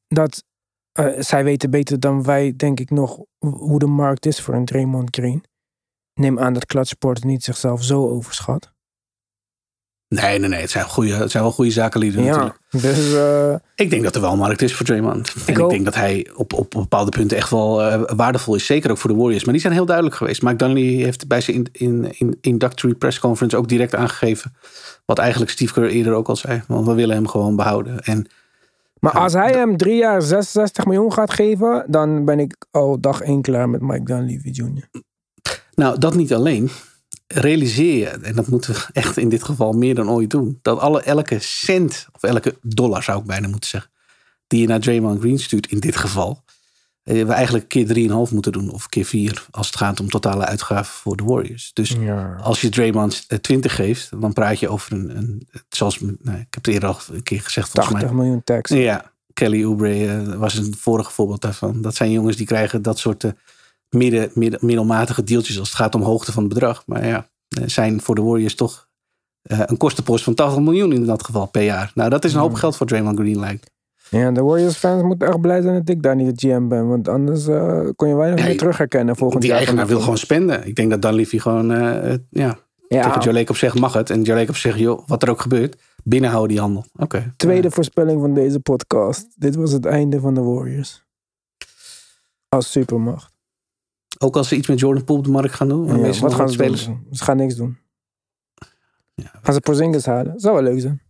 Dat 0.07 0.43
eh, 0.91 1.05
zij 1.21 1.43
weten 1.43 1.69
beter 1.69 1.99
dan 1.99 2.23
wij, 2.23 2.53
denk 2.55 2.79
ik 2.79 2.89
nog, 2.89 3.19
hoe 3.39 3.79
de 3.79 3.85
markt 3.87 4.25
is 4.25 4.41
voor 4.41 4.53
een 4.53 4.65
Draymond 4.65 5.15
Green. 5.15 5.43
Neem 6.13 6.39
aan 6.39 6.53
dat 6.53 6.65
Klatsport 6.65 7.23
niet 7.23 7.43
zichzelf 7.43 7.83
zo 7.83 8.07
overschat. 8.09 8.72
Nee, 10.21 10.39
nee, 10.39 10.49
nee. 10.49 10.61
Het 10.61 10.69
zijn, 10.69 10.85
goede, 10.85 11.13
het 11.13 11.31
zijn 11.31 11.43
wel 11.43 11.51
goede 11.51 11.71
zakenlieden 11.71 12.23
Ja, 12.23 12.29
natuurlijk. 12.29 12.57
dus 12.69 13.13
eh, 13.13 13.55
Ik 13.75 13.89
denk 13.89 14.03
dat 14.03 14.15
er 14.15 14.21
wel 14.21 14.31
een 14.31 14.37
markt 14.37 14.61
is 14.61 14.75
voor 14.75 14.85
Draymond. 14.85 15.33
En 15.45 15.59
ik, 15.59 15.69
denk 15.69 15.85
dat 15.85 15.95
hij 15.95 16.29
op, 16.35 16.53
op 16.53 16.71
bepaalde 16.71 17.11
punten 17.11 17.37
echt 17.37 17.49
wel 17.49 17.83
eh, 17.83 18.01
waardevol 18.15 18.55
is. 18.55 18.65
Zeker 18.65 18.91
ook 18.91 18.97
voor 18.97 19.09
de 19.09 19.15
Warriors. 19.15 19.43
Maar 19.43 19.53
die 19.53 19.61
zijn 19.61 19.73
heel 19.73 19.85
duidelijk 19.85 20.15
geweest. 20.15 20.41
Mike 20.41 20.55
Dunleavy 20.55 21.03
heeft 21.03 21.27
bij 21.27 21.41
zijn 21.41 21.55
in, 21.55 21.69
in, 21.71 22.13
in, 22.17 22.37
inductory 22.41 22.93
press 22.93 23.19
conference 23.19 23.57
ook 23.57 23.67
direct 23.67 23.95
aangegeven. 23.95 24.55
Wat 25.05 25.17
eigenlijk 25.19 25.51
Steve 25.51 25.73
Kerr 25.73 25.89
eerder 25.89 26.13
ook 26.13 26.27
al 26.27 26.35
zei. 26.35 26.63
Want 26.67 26.87
we 26.87 26.93
willen 26.93 27.15
hem 27.15 27.27
gewoon 27.27 27.55
behouden. 27.55 27.99
En 27.99 28.27
Maar 28.99 29.11
als 29.11 29.33
hij 29.33 29.51
hem 29.51 29.77
drie 29.77 29.97
jaar 29.97 30.21
66 30.21 30.85
miljoen 30.85 31.13
gaat 31.13 31.33
geven, 31.33 31.85
dan 31.87 32.25
ben 32.25 32.39
ik 32.39 32.55
al 32.71 32.99
dag 32.99 33.21
één 33.21 33.41
klaar 33.41 33.69
met 33.69 33.81
Mike 33.81 34.03
Dunleavy 34.03 34.49
Jr. 34.49 34.89
nou, 35.75 35.99
dat 35.99 36.15
niet 36.15 36.33
alleen. 36.33 36.69
Realiseer 37.33 37.97
je, 37.97 38.07
en 38.09 38.35
dat 38.35 38.47
moeten 38.47 38.73
we 38.73 38.79
echt 38.93 39.17
in 39.17 39.29
dit 39.29 39.43
geval 39.43 39.71
meer 39.73 39.95
dan 39.95 40.09
ooit 40.09 40.29
doen. 40.29 40.59
Dat 40.61 40.79
alle, 40.79 41.01
elke 41.01 41.37
cent, 41.39 42.07
of 42.11 42.23
elke 42.23 42.57
dollar 42.61 43.03
zou 43.03 43.19
ik 43.19 43.25
bijna 43.25 43.47
moeten 43.47 43.69
zeggen. 43.69 43.91
Die 44.47 44.61
je 44.61 44.67
naar 44.67 44.79
Draymond 44.79 45.19
Green 45.19 45.39
stuurt 45.39 45.67
in 45.71 45.79
dit 45.79 45.95
geval. 45.95 46.43
eh, 47.03 47.25
We 47.25 47.33
eigenlijk 47.33 47.67
keer 47.67 47.85
3,5 48.27 48.31
moeten 48.33 48.51
doen. 48.51 48.69
Of 48.69 48.89
keer 48.89 49.05
4 49.05 49.45
als 49.51 49.67
het 49.67 49.75
gaat 49.75 49.99
om 49.99 50.09
totale 50.09 50.45
uitgaven 50.45 50.93
voor 50.93 51.15
de 51.17 51.23
Warriors. 51.23 51.71
Dus 51.73 51.89
Ja. 51.99 52.35
als 52.41 52.61
je 52.61 52.69
Draymond 52.69 53.25
eh, 53.27 53.37
20 53.37 53.75
geeft, 53.75 54.21
dan 54.21 54.33
praat 54.33 54.59
je 54.59 54.69
over 54.69 54.91
een, 54.93 55.17
een 55.17 55.47
zoals 55.69 55.97
ik 55.97 56.07
heb 56.27 56.47
het 56.65 56.67
eerder 56.67 56.89
al 56.89 56.97
een 57.11 57.23
keer 57.23 57.41
gezegd 57.41 57.69
volgens 57.69 57.93
80 57.95 58.11
mij. 58.11 58.23
miljoen 58.23 58.43
tax. 58.43 58.69
Ja, 58.71 59.11
Kelly 59.33 59.63
Oubre 59.65 60.07
eh, 60.07 60.35
was 60.35 60.55
een 60.57 60.75
vorige 60.77 61.11
voorbeeld 61.11 61.41
daarvan. 61.41 61.81
Dat 61.81 61.95
zijn 61.95 62.11
jongens 62.11 62.35
die 62.37 62.45
krijgen 62.45 62.81
dat 62.81 62.99
soort 62.99 63.23
eh, 63.23 63.31
midden, 63.93 64.31
midden, 64.33 64.59
middelmatige 64.61 65.23
deeltjes 65.23 65.59
als 65.59 65.67
het 65.69 65.77
gaat 65.77 65.95
om 65.95 66.01
hoogte 66.01 66.31
van 66.31 66.43
het 66.43 66.53
bedrag. 66.53 66.83
Maar 66.85 67.05
ja, 67.05 67.27
eh, 67.47 67.63
zijn 67.67 68.01
voor 68.01 68.15
de 68.15 68.21
Warriors 68.21 68.55
toch 68.55 68.87
eh, 69.43 69.59
een 69.65 69.77
kostenpost 69.77 70.23
van 70.23 70.33
80 70.33 70.59
miljoen 70.61 70.93
in 70.93 71.05
dat 71.05 71.23
geval 71.25 71.45
per 71.47 71.63
jaar. 71.63 71.91
Nou, 71.95 72.09
dat 72.09 72.23
is 72.25 72.33
een 72.33 72.39
hoop 72.39 72.49
Hmm. 72.49 72.57
geld 72.59 72.75
voor 72.75 72.87
Draymond 72.87 73.19
Green 73.19 73.39
lijkt. 73.39 73.71
Ja, 74.09 74.31
de 74.31 74.41
Warriors 74.41 74.75
fans 74.75 75.03
moeten 75.03 75.27
echt 75.27 75.41
blij 75.41 75.61
zijn 75.61 75.73
dat 75.75 75.89
ik 75.89 76.03
daar 76.03 76.15
niet 76.15 76.39
de 76.39 76.47
GM 76.47 76.67
ben. 76.67 76.87
Want 76.87 77.07
anders 77.07 77.47
eh, 77.47 77.87
kon 77.95 78.07
je 78.07 78.15
weinig 78.15 78.45
meer 78.45 78.57
terug 78.57 78.77
herkennen 78.77 79.15
volgend 79.15 79.41
Die 79.41 79.49
jaar. 79.49 79.59
eigenaar 79.59 79.87
wil 79.87 79.99
gewoon 79.99 80.17
spenden. 80.17 80.67
Ik 80.67 80.75
denk 80.75 80.89
dat 80.89 81.01
Dunleavy 81.01 81.39
gewoon 81.39 81.71
eh, 81.71 82.13
eh, 82.13 82.19
ja, 82.29 82.57
tegen 82.87 83.21
Joe 83.21 83.33
Lacob 83.33 83.55
zegt 83.55 83.79
mag 83.79 83.93
het. 83.93 84.09
En 84.09 84.21
Joe 84.21 84.37
Lacob 84.37 84.55
zegt, 84.55 84.77
joh, 84.79 85.07
wat 85.07 85.23
er 85.23 85.29
ook 85.29 85.41
gebeurt, 85.41 85.81
binnenhouden 86.03 86.49
die 86.49 86.59
handel. 86.59 86.85
Oké. 86.95 87.33
tweede 87.37 87.71
voorspelling 87.71 88.21
van 88.21 88.33
deze 88.33 88.59
podcast. 88.59 89.27
Dit 89.35 89.55
was 89.55 89.71
het 89.71 89.85
einde 89.85 90.19
van 90.19 90.33
de 90.33 90.41
Warriors. 90.41 91.03
Als 92.49 92.71
supermacht. 92.71 93.32
Ook 94.19 94.35
als 94.35 94.47
ze 94.47 94.55
iets 94.55 94.67
met 94.67 94.79
Jordan 94.79 95.03
Poole 95.03 95.19
op 95.19 95.25
de 95.25 95.31
markt 95.31 95.53
gaan 95.53 95.67
doen. 95.67 95.85
Ja, 95.99 96.19
wat 96.19 96.33
gaan 96.33 96.49
ze 96.49 96.57
doen? 96.57 96.75
Ze 97.11 97.23
gaan 97.23 97.37
niks 97.37 97.55
doen. 97.55 97.77
Ja. 99.13 99.31
Als 99.43 99.55
ze 99.55 99.61
Porzingis 99.61 100.05
halen, 100.05 100.39
zou 100.39 100.53
wel 100.53 100.63
leuk 100.63 100.79
zijn. 100.81 101.01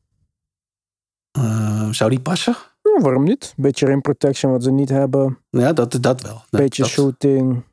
Eh, 1.32 1.90
zou 1.92 2.10
die 2.10 2.20
passen? 2.20 2.56
Ja, 2.82 3.02
waarom 3.02 3.24
niet? 3.24 3.54
Beetje 3.58 3.86
rim 3.86 4.02
protection 4.02 4.52
wat 4.52 4.64
ze 4.64 4.72
niet 4.72 4.90
hebben. 4.90 5.38
Ja, 5.50 5.74
dat, 5.74 5.98
dat 6.02 6.22
wel. 6.22 6.42
Beetje 6.50 6.82
dat- 6.82 6.92
shooting. 6.92 7.64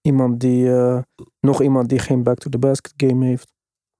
Iemand 0.00 0.40
die, 0.40 0.72
eh, 0.76 0.98
nog 1.40 1.62
iemand 1.62 1.88
die 1.88 1.98
geen 1.98 2.22
back 2.22 2.38
to 2.38 2.50
the 2.50 2.58
basket 2.58 2.92
game 2.96 3.24
heeft. 3.26 3.52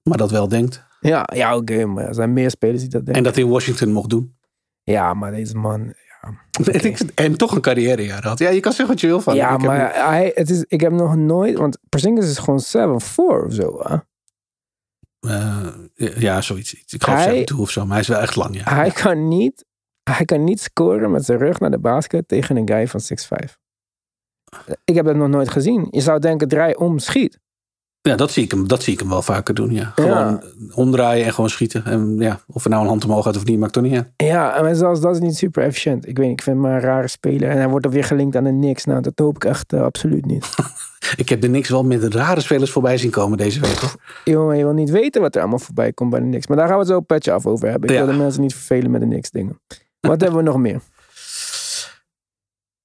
Maar 0.03 0.17
dat 0.17 0.31
wel 0.31 0.47
denkt. 0.47 0.85
Ja, 0.99 1.29
ja 1.33 1.55
oké, 1.55 1.85
maar 1.85 2.07
er 2.07 2.13
zijn 2.13 2.33
meer 2.33 2.49
spelers 2.49 2.79
die 2.81 2.89
dat 2.89 3.05
denken. 3.05 3.23
En 3.23 3.29
dat 3.29 3.37
in 3.37 3.49
Washington 3.49 3.91
mocht 3.91 4.09
doen. 4.09 4.35
Ja, 4.83 5.13
maar 5.13 5.31
deze 5.31 5.55
man. 5.57 5.93
En 7.15 7.37
toch 7.37 7.55
een 7.55 7.61
carrièrejaar 7.61 8.23
had. 8.23 8.39
Ja, 8.39 8.49
je 8.49 8.59
kan 8.59 8.71
zeggen 8.71 8.93
wat 8.93 9.01
je 9.01 9.07
wil 9.07 9.21
van 9.21 9.35
ja, 9.35 9.53
Ik 9.53 9.61
maar 9.61 10.09
hij, 10.09 10.31
het 10.35 10.49
is, 10.49 10.63
ik 10.67 10.81
heb 10.81 10.91
nog 10.91 11.15
nooit. 11.15 11.57
Want 11.57 11.77
Porzingis 11.89 12.29
is 12.29 12.37
gewoon 12.37 12.61
7-4 13.01 13.45
of 13.45 13.53
zo. 13.53 13.79
Hè? 13.81 13.97
eh, 15.19 16.17
ja, 16.17 16.41
zoiets. 16.41 16.73
Ik 16.73 17.03
geloof 17.03 17.23
Hij- 17.23 17.35
7 17.35 17.57
of 17.57 17.69
zo. 17.69 17.81
Maar 17.81 17.91
hij 17.91 17.99
is 17.99 18.07
wel 18.07 18.19
echt 18.19 18.35
lang, 18.35 18.55
ja. 18.55 18.73
Hij, 18.73 18.91
kan 18.91 19.27
niet, 19.27 19.65
hij 20.03 20.25
kan 20.25 20.43
niet 20.43 20.61
scoren 20.61 21.11
met 21.11 21.25
zijn 21.25 21.37
rug 21.37 21.59
naar 21.59 21.71
de 21.71 21.79
basket 21.79 22.27
tegen 22.27 22.57
een 22.57 22.67
guy 22.67 22.87
van 22.87 23.01
6'5. 23.01 23.57
Ik 24.83 24.95
heb 24.95 25.05
dat 25.05 25.15
nog 25.15 25.27
nooit 25.27 25.49
gezien. 25.49 25.87
Je 25.89 26.01
zou 26.01 26.19
denken, 26.19 26.47
draai 26.47 26.73
om, 26.73 26.99
schiet. 26.99 27.39
Ja, 28.07 28.15
dat 28.15 28.31
zie 28.31 28.43
ik 28.43 28.51
hem, 28.51 28.67
dat 28.67 28.83
zie 28.83 28.93
ik 28.93 28.99
hem 28.99 29.09
wel 29.09 29.21
vaker 29.21 29.53
doen, 29.53 29.71
ja. 29.73 29.91
Gewoon 29.95 30.43
omdraaien 30.73 31.25
en 31.25 31.33
gewoon 31.33 31.49
schieten. 31.49 31.85
En 31.85 32.15
ja, 32.19 32.39
of 32.47 32.63
er 32.63 32.69
nou 32.69 32.81
een 32.81 32.87
hand 32.89 33.05
omhoog 33.05 33.23
gaat 33.23 33.35
of 33.35 33.45
niet, 33.45 33.59
maakt 33.59 33.73
toch 33.73 33.83
niet 33.83 33.93
uit. 33.95 34.07
Ja, 34.17 34.61
maar 34.61 34.75
zelfs 34.75 35.01
dat 35.01 35.13
is 35.15 35.21
niet 35.21 35.37
super 35.37 35.63
efficiënt. 35.63 36.07
Ik 36.07 36.17
weet 36.17 36.27
niet, 36.27 36.37
ik 36.37 36.43
vind 36.43 36.55
hem 36.55 36.65
maar 36.65 36.75
een 36.75 36.81
rare 36.89 37.07
speler. 37.07 37.49
En 37.49 37.57
hij 37.57 37.67
wordt 37.69 37.85
er 37.85 37.91
weer 37.91 38.03
gelinkt 38.03 38.35
aan 38.35 38.43
de 38.43 38.51
niks. 38.51 38.85
Nou, 38.85 39.01
dat 39.01 39.13
hoop 39.19 39.35
ik 39.35 39.43
echt 39.45 39.73
eh, 39.73 39.81
absoluut 39.81 40.25
niet. 40.25 40.45
Ik 41.15 41.29
heb 41.29 41.43
er 41.43 41.49
niks 41.49 41.69
wel 41.69 41.83
met 41.83 42.13
rare 42.13 42.39
spelers 42.41 42.71
voorbij 42.71 42.97
zien 42.97 43.09
komen 43.11 43.37
deze 43.37 43.59
week. 43.59 43.75
hoor. 43.75 43.95
Jongen, 44.23 44.57
je 44.57 44.63
wil 44.63 44.73
niet 44.73 44.89
weten 44.89 45.21
wat 45.21 45.35
er 45.35 45.41
allemaal 45.41 45.59
voorbij 45.59 45.93
komt 45.93 46.09
bij 46.09 46.19
de 46.19 46.25
niks. 46.25 46.47
Maar 46.47 46.57
daar 46.57 46.67
gaan 46.67 46.75
we 46.75 46.81
het 46.81 46.91
zo 46.91 46.97
een 46.97 47.05
petje 47.05 47.31
af 47.31 47.45
over 47.45 47.69
hebben. 47.69 47.89
Ik 47.89 47.95
Ja. 47.95 48.05
wil 48.05 48.13
de 48.13 48.19
mensen 48.19 48.41
niet 48.41 48.53
vervelen 48.53 48.91
met 48.91 49.01
de 49.01 49.07
niks 49.07 49.29
dingen. 49.31 49.59
Wat 49.99 50.21
hebben 50.21 50.37
we 50.39 50.45
nog 50.45 50.57
meer? 50.57 50.79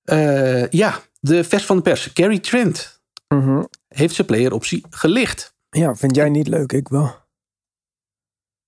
Eh, 0.03 0.69
ja, 0.69 0.95
de 1.21 1.45
vers 1.45 1.65
van 1.67 1.77
de 1.77 1.83
pers. 1.83 2.11
Gary 2.15 2.39
Trent 2.39 2.92
Mhm. 3.33 3.63
heeft 3.89 4.15
zijn 4.15 4.27
playeroptie 4.27 4.85
gelicht. 4.91 5.55
Ja, 5.71 5.95
vind 5.97 6.17
jij 6.17 6.29
niet 6.29 6.49
leuk? 6.49 6.73
Ik 6.73 6.89
wel. 6.89 7.15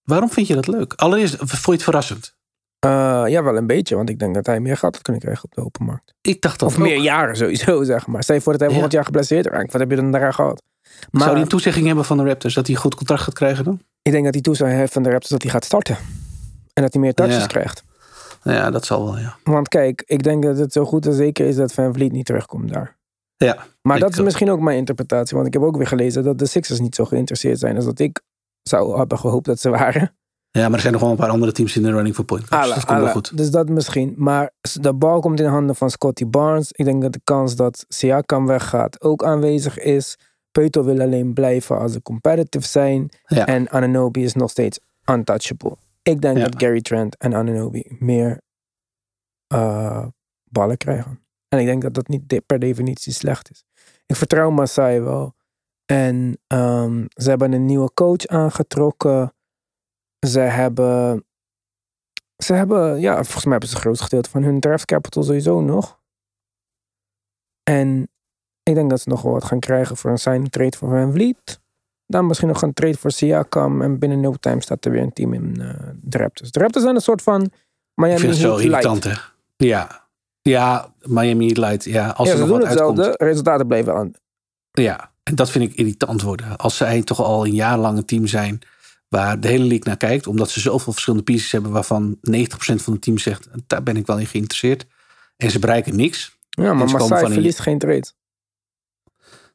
Waarom 0.02 0.30
vind 0.30 0.46
je 0.46 0.54
dat 0.54 0.66
leuk? 0.66 0.92
Allereerst, 0.92 1.36
vond 1.38 1.64
je 1.64 1.72
het 1.72 1.82
verrassend? 1.82 2.34
Eh, 2.78 3.22
ja, 3.26 3.42
wel 3.42 3.56
een 3.56 3.66
beetje. 3.66 3.96
Want 3.96 4.08
ik 4.10 4.18
denk 4.18 4.34
dat 4.34 4.46
hij 4.46 4.60
meer 4.60 4.76
geld 4.76 4.94
had 4.94 5.02
kunnen 5.02 5.22
krijgen 5.22 5.44
op 5.44 5.54
de 5.54 5.64
open 5.64 5.84
markt. 5.84 6.14
Ik 6.20 6.40
dacht 6.42 6.58
dat 6.58 6.68
Of 6.68 6.74
ook. 6.74 6.82
meer 6.82 6.96
jaren 6.98 7.36
sowieso, 7.36 7.82
zeg 7.92 8.06
maar. 8.06 8.22
Stel 8.22 8.34
je 8.34 8.40
voor 8.40 8.52
dat 8.52 8.60
hij 8.60 8.68
Ja. 8.70 8.74
volgend 8.74 8.94
jaar 8.94 9.04
geblesseerd 9.04 9.46
raakt. 9.46 9.72
Wat 9.72 9.80
heb 9.80 9.90
je 9.90 9.96
dan 9.96 10.10
daaraan 10.12 10.34
gehad? 10.34 10.62
Maar 11.10 11.20
Zou 11.22 11.32
hij 11.32 11.42
een 11.42 11.48
toezegging 11.48 11.86
hebben 11.86 12.04
van 12.04 12.16
de 12.16 12.24
Raptors 12.24 12.54
dat 12.54 12.66
hij 12.66 12.74
een 12.74 12.80
goed 12.80 12.94
contract 12.94 13.22
gaat 13.22 13.34
krijgen 13.34 13.64
dan? 13.64 13.80
ik 14.02 14.12
denk 14.12 14.24
dat 14.24 14.34
hij 14.34 14.42
toezegging 14.42 14.78
heeft 14.78 14.92
van 14.92 15.02
de 15.02 15.08
Raptors 15.10 15.30
dat 15.30 15.42
hij 15.42 15.50
gaat 15.50 15.64
starten. 15.64 15.96
En 16.72 16.82
dat 16.82 16.92
hij 16.92 17.02
meer 17.02 17.14
touches 17.14 17.36
Ja. 17.40 17.46
krijgt. 17.46 17.84
Ja, 18.42 18.70
dat 18.70 18.84
zal 18.86 19.04
wel, 19.04 19.18
ja. 19.18 19.36
Want 19.44 19.68
kijk, 19.68 20.02
ik 20.06 20.22
denk 20.22 20.42
dat 20.42 20.58
het 20.58 20.72
zo 20.72 20.84
goed 20.84 21.06
en 21.06 21.12
zeker 21.12 21.46
is 21.46 21.56
dat 21.56 21.72
Van 21.72 21.92
Vliet 21.94 22.12
niet 22.12 22.26
terugkomt 22.26 22.72
daar. 22.72 22.93
Ja, 23.36 23.66
Maar 23.82 23.98
dat 23.98 24.12
is 24.12 24.18
ook. 24.18 24.24
misschien 24.24 24.50
ook 24.50 24.60
mijn 24.60 24.76
interpretatie. 24.78 25.34
Want 25.36 25.46
ik 25.48 25.52
heb 25.54 25.62
ook 25.62 25.76
weer 25.76 25.86
gelezen 25.86 26.22
dat 26.24 26.38
de 26.38 26.46
Sixers 26.46 26.80
niet 26.80 26.94
zo 26.94 27.04
geïnteresseerd 27.04 27.58
zijn 27.58 27.76
als 27.76 27.84
dat 27.84 27.98
ik 27.98 28.20
zou 28.62 28.98
hebben 28.98 29.18
gehoopt 29.18 29.44
dat 29.46 29.60
ze 29.60 29.68
waren. 29.70 30.16
ja, 30.50 30.62
maar 30.64 30.74
er 30.74 30.80
zijn 30.80 30.92
nog 30.92 31.02
wel 31.02 31.10
een 31.10 31.16
paar 31.16 31.28
andere 31.28 31.52
teams 31.52 31.76
in 31.76 31.82
de 31.82 31.90
running 31.90 32.14
voor 32.14 32.24
point. 32.24 32.50
Alla, 32.50 32.74
dat 32.74 32.84
komt 32.84 33.00
wel 33.00 33.08
goed. 33.10 33.36
Dus 33.36 33.50
dat 33.50 33.68
misschien. 33.68 34.14
Maar 34.16 34.50
de 34.80 34.94
bal 34.94 35.20
komt 35.20 35.38
in 35.38 35.44
de 35.44 35.50
handen 35.50 35.76
van 35.76 35.90
Scotty 35.90 36.26
Barnes. 36.26 36.72
Ik 36.72 36.84
denk 36.84 37.02
dat 37.02 37.12
de 37.12 37.20
kans 37.24 37.56
dat 37.56 37.84
Siakam 37.88 38.46
weggaat 38.46 39.00
ook 39.02 39.24
aanwezig 39.24 39.78
is. 39.78 40.18
Peuto 40.52 40.84
wil 40.84 41.00
alleen 41.00 41.32
blijven 41.32 41.78
als 41.78 41.92
ze 41.92 42.02
competitive 42.02 42.66
zijn. 42.66 43.08
Ja. 43.26 43.46
En 43.46 43.70
Ananobi 43.70 44.22
is 44.24 44.34
nog 44.34 44.50
steeds 44.50 44.78
untouchable. 45.10 45.76
Ik 46.02 46.20
denk 46.20 46.36
Ja. 46.36 46.44
dat 46.44 46.62
Gary 46.62 46.80
Trent 46.80 47.16
en 47.16 47.34
Ananobi 47.34 47.96
meer 47.98 48.40
eh, 49.46 50.06
ballen 50.50 50.76
krijgen. 50.76 51.23
En 51.54 51.60
ik 51.60 51.66
denk 51.66 51.82
dat 51.82 51.94
dat 51.94 52.08
niet 52.08 52.28
de- 52.28 52.40
per 52.40 52.58
definitie 52.58 53.12
slecht 53.12 53.50
is. 53.50 53.64
Ik 54.06 54.16
vertrouw 54.16 54.50
Masai 54.50 55.00
wel. 55.00 55.34
En 55.84 56.38
ehm, 56.46 57.04
ze 57.08 57.28
hebben 57.28 57.52
een 57.52 57.64
nieuwe 57.66 57.90
coach 57.94 58.26
aangetrokken. 58.26 59.34
Ze 60.26 60.40
hebben 60.40 61.24
ze 62.36 62.52
hebben, 62.54 63.00
ja, 63.00 63.14
volgens 63.14 63.42
mij 63.44 63.50
hebben 63.52 63.68
ze 63.68 63.74
het 63.74 63.84
grootste 63.84 64.04
gedeelte 64.04 64.30
van 64.30 64.42
hun 64.42 64.60
draft 64.60 64.84
capital 64.84 65.22
sowieso 65.22 65.60
nog. 65.60 66.00
En 67.62 68.08
ik 68.62 68.74
denk 68.74 68.90
dat 68.90 69.00
ze 69.00 69.08
nog 69.08 69.22
wel 69.22 69.32
wat 69.32 69.44
gaan 69.44 69.60
krijgen 69.60 69.96
voor 69.96 70.10
een 70.10 70.18
sign 70.18 70.46
trade 70.50 70.76
voor 70.76 70.88
Van 70.88 71.12
Vliet. 71.12 71.60
Dan 72.06 72.26
misschien 72.26 72.48
nog 72.48 72.62
een 72.62 72.72
trade 72.72 72.96
voor 72.98 73.10
Siakam. 73.10 73.82
En 73.82 73.98
binnen 73.98 74.20
no 74.20 74.34
time 74.40 74.60
staat 74.60 74.84
er 74.84 74.90
weer 74.90 75.02
een 75.02 75.12
team 75.12 75.32
in 75.32 75.54
uh, 75.60 75.74
de 75.94 76.18
Raptors. 76.18 76.50
De 76.50 76.58
Raptors 76.58 76.84
zijn 76.84 76.96
een 76.96 77.02
soort 77.02 77.22
van 77.22 77.50
Miami 77.94 78.12
Ik 78.14 78.18
vind 78.20 78.32
het 78.32 78.40
zo 78.40 78.50
Heat 78.50 78.60
irritant, 78.62 79.04
hè? 79.04 79.12
Ja. 79.56 80.03
Ja, 80.48 80.92
Miami 81.02 81.44
Heat 81.44 81.56
Light. 81.56 81.84
Ja, 81.84 82.08
als 82.08 82.28
Ja, 82.28 82.34
ze 82.34 82.40
nog 82.40 82.48
doen 82.48 82.58
wat 82.58 82.68
hetzelfde. 82.68 83.02
uitkomt. 83.02 83.28
Resultaten 83.28 83.66
blijven 83.66 83.94
aan. 83.94 84.12
Ja, 84.70 85.12
en 85.22 85.34
dat 85.34 85.50
vind 85.50 85.70
ik 85.70 85.76
irritant 85.78 86.22
worden. 86.22 86.56
Als 86.56 86.76
zij 86.76 87.02
toch 87.02 87.20
al 87.22 87.46
een 87.46 87.54
jarenlang 87.54 87.96
een 87.98 88.04
team 88.04 88.26
zijn 88.26 88.58
waar 89.08 89.40
de 89.40 89.48
hele 89.48 89.64
league 89.64 89.84
naar 89.84 89.96
kijkt, 89.96 90.26
omdat 90.26 90.50
ze 90.50 90.60
zoveel 90.60 90.92
verschillende 90.92 91.24
pieces 91.24 91.52
hebben 91.52 91.70
waarvan 91.70 92.16
90% 92.30 92.82
van 92.82 92.92
het 92.92 93.02
team 93.02 93.18
zegt, 93.18 93.48
daar 93.66 93.82
ben 93.82 93.96
ik 93.96 94.06
wel 94.06 94.18
in 94.18 94.26
geïnteresseerd. 94.26 94.86
En 95.36 95.50
ze 95.50 95.58
bereiken 95.58 95.96
niks. 95.96 96.36
Ja, 96.50 96.72
maar 96.72 96.90
Masai 96.90 97.32
verliest 97.32 97.60
geen 97.60 97.78
trade. 97.78 98.12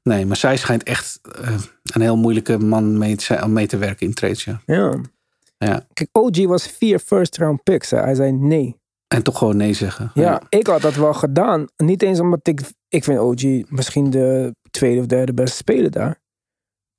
Nee, 0.03 0.25
maar 0.25 0.37
zij 0.37 0.57
schijnt 0.57 0.83
echt 0.83 1.19
eh, 1.41 1.55
een 1.83 2.01
heel 2.01 2.17
moeilijke 2.17 2.57
man 2.57 2.97
mee 2.97 3.15
te, 3.15 3.47
mee 3.47 3.67
te 3.67 3.77
werken 3.77 4.05
in 4.07 4.13
trades. 4.13 4.43
Ja. 4.43 4.61
Ja. 4.65 4.99
Ja. 5.57 5.85
Kijk, 5.93 6.09
OG 6.11 6.45
was 6.45 6.67
vier 6.67 6.99
first 6.99 7.37
round 7.37 7.63
picks. 7.63 7.89
Hè. 7.89 7.97
Hij 7.97 8.15
zei 8.15 8.31
nee. 8.31 8.77
En 9.15 9.23
toch 9.23 9.37
gewoon 9.37 9.57
nee 9.57 9.73
zeggen. 9.73 10.11
Ja, 10.13 10.41
ik 10.49 10.67
had 10.67 10.81
dat 10.81 10.95
wel 10.95 11.13
gedaan. 11.13 11.67
Niet 11.77 12.01
eens 12.01 12.19
omdat 12.19 12.47
ik... 12.47 12.61
Ik 12.87 13.03
vind 13.03 13.19
OG 13.19 13.69
misschien 13.69 14.09
de 14.09 14.55
tweede 14.71 14.99
of 14.99 15.05
derde 15.05 15.33
beste 15.33 15.55
speler 15.55 15.91
daar. 15.91 16.19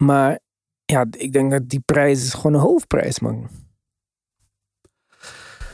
Maar 0.02 0.38
ja, 0.84 1.06
ik 1.11 1.32
denk 1.32 1.50
dat 1.50 1.68
die 1.68 1.80
prijs 1.84 2.22
is 2.24 2.34
gewoon 2.34 2.54
een 2.54 2.61
hoofdprijs, 2.61 3.20
man. 3.20 3.48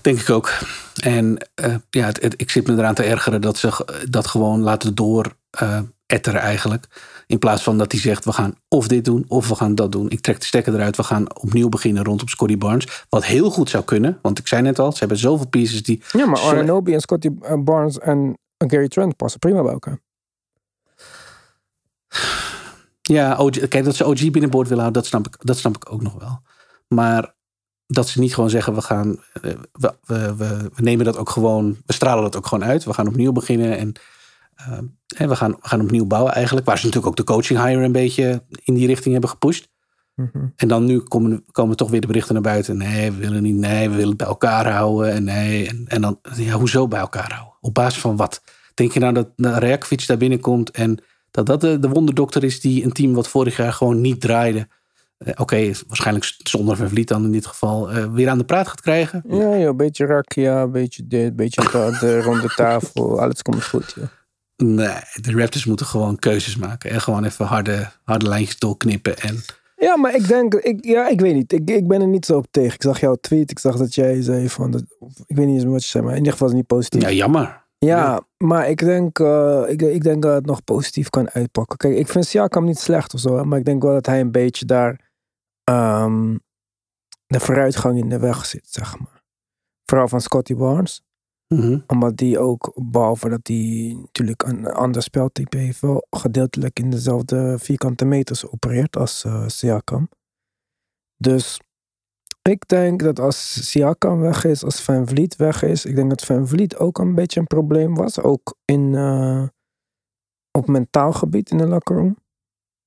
Denk 0.03 0.20
ik 0.20 0.30
ook. 0.30 0.59
En 1.03 1.49
eh, 1.55 1.74
ja, 1.91 2.07
het, 2.07 2.22
het- 2.22 2.41
ik 2.41 2.51
zit 2.51 2.66
me 2.66 2.72
eraan 2.72 2.95
te 2.95 3.03
ergeren 3.03 3.41
dat 3.41 3.57
ze 3.59 3.70
g- 3.72 4.05
dat 4.09 4.26
gewoon 4.26 4.61
laten 4.61 4.95
door 4.95 5.37
eh, 5.51 5.80
etteren 6.07 6.41
eigenlijk. 6.41 6.87
In 7.27 7.39
plaats 7.39 7.63
van 7.63 7.79
dat 7.79 7.93
hij 7.93 8.01
zegt, 8.01 8.25
we 8.25 8.33
gaan 8.33 8.55
of 8.69 8.89
dit 8.89 9.05
doen 9.05 9.25
of 9.29 9.49
we 9.49 9.55
gaan 9.55 9.75
dat 9.75 9.93
doen. 9.93 10.11
Ik 10.11 10.21
trek 10.21 10.41
de 10.41 10.47
stekker 10.47 10.75
eruit, 10.75 10.97
we 10.97 11.03
gaan 11.03 11.37
opnieuw 11.41 11.69
beginnen 11.69 12.05
rondom 12.05 12.29
Scotty 12.29 12.59
Barnes. 12.59 13.05
Wat 13.09 13.25
heel 13.25 13.51
goed 13.51 13.71
zou 13.71 13.85
kunnen, 13.85 14.19
want 14.23 14.39
ik 14.39 14.47
zei 14.47 14.63
net 14.63 14.79
al, 14.79 14.93
ze 14.93 14.99
hebben 14.99 15.19
zoveel 15.19 15.49
pieces 15.49 15.83
die... 15.83 16.03
Ja, 16.13 16.27
maar 16.27 16.41
Arnobi 16.41 16.95
en 16.95 17.01
Scotty 17.01 17.31
eh, 17.41 17.55
Barnes 17.59 17.99
en 17.99 18.39
Gary 18.59 18.89
Trent 18.89 19.17
passen 19.17 19.39
prima 19.41 19.63
bij 19.63 19.73
elkaar. 19.73 20.01
Ja, 23.03 23.37
OG, 23.37 23.69
kijk, 23.69 23.85
dat 23.85 23.95
ze 23.95 24.07
OG 24.07 24.31
binnenboord 24.31 24.69
willen 24.69 24.83
houden, 24.83 25.03
dat 25.03 25.11
snap, 25.11 25.27
ik, 25.27 25.37
dat 25.39 25.59
snap 25.59 25.77
ik 25.77 25.93
ook 25.93 26.03
nog 26.03 26.15
wel. 26.15 26.41
Maar 26.89 27.35
dat 27.87 28.09
ze 28.09 28.21
niet 28.21 28.35
gewoon 28.35 28.51
zeggen, 28.51 28.75
we 28.75 28.83
gaan, 28.83 29.23
eh, 29.33 29.53
we, 29.73 29.95
we, 30.03 30.37
we, 30.37 30.71
we 30.75 30.83
nemen 30.83 31.05
dat 31.05 31.17
ook 31.17 31.31
gewoon, 31.31 31.77
we 31.87 31.93
stralen 31.93 32.23
dat 32.23 32.37
ook 32.37 32.47
gewoon 32.47 32.69
uit. 32.69 32.85
We 32.85 32.93
gaan 32.93 33.09
opnieuw 33.09 33.33
beginnen 33.33 33.79
en 33.79 33.93
eh, 34.57 35.29
we, 35.29 35.37
gaan, 35.37 35.51
we 35.51 35.69
gaan 35.69 35.81
opnieuw 35.81 36.07
bouwen 36.07 36.33
eigenlijk. 36.35 36.67
Waar 36.67 36.79
ze 36.79 36.85
natuurlijk 36.87 37.13
ook 37.13 37.27
de 37.27 37.33
coaching 37.33 37.63
hire 37.65 37.85
een 37.85 37.93
beetje 37.93 38.43
in 38.65 38.75
die 38.75 38.87
richting 38.87 39.13
hebben 39.13 39.31
gepusht. 39.31 39.69
Mhm. 40.15 40.47
En 40.57 40.69
dan 40.69 40.85
nu 40.85 40.99
komen, 41.01 41.45
komen 41.53 41.77
toch 41.77 41.91
weer 41.91 42.01
de 42.01 42.07
berichten 42.07 42.35
naar 42.35 42.43
buiten. 42.43 42.77
Nee, 42.77 43.13
we 43.13 43.19
willen 43.19 43.43
niet, 43.43 43.55
nee, 43.57 43.89
we 43.89 43.95
willen 43.95 44.09
het 44.09 44.17
bij 44.19 44.27
elkaar 44.27 44.71
houden. 44.73 45.13
En 45.13 45.25
nee, 45.25 45.69
en, 45.69 45.85
en 45.87 46.01
dan, 46.01 46.19
ja, 46.37 46.53
hoezo 46.55 46.89
bij 46.89 47.01
elkaar 47.01 47.33
houden? 47.33 47.55
Op 47.61 47.75
basis 47.75 48.01
van 48.01 48.17
wat? 48.17 48.43
Denk 48.75 48.93
je 48.93 49.01
nou 49.01 49.13
dat 49.15 49.29
Rajakovic 49.37 50.07
daar 50.07 50.17
binnenkomt 50.17 50.71
en 50.71 50.99
dat 51.31 51.47
dat 51.47 51.61
de, 51.61 51.79
de 51.79 51.89
wonderdokter 51.89 52.45
is 52.45 52.61
die 52.61 52.85
een 52.85 52.93
team 52.93 53.13
wat 53.15 53.29
vorig 53.29 53.57
jaar 53.57 53.73
gewoon 53.73 54.01
niet 54.01 54.21
draaide. 54.21 54.69
eh, 55.19 55.33
Oké, 55.37 55.71
waarschijnlijk 55.87 56.35
zonder 56.43 56.77
Van 56.77 56.89
Vliet 56.89 57.09
dan 57.09 57.25
in 57.25 57.33
dit 57.33 57.47
geval. 57.47 57.91
eh, 57.91 58.13
weer 58.13 58.29
aan 58.29 58.39
de 58.39 58.45
praat 58.45 58.69
gaat 58.69 58.81
krijgen. 58.81 59.23
Ja, 59.29 59.55
ja, 59.55 59.67
een 59.69 59.77
beetje 59.77 60.07
rakia, 60.07 60.63
een 60.63 60.71
beetje 60.73 61.07
dit, 61.07 61.29
een 61.29 61.37
beetje 61.37 61.69
dat, 61.73 61.95
rond 62.25 62.43
de 62.43 62.53
tafel. 62.57 63.21
Alles 63.21 63.43
komt 63.43 63.65
goed, 63.65 63.95
ja. 64.01 64.09
Nee, 64.57 64.99
de 65.21 65.33
Raptors 65.33 65.65
moeten 65.65 65.87
gewoon 65.87 66.17
keuzes 66.17 66.57
maken. 66.57 66.91
En 66.91 67.01
gewoon 67.01 67.25
even 67.25 67.45
harde, 67.47 67.91
harde 68.05 68.29
lijntjes 68.29 68.59
doorknippen. 68.59 69.19
En 69.19 69.43
Ja, 69.77 69.97
maar 69.97 70.15
ik 70.15 70.29
denk, 70.29 70.55
ik, 70.55 70.85
ja, 70.85 71.09
ik 71.09 71.21
weet 71.21 71.35
niet. 71.35 71.53
Ik, 71.53 71.71
ik 71.71 71.89
ben 71.89 72.01
er 72.01 72.07
niet 72.07 72.27
zo 72.27 72.37
op 72.37 72.47
tegen. 72.51 72.75
Ik 72.75 72.83
zag 72.83 73.01
jouw 73.01 73.15
tweet, 73.15 73.51
ik 73.51 73.59
zag 73.59 73.77
dat 73.77 73.95
jij 73.95 74.23
zei 74.23 74.49
van, 74.49 74.71
dat, 74.71 74.83
ik 75.27 75.37
weet 75.37 75.47
niet 75.47 75.63
eens 75.63 75.65
wat 75.65 75.83
je 75.83 75.89
zei, 75.89 76.03
maar 76.05 76.13
in 76.13 76.19
ieder 76.19 76.33
geval 76.33 76.47
is 76.47 76.53
het 76.53 76.63
niet 76.63 76.71
positief. 76.71 77.03
ja, 77.03 77.11
jammer. 77.11 77.65
Ja, 77.79 78.27
maar 78.37 78.69
ik 78.69 78.79
denk, 78.79 79.19
eh, 79.19 79.63
ik, 79.67 79.83
ik 79.83 80.03
denk 80.03 80.23
dat 80.23 80.35
het 80.35 80.47
nog 80.47 80.65
positief 80.65 81.11
kan 81.11 81.31
uitpakken. 81.31 81.77
Kijk, 81.77 81.97
ik 81.97 82.09
vind 82.09 82.27
Siakam 82.27 82.65
niet 82.65 82.79
slecht 82.79 83.15
of 83.15 83.21
zo, 83.21 83.45
maar 83.45 83.59
ik 83.59 83.65
denk 83.65 83.83
wel 83.83 83.93
dat 83.93 84.07
hij 84.07 84.21
een 84.21 84.33
beetje 84.33 84.65
daar 84.65 85.11
ehm, 85.65 86.37
de 87.27 87.41
vooruitgang 87.41 87.99
in 87.99 88.09
de 88.09 88.19
weg 88.19 88.47
zit, 88.47 88.67
zeg 88.71 88.99
maar. 88.99 89.23
Vooral 89.85 90.09
van 90.09 90.21
Scotty 90.21 90.55
Barnes. 90.55 91.06
Mhm. 91.55 91.79
Omdat 91.87 92.17
die 92.17 92.39
ook, 92.39 92.73
behalve 92.91 93.29
dat 93.29 93.47
hij 93.47 93.97
natuurlijk 94.01 94.43
een 94.43 94.67
ander 94.67 95.03
speltype 95.03 95.57
heeft, 95.57 95.81
wel 95.81 96.07
gedeeltelijk 96.11 96.79
in 96.79 96.91
dezelfde 96.91 97.59
vierkante 97.59 98.05
meters 98.05 98.47
opereert 98.47 98.97
als 98.97 99.25
eh, 99.25 99.49
Siakam. 99.49 100.09
Dus 101.17 101.61
ik 102.43 102.69
denk 102.69 103.01
dat 103.01 103.19
als 103.19 103.71
Siakam 103.71 104.21
weg 104.21 104.45
is, 104.45 104.65
als 104.65 104.83
Van 104.83 105.09
Vliet 105.09 105.37
weg 105.37 105.63
is, 105.63 105.85
ik 105.85 105.95
denk 105.95 106.09
dat 106.11 106.25
Van 106.25 106.49
Vliet 106.49 106.77
ook 106.77 106.99
een 106.99 107.15
beetje 107.15 107.41
een 107.41 107.47
probleem 107.47 107.95
was. 107.95 108.21
Ook 108.21 108.57
in, 108.65 108.95
eh, 108.95 109.47
op 110.51 110.67
mentaal 110.67 111.13
gebied 111.13 111.51
in 111.51 111.59
de 111.59 111.67
locker 111.67 111.97
room. 111.97 112.17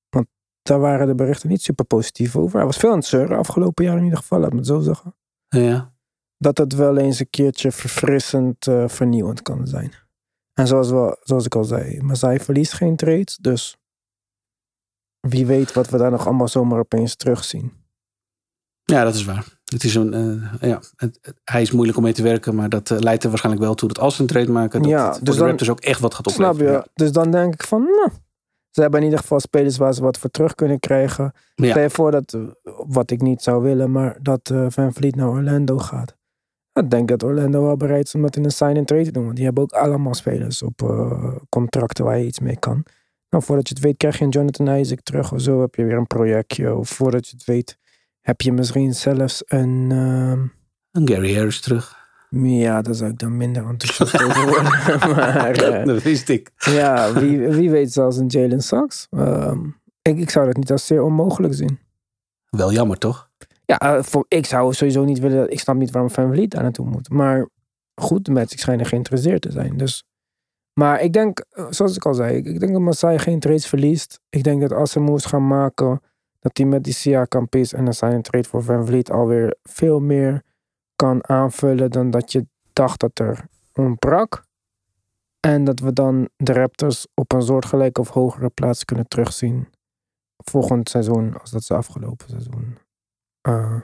Want 0.08 0.26
daar 0.62 0.80
waren 0.80 1.06
de 1.06 1.14
berichten 1.14 1.48
niet 1.48 1.62
super 1.62 1.84
positief 1.84 2.36
over. 2.36 2.56
Hij 2.56 2.66
was 2.66 2.76
veel 2.76 2.90
aan 2.90 2.96
het 2.96 3.06
zeuren 3.06 3.38
afgelopen 3.38 3.84
jaar 3.84 3.96
in 3.96 4.04
ieder 4.04 4.18
geval, 4.18 4.38
laat 4.38 4.50
me 4.50 4.56
het 4.56 4.66
zo 4.66 4.80
zeggen 4.80 5.14
Ja. 5.48 5.92
Dat 6.42 6.58
het 6.58 6.74
wel 6.74 6.96
eens 6.96 7.18
een 7.20 7.30
keertje 7.30 7.72
verfrissend 7.72 8.66
eh, 8.66 8.88
vernieuwend 8.88 9.42
kan 9.42 9.66
zijn. 9.66 9.92
En 10.54 10.66
zoals, 10.66 10.90
we, 10.90 11.16
zoals 11.22 11.44
ik 11.44 11.54
al 11.54 11.64
zei, 11.64 12.00
Masai 12.02 12.38
verliest 12.40 12.72
geen 12.72 12.96
trades, 12.96 13.36
dus 13.36 13.76
wie 15.20 15.46
weet 15.46 15.72
wat 15.72 15.88
we 15.88 15.98
daar 15.98 16.10
nog 16.10 16.26
allemaal 16.26 16.48
zomaar 16.48 16.78
opeens 16.78 17.16
terugzien. 17.16 17.72
ja, 18.84 19.04
dat 19.04 19.14
is 19.14 19.24
waar. 19.24 19.58
Het 19.64 19.84
is 19.84 19.94
een, 19.94 20.14
eh, 20.14 20.68
ja, 20.68 20.80
het, 20.96 21.18
het- 21.20 21.40
hij 21.44 21.62
is 21.62 21.70
moeilijk 21.70 21.96
om 21.98 22.02
mee 22.04 22.12
te 22.12 22.22
werken, 22.22 22.54
maar 22.54 22.68
dat 22.68 22.90
eh, 22.90 22.98
leidt 22.98 23.22
er 23.22 23.28
waarschijnlijk 23.28 23.64
wel 23.64 23.74
toe 23.74 23.88
dat 23.88 23.98
als 23.98 24.14
ze 24.14 24.20
een 24.20 24.26
trade 24.26 24.50
maken, 24.52 24.82
dat 24.82 24.90
Ja, 24.90 25.12
het 25.12 25.24
dus 25.24 25.34
de 25.34 25.40
dan- 25.40 25.48
Raptors 25.48 25.70
ook 25.70 25.80
echt 25.80 26.00
wat 26.00 26.14
gaat 26.14 26.30
Snap 26.30 26.52
opleveren. 26.52 26.80
je? 26.80 26.90
Dus 26.94 27.12
dan 27.12 27.30
denk 27.30 27.54
ik 27.54 27.62
van, 27.62 27.82
nou, 27.82 28.10
ze 28.70 28.80
hebben 28.80 28.98
in 29.00 29.04
ieder 29.04 29.20
geval 29.20 29.40
spelers 29.40 29.76
waar 29.76 29.94
ze 29.94 30.02
wat 30.02 30.18
voor 30.18 30.30
terug 30.30 30.54
kunnen 30.54 30.78
krijgen. 30.80 31.32
Ja. 31.54 31.70
Stel 31.70 31.82
je 31.82 31.90
voor 31.90 32.10
dat, 32.10 32.36
wat 32.86 33.10
ik 33.10 33.20
niet 33.20 33.42
zou 33.42 33.62
willen, 33.62 33.90
maar 33.92 34.18
dat 34.22 34.52
Van 34.68 34.92
Vliet 34.92 35.16
naar 35.16 35.28
Orlando 35.28 35.78
gaat. 35.78 36.16
Ik 36.72 36.90
denk 36.90 37.08
dat 37.08 37.22
Orlando 37.22 37.62
wel 37.62 37.76
bereid 37.76 38.04
is 38.06 38.14
om 38.14 38.22
dat 38.22 38.36
in 38.36 38.44
een 38.44 38.50
sign 38.50 38.76
and 38.76 38.86
trade 38.86 39.04
te 39.04 39.10
doen. 39.12 39.24
Want 39.24 39.36
die 39.36 39.44
hebben 39.44 39.62
ook 39.62 39.72
allemaal 39.72 40.14
spelers 40.14 40.62
op 40.62 40.82
eh, 40.82 41.34
contracten 41.48 42.04
waar 42.04 42.18
je 42.18 42.26
iets 42.26 42.40
mee 42.40 42.58
kan. 42.58 42.84
Nou, 43.30 43.44
voordat 43.44 43.68
je 43.68 43.74
het 43.74 43.82
weet 43.82 43.96
krijg 43.96 44.18
je 44.18 44.24
een 44.24 44.30
Jonathan 44.30 44.68
Isaac 44.76 45.00
terug 45.00 45.32
of 45.32 45.40
zo. 45.40 45.60
Heb 45.60 45.74
je 45.74 45.84
weer 45.84 45.96
een 45.96 46.06
projectje. 46.06 46.74
Of 46.74 46.88
voordat 46.88 47.28
je 47.28 47.36
het 47.36 47.44
weet 47.46 47.78
heb 48.20 48.40
je 48.40 48.52
misschien 48.52 48.94
zelfs 48.94 49.42
een... 49.46 49.86
ehm, 49.90 50.46
En 51.02 51.08
Gary 51.08 51.34
Harris 51.34 51.60
terug. 51.60 51.96
ja, 52.30 52.82
daar 52.82 52.94
zou 52.94 53.10
ik 53.10 53.18
dan 53.18 53.36
minder 53.36 53.66
enthousiast 53.68 54.22
over 54.22 54.46
worden. 54.46 54.62
maar 55.16 55.50
eh, 55.50 55.84
dat 55.86 56.02
wist 56.02 56.28
ik. 56.28 56.50
ja, 56.56 57.12
wie, 57.12 57.38
wie 57.48 57.70
weet 57.70 57.92
zelfs 57.92 58.16
een 58.16 58.26
Jalen 58.26 58.62
Sachs. 58.62 59.06
Ehm, 59.10 59.58
ik, 60.02 60.18
ik 60.18 60.30
zou 60.30 60.46
dat 60.46 60.56
niet 60.56 60.70
als 60.70 60.86
zeer 60.86 61.02
onmogelijk 61.02 61.54
zien. 61.54 61.78
Wel 62.50 62.72
jammer, 62.72 62.98
toch? 62.98 63.29
Ja, 63.70 63.78
eh, 63.78 64.02
voor, 64.02 64.24
ik 64.28 64.46
zou 64.46 64.72
sowieso 64.72 65.04
niet 65.04 65.18
willen. 65.18 65.50
Ik 65.50 65.60
snap 65.60 65.76
niet 65.76 65.90
waarom 65.90 66.10
Van 66.10 66.48
daar 66.48 66.62
naartoe 66.62 66.86
moet. 66.86 67.10
Maar 67.10 67.48
goed, 67.94 68.24
de 68.24 68.30
Magic 68.30 68.58
schijnen 68.58 68.86
geïnteresseerd 68.86 69.42
te 69.42 69.50
zijn. 69.50 69.76
Dus. 69.76 70.04
Maar 70.72 71.00
ik 71.00 71.12
denk, 71.12 71.44
eh, 71.50 71.66
zoals 71.70 71.96
ik 71.96 72.06
al 72.06 72.14
zei, 72.14 72.36
ik, 72.36 72.60
denk 72.60 72.72
dat 72.72 72.80
Masai 72.80 73.18
geen 73.18 73.40
trades 73.40 73.66
verliest. 73.66 74.20
Ik 74.28 74.42
denk 74.42 74.60
dat 74.60 74.72
als 74.72 74.90
ze 74.90 75.00
moves 75.00 75.24
gaan 75.24 75.46
maken, 75.46 76.00
dat 76.38 76.56
hij 76.56 76.66
met 76.66 76.84
die 76.84 76.92
Siakam 76.92 77.48
piece 77.48 77.76
en 77.76 77.86
een 77.86 77.94
sign 77.94 78.20
trade 78.20 78.48
voor 78.48 78.62
Van 78.62 78.86
Vliet 78.86 79.10
alweer 79.10 79.56
veel 79.62 80.00
meer 80.00 80.42
kan 80.96 81.28
aanvullen 81.28 81.90
dan 81.90 82.10
dat 82.10 82.32
je 82.32 82.46
dacht 82.72 83.00
dat 83.00 83.18
er 83.18 83.46
ontbrak. 83.72 84.44
En 85.40 85.64
dat 85.64 85.80
we 85.80 85.92
dan 85.92 86.28
de 86.36 86.52
Raptors 86.52 87.06
op 87.14 87.32
een 87.32 87.42
soortgelijke 87.42 88.00
of 88.00 88.08
hogere 88.08 88.48
plaats 88.48 88.84
kunnen 88.84 89.08
terugzien 89.08 89.68
volgend 90.36 90.88
seizoen 90.88 91.40
als 91.40 91.50
dat 91.50 91.64
ze 91.64 91.74
afgelopen 91.74 92.28
seizoen 92.28 92.78
uh, 93.50 93.80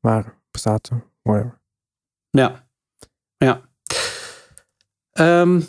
maar 0.00 0.38
zaten. 0.50 1.04
Whatever. 1.22 1.60
Ja. 2.30 2.66
Ja. 3.36 3.60
Ehm, 5.12 5.60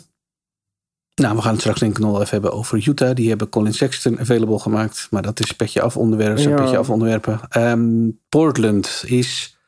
nou, 1.14 1.36
we 1.36 1.42
gaan 1.42 1.52
het 1.52 1.60
straks 1.60 1.80
denk 1.80 1.92
ik 1.92 1.98
nog 1.98 2.10
wel 2.10 2.20
even 2.20 2.32
hebben 2.32 2.52
over 2.52 2.88
Utah. 2.88 3.14
Die 3.14 3.28
hebben 3.28 3.48
Colin 3.48 3.74
Sexton 3.74 4.18
available 4.18 4.58
gemaakt. 4.58 5.06
Maar 5.10 5.22
dat 5.22 5.40
is 5.40 5.52
petje 5.52 5.82
af 5.82 5.96
onderwerpen. 5.96 6.48
Ja. 6.48 6.56
Petje 6.56 6.78
af 6.78 6.90
onderwerpen. 6.90 7.40
Ehm, 7.48 8.08
Portland 8.28 9.02
is 9.06 9.58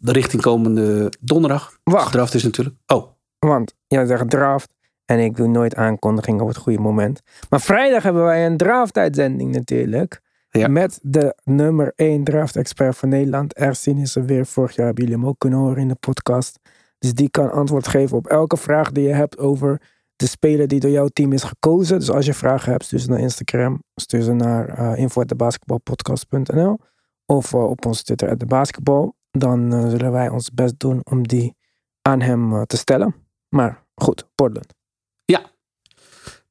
de 0.00 0.12
richting 0.12 0.42
komende 0.42 1.12
donderdag. 1.20 1.78
Wacht, 1.84 2.12
Draft 2.12 2.34
is 2.34 2.42
natuurlijk. 2.42 2.76
Oh, 2.86 3.10
want 3.38 3.74
jij 3.86 4.06
zegt 4.06 4.30
draft 4.30 4.74
en 5.04 5.18
ik 5.18 5.36
doe 5.36 5.48
nooit 5.48 5.74
aankondigingen 5.74 6.42
op 6.42 6.48
het 6.48 6.56
goede 6.56 6.78
moment. 6.78 7.20
Maar 7.50 7.60
vrijdag 7.60 8.02
hebben 8.02 8.24
wij 8.24 8.46
een 8.46 8.56
draft-uitzending 8.56 9.54
natuurlijk. 9.54 10.20
Ja. 10.58 10.68
Met 10.68 10.98
de 11.02 11.36
nummer 11.44 11.92
1 11.96 12.24
draft-expert 12.24 12.96
van 12.96 13.08
Nederland. 13.08 13.54
Ersien 13.54 13.98
is 13.98 14.16
er 14.16 14.24
weer. 14.24 14.46
Vorig 14.46 14.76
jaar 14.76 14.86
hebben 14.86 15.04
jullie 15.04 15.20
hem 15.20 15.28
ook 15.28 15.38
kunnen 15.38 15.58
horen 15.58 15.76
in 15.76 15.88
de 15.88 15.94
podcast. 15.94 16.58
Dus 16.98 17.14
die 17.14 17.30
kan 17.30 17.50
antwoord 17.50 17.88
geven 17.88 18.16
op 18.16 18.26
elke 18.26 18.56
vraag 18.56 18.92
die 18.92 19.08
je 19.08 19.14
hebt 19.14 19.38
over 19.38 19.80
de 20.16 20.26
speler 20.26 20.68
die 20.68 20.80
door 20.80 20.90
jouw 20.90 21.08
team 21.08 21.32
is 21.32 21.42
gekozen. 21.42 21.98
Dus 21.98 22.10
als 22.10 22.26
je 22.26 22.34
vragen 22.34 22.70
hebt, 22.70 22.84
stuur 22.84 22.98
ze 22.98 23.10
naar 23.10 23.20
Instagram. 23.20 23.82
Stuur 23.94 24.22
ze 24.22 24.32
naar 24.32 24.80
uh, 24.80 24.98
info.debasketbalpodcast.nl 24.98 26.78
Of 27.26 27.52
uh, 27.52 27.64
op 27.64 27.86
onze 27.86 28.02
Twitter, 28.02 28.38
de 28.38 28.46
basketbal. 28.46 29.16
Dan 29.30 29.74
uh, 29.74 29.88
zullen 29.88 30.12
wij 30.12 30.28
ons 30.28 30.50
best 30.50 30.78
doen 30.78 31.00
om 31.04 31.28
die 31.28 31.56
aan 32.02 32.20
hem 32.20 32.52
uh, 32.52 32.62
te 32.62 32.76
stellen. 32.76 33.14
Maar 33.48 33.84
goed, 33.94 34.28
Portland. 34.34 34.74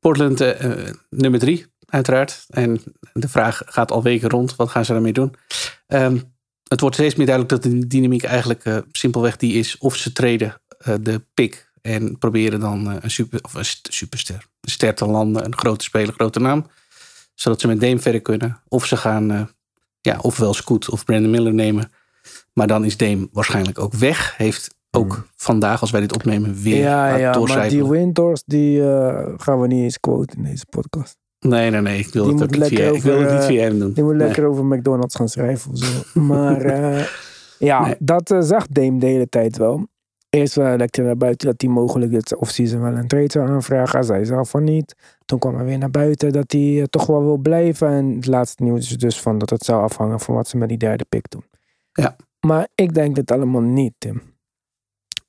Portland 0.05 0.41
uh, 0.41 0.89
nummer 1.09 1.39
drie, 1.39 1.65
uiteraard. 1.85 2.45
En 2.49 2.81
de 3.13 3.29
vraag 3.29 3.61
gaat 3.65 3.91
al 3.91 4.03
weken 4.03 4.29
rond. 4.29 4.55
Wat 4.55 4.69
gaan 4.69 4.85
ze 4.85 4.91
daarmee 4.91 5.13
doen? 5.13 5.35
Um, 5.87 6.33
het 6.67 6.79
wordt 6.79 6.95
steeds 6.95 7.15
meer 7.15 7.25
duidelijk 7.25 7.63
dat 7.63 7.71
de 7.71 7.87
dynamiek 7.87 8.23
eigenlijk 8.23 8.65
uh, 8.65 8.77
simpelweg 8.91 9.37
die 9.37 9.53
is. 9.53 9.77
Of 9.77 9.95
ze 9.95 10.11
treden 10.11 10.61
uh, 10.87 10.95
de 11.01 11.25
pick 11.33 11.71
en 11.81 12.17
proberen 12.17 12.59
dan 12.59 12.87
een, 13.01 13.11
super, 13.11 13.39
of 13.41 13.53
een 13.53 13.65
superster, 13.89 14.35
een 14.61 14.71
ster 14.71 14.95
te 14.95 15.05
landen. 15.05 15.45
Een 15.45 15.57
grote 15.57 15.83
speler, 15.83 16.13
grote 16.13 16.39
naam. 16.39 16.67
Zodat 17.33 17.61
ze 17.61 17.67
met 17.67 17.81
Dame 17.81 17.99
verder 17.99 18.21
kunnen. 18.21 18.61
Of 18.67 18.85
ze 18.85 18.97
gaan 18.97 19.49
ja, 20.01 20.19
ofwel 20.21 20.53
Scoot 20.53 20.89
of 20.89 21.05
Brandon 21.05 21.31
Miller 21.31 21.53
nemen. 21.53 21.91
Maar 22.53 22.67
dan 22.67 22.85
is 22.85 22.97
Dame 22.97 23.29
waarschijnlijk 23.31 23.79
ook 23.79 23.93
weg. 23.93 24.37
Heeft 24.37 24.75
ook 24.91 25.13
hmm. 25.13 25.25
vandaag, 25.35 25.81
als 25.81 25.91
wij 25.91 26.01
dit 26.01 26.13
opnemen, 26.13 26.61
weer 26.61 26.77
Ja, 26.77 27.15
ja 27.15 27.39
maar 27.39 27.69
die 27.69 27.85
Winters, 27.85 28.43
die 28.45 28.79
uh, 28.79 29.27
gaan 29.37 29.61
we 29.61 29.67
niet 29.67 29.83
eens 29.83 29.99
quoten 29.99 30.37
in 30.37 30.43
deze 30.43 30.65
podcast. 30.69 31.17
Nee, 31.47 31.69
nee, 31.69 31.81
nee. 31.81 31.99
Ik 31.99 32.13
wil, 32.13 32.27
het, 32.27 32.43
ook 32.43 32.51
niet 32.51 32.67
via, 32.67 32.83
over, 32.83 32.95
ik 32.95 33.01
wil 33.01 33.19
het 33.19 33.31
niet 33.31 33.43
via 33.43 33.61
hem 33.61 33.79
doen. 33.79 33.93
Die 33.93 34.03
moet 34.03 34.15
nee. 34.15 34.25
lekker 34.25 34.45
over 34.45 34.65
McDonald's 34.65 35.15
gaan 35.15 35.29
schrijven 35.29 35.71
of 35.71 35.77
zo. 35.77 36.19
Maar 36.19 36.65
uh, 36.65 37.05
ja, 37.69 37.85
nee. 37.85 37.95
dat 37.99 38.31
uh, 38.31 38.41
zag 38.41 38.67
Dame 38.67 38.99
de 38.99 39.05
hele 39.05 39.29
tijd 39.29 39.57
wel. 39.57 39.87
Eerst 40.29 40.57
uh, 40.57 40.73
lekte 40.77 41.01
naar 41.01 41.17
buiten 41.17 41.47
dat 41.47 41.61
hij 41.61 41.69
mogelijk 41.69 42.11
het 42.11 42.35
offseason 42.35 42.81
wel 42.81 42.93
een 42.93 43.07
trade 43.07 43.31
zou 43.31 43.49
aanvragen. 43.49 43.91
Hij 43.91 44.07
zei 44.07 44.25
zelf 44.25 44.49
van 44.49 44.63
niet. 44.63 44.95
Toen 45.25 45.39
kwam 45.39 45.55
er 45.55 45.65
weer 45.65 45.77
naar 45.77 45.91
buiten 45.91 46.31
dat 46.31 46.51
hij 46.51 46.87
toch 46.89 47.05
wel 47.05 47.23
wil 47.23 47.37
blijven. 47.37 47.87
En 47.87 48.15
het 48.15 48.27
laatste 48.27 48.63
nieuws 48.63 48.91
is 48.91 48.97
dus 48.97 49.21
van 49.21 49.37
dat 49.37 49.49
het 49.49 49.63
zou 49.63 49.81
afhangen 49.81 50.19
van 50.19 50.35
wat 50.35 50.47
ze 50.47 50.57
met 50.57 50.69
die 50.69 50.77
derde 50.77 51.05
pick 51.09 51.29
doen. 51.29 51.43
Ja. 51.91 52.15
Maar 52.39 52.67
ik 52.75 52.93
denk 52.93 53.15
het 53.15 53.31
allemaal 53.31 53.61
niet, 53.61 53.93
Tim. 53.97 54.21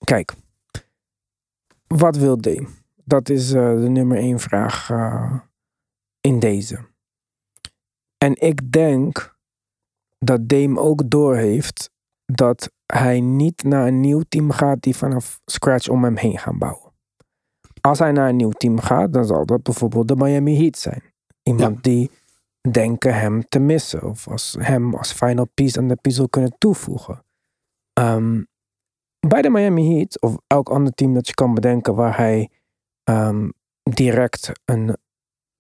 Kijk, 0.05 0.33
wat 1.87 2.17
wil 2.17 2.41
Dame? 2.41 2.67
Dat 3.05 3.29
is 3.29 3.53
uh, 3.53 3.81
de 3.81 3.89
nummer 3.89 4.19
één 4.19 4.39
vraag 4.39 4.91
uh, 4.91 5.33
deze. 6.35 6.79
En 8.19 8.41
ik 8.41 8.73
denk 8.73 9.37
dat 10.19 10.49
Dame 10.49 10.81
ook 10.81 11.11
doorheeft 11.11 11.91
dat 12.25 12.71
hij 12.87 13.21
niet 13.21 13.63
naar 13.63 13.87
een 13.87 14.01
nieuw 14.01 14.23
team 14.29 14.51
gaat 14.51 14.83
die 14.83 14.97
vanaf 14.97 15.41
scratch 15.45 15.89
om 15.89 16.05
hem 16.05 16.17
heen 16.17 16.39
gaan 16.39 16.59
bouwen. 16.59 16.93
Als 17.81 17.99
hij 17.99 18.13
naar 18.13 18.29
een 18.29 18.37
nieuw 18.37 18.51
team 18.51 18.81
gaat, 18.81 19.13
dan 19.13 19.25
zal 19.25 19.47
dat 19.47 19.63
bijvoorbeeld 19.63 20.09
de 20.09 20.17
Miami 20.17 20.57
Heat 20.57 20.79
zijn. 20.79 21.03
Iemand 21.43 21.75
ja. 21.75 21.81
die 21.81 22.11
denken 22.71 23.15
hem 23.15 23.49
te 23.49 23.59
missen 23.59 24.03
of 24.03 24.29
als 24.29 24.57
hem 24.59 24.95
als 24.95 25.13
final 25.13 25.47
piece 25.55 25.79
aan 25.79 25.89
de 25.89 25.97
puzzel 25.97 26.29
kunnen 26.29 26.55
toevoegen. 26.59 27.25
Um, 28.01 28.47
bij 29.29 29.43
de 29.43 29.51
Miami 29.51 29.95
Heat, 29.95 30.21
of 30.21 30.37
elk 30.47 30.69
ander 30.69 30.93
team 30.93 31.15
dat 31.15 31.27
je 31.27 31.35
kan 31.35 31.55
bedenken 31.55 31.95
waar 31.95 32.17
hij 32.17 32.51
um, 33.11 33.53
direct 33.83 34.53
een 34.65 34.97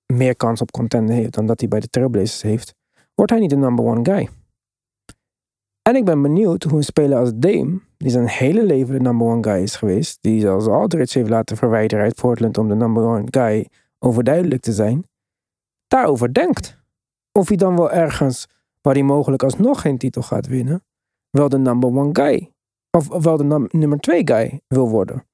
meer 0.06 0.36
kans 0.36 0.60
op 0.60 0.70
contender 0.70 1.14
heeft 1.14 1.34
dan 1.34 1.46
dat 1.46 1.60
hij 1.60 1.68
bij 1.68 1.80
de 1.80 1.88
Trailblazers 1.88 2.42
heeft, 2.42 2.74
wordt 3.14 3.30
hij 3.30 3.40
niet 3.40 3.50
de 3.50 3.56
number 3.56 3.84
one 3.84 4.04
guy. 4.04 4.28
En 5.82 5.96
ik 5.96 6.04
ben 6.04 6.22
benieuwd 6.22 6.62
hoe 6.62 6.76
een 6.76 6.84
speler 6.84 7.18
als 7.18 7.32
Dame, 7.34 7.80
die 7.96 8.10
zijn 8.10 8.28
hele 8.28 8.64
leven 8.64 8.94
de 8.94 9.00
number 9.00 9.26
one 9.26 9.42
guy 9.42 9.62
is 9.62 9.76
geweest, 9.76 10.18
die 10.20 10.40
zelfs 10.40 10.66
Aldridge 10.66 11.18
heeft 11.18 11.30
laten 11.30 11.56
verwijderen 11.56 12.04
uit 12.04 12.14
Portland 12.14 12.58
om 12.58 12.68
de 12.68 12.74
number 12.74 13.02
one 13.02 13.26
guy 13.30 13.68
overduidelijk 13.98 14.62
te 14.62 14.72
zijn, 14.72 15.06
daarover 15.86 16.34
denkt. 16.34 16.84
Of 17.32 17.48
hij 17.48 17.56
dan 17.56 17.76
wel 17.76 17.90
ergens, 17.90 18.46
waar 18.80 18.94
hij 18.94 19.02
mogelijk 19.02 19.42
alsnog 19.42 19.80
geen 19.80 19.98
titel 19.98 20.22
gaat 20.22 20.46
winnen, 20.46 20.84
wel 21.30 21.48
de 21.48 21.58
number 21.58 21.88
one 21.88 22.10
guy 22.12 22.50
of 22.90 23.24
wel 23.24 23.36
de 23.36 23.68
nummer 23.70 23.98
twee 23.98 24.26
guy 24.26 24.60
wil 24.66 24.88
worden. 24.88 25.26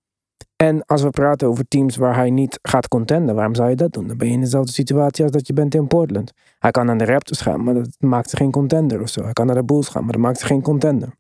En 0.57 0.85
als 0.85 1.03
we 1.03 1.11
praten 1.11 1.49
over 1.49 1.69
teams 1.69 1.97
waar 1.97 2.15
hij 2.15 2.31
niet 2.31 2.59
gaat 2.63 2.89
contenden, 2.89 3.35
waarom 3.35 3.55
zou 3.55 3.71
je 3.71 3.77
dat 3.77 3.93
doen? 3.93 4.07
Dan 4.07 4.17
ben 4.17 4.29
je 4.29 4.35
in 4.35 4.41
dezelfde 4.41 4.73
situatie 4.73 5.23
als 5.23 5.33
dat 5.33 5.47
je 5.47 5.53
bent 5.53 5.75
in 5.75 5.87
Portland. 5.87 6.33
Hij 6.59 6.71
kan 6.71 6.87
naar 6.87 6.99
de 6.99 7.05
Raptors 7.05 7.41
gaan, 7.41 7.65
maar 7.65 7.75
dat 7.75 7.97
maakt 7.99 8.31
ze 8.31 8.37
geen 8.37 8.51
contender 8.51 9.01
of 9.01 9.09
zo. 9.09 9.23
Hij 9.23 9.33
kan 9.33 9.47
naar 9.47 9.55
de 9.55 9.65
Bulls 9.65 9.89
gaan, 9.89 10.03
maar 10.03 10.13
dat 10.13 10.21
maakt 10.21 10.39
ze 10.39 10.47
geen 10.47 10.63
contender. 10.63 11.15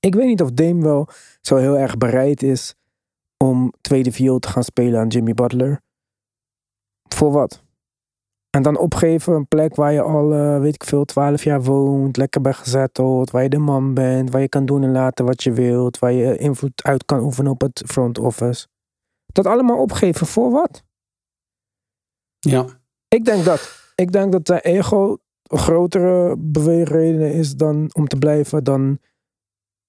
Ik 0.00 0.14
weet 0.14 0.26
niet 0.26 0.42
of 0.42 0.50
Dame 0.50 0.82
wel 0.82 1.08
zo 1.40 1.56
heel 1.56 1.78
erg 1.78 1.96
bereid 1.96 2.42
is 2.42 2.74
om 3.36 3.72
tweede 3.80 4.12
viool 4.12 4.38
te 4.38 4.48
gaan 4.48 4.64
spelen 4.64 5.00
aan 5.00 5.08
Jimmy 5.08 5.34
Butler. 5.34 5.80
Voor 7.08 7.32
wat? 7.32 7.65
En 8.56 8.62
dan 8.62 8.78
opgeven 8.78 9.34
een 9.34 9.46
plek 9.48 9.74
waar 9.74 9.92
je 9.92 10.02
al, 10.02 10.32
uh, 10.32 10.58
weet 10.60 10.74
ik 10.74 10.84
veel, 10.84 11.04
twaalf 11.04 11.44
jaar 11.44 11.62
woont, 11.62 12.16
lekker 12.16 12.40
bent 12.40 12.56
gezetteld, 12.56 13.30
waar 13.30 13.42
je 13.42 13.48
de 13.48 13.58
man 13.58 13.94
bent, 13.94 14.30
waar 14.30 14.40
je 14.40 14.48
kan 14.48 14.66
doen 14.66 14.82
en 14.82 14.92
laten 14.92 15.24
wat 15.24 15.42
je 15.42 15.52
wilt, 15.52 15.98
waar 15.98 16.12
je 16.12 16.36
invloed 16.36 16.82
uit 16.84 17.04
kan 17.04 17.20
oefenen 17.20 17.52
op 17.52 17.60
het 17.60 17.82
front 17.86 18.18
office. 18.18 18.66
Dat 19.26 19.46
allemaal 19.46 19.80
opgeven 19.80 20.26
voor 20.26 20.50
wat? 20.50 20.84
Ja. 22.38 22.64
Ik 23.08 23.24
denk 23.24 23.44
dat. 23.44 23.90
Ik 23.94 24.12
denk 24.12 24.32
dat 24.32 24.46
zijn 24.46 24.60
ego 24.60 25.16
een 25.42 25.58
grotere 25.58 26.36
beweegreden 26.38 27.32
is 27.32 27.54
dan 27.56 27.90
om 27.92 28.06
te 28.06 28.16
blijven 28.16 28.64
dan 28.64 28.98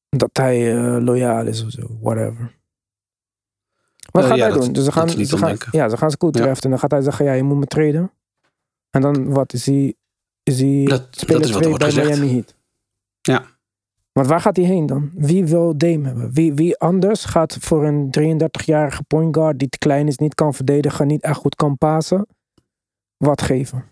dat 0.09 0.29
hij 0.37 0.75
uh, 0.75 1.03
loyaal 1.03 1.45
is 1.47 1.65
of 1.65 1.71
zo, 1.71 1.87
whatever. 2.01 2.55
Wat 4.11 4.23
Uh, 4.23 4.29
gaat 4.29 4.37
ja, 4.37 4.43
hij 4.43 4.53
dat- 4.53 4.63
doen? 4.63 4.73
Dus 4.73 4.85
ze 4.85 4.91
gaan, 4.91 5.09
ze 5.09 5.17
ja, 5.71 5.89
ze 5.89 5.97
gaan 5.97 6.17
koet 6.17 6.37
Ja. 6.37 6.47
en 6.47 6.69
dan 6.69 6.79
gaat 6.79 6.91
hij 6.91 7.01
zeggen, 7.01 7.25
ja, 7.25 7.33
je 7.33 7.43
moet 7.43 7.57
me 7.57 7.65
traden. 7.65 8.11
En 8.97 9.03
dan 9.03 9.29
wat, 9.33 9.53
is 9.53 9.65
hij, 9.65 9.93
is 10.43 10.59
hij 10.59 10.83
Dat- 10.85 11.07
speler 11.11 11.41
dat 11.41 11.49
is 11.49 11.55
wat 11.55 11.63
er 11.63 11.67
2 11.67 11.69
wordt 11.69 11.83
bij 11.83 12.03
gezegd. 12.03 12.19
Miami 12.19 12.33
Heat? 12.33 12.55
Ja. 13.21 13.45
Want 14.11 14.27
waar 14.27 14.41
gaat 14.41 14.55
hij 14.55 14.65
heen 14.65 14.85
dan? 14.85 15.11
Wie 15.13 15.45
wil 15.45 15.77
Dame 15.77 16.05
hebben? 16.07 16.31
Wie, 16.33 16.53
wie 16.53 16.77
anders 16.77 17.25
gaat 17.25 17.57
voor 17.59 17.85
een 17.85 18.09
33-jarige 18.11 19.03
point 19.03 19.35
guard 19.35 19.59
die 19.59 19.69
te 19.69 19.77
klein 19.77 20.07
is, 20.07 20.17
niet 20.17 20.35
kan 20.35 20.53
verdedigen, 20.53 21.07
niet 21.07 21.21
echt 21.21 21.37
goed 21.37 21.55
kan 21.55 21.77
pasen, 21.77 22.27
wat 23.17 23.41
geven? 23.41 23.85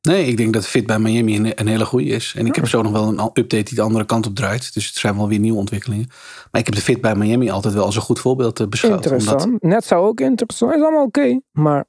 Nee, 0.00 0.24
ik 0.26 0.36
denk 0.36 0.52
dat 0.52 0.66
fit 0.66 0.86
bij 0.86 0.98
Miami 0.98 1.36
een, 1.36 1.60
een 1.60 1.66
hele 1.66 1.84
goede 1.84 2.06
is. 2.08 2.34
En 2.36 2.46
ik 2.46 2.54
heb 2.54 2.66
zo 2.68 2.82
nog 2.82 2.92
wel 2.92 3.08
een 3.08 3.20
update 3.20 3.62
die 3.62 3.74
de 3.74 3.80
andere 3.82 4.04
kant 4.04 4.26
op 4.26 4.34
draait. 4.34 4.74
Dus 4.74 4.86
het 4.86 4.94
zijn 4.94 5.16
wel 5.16 5.28
weer 5.28 5.38
nieuwe 5.38 5.58
ontwikkelingen. 5.58 6.06
Maar 6.50 6.60
ik 6.60 6.66
heb 6.66 6.74
de 6.74 6.80
fit 6.80 7.00
bij 7.00 7.14
Miami 7.14 7.50
altijd 7.50 7.74
wel 7.74 7.84
als 7.84 7.96
een 7.96 8.02
goed 8.02 8.20
voorbeeld 8.20 8.60
eh, 8.60 8.66
beschouwd. 8.66 8.94
Interessant. 8.94 9.44
Omdat 9.44 9.62
Net 9.62 9.84
zou 9.84 10.06
ook 10.06 10.20
interessant. 10.20 10.74
Is 10.74 10.80
allemaal 10.80 11.04
oké. 11.04 11.40
Maar 11.52 11.84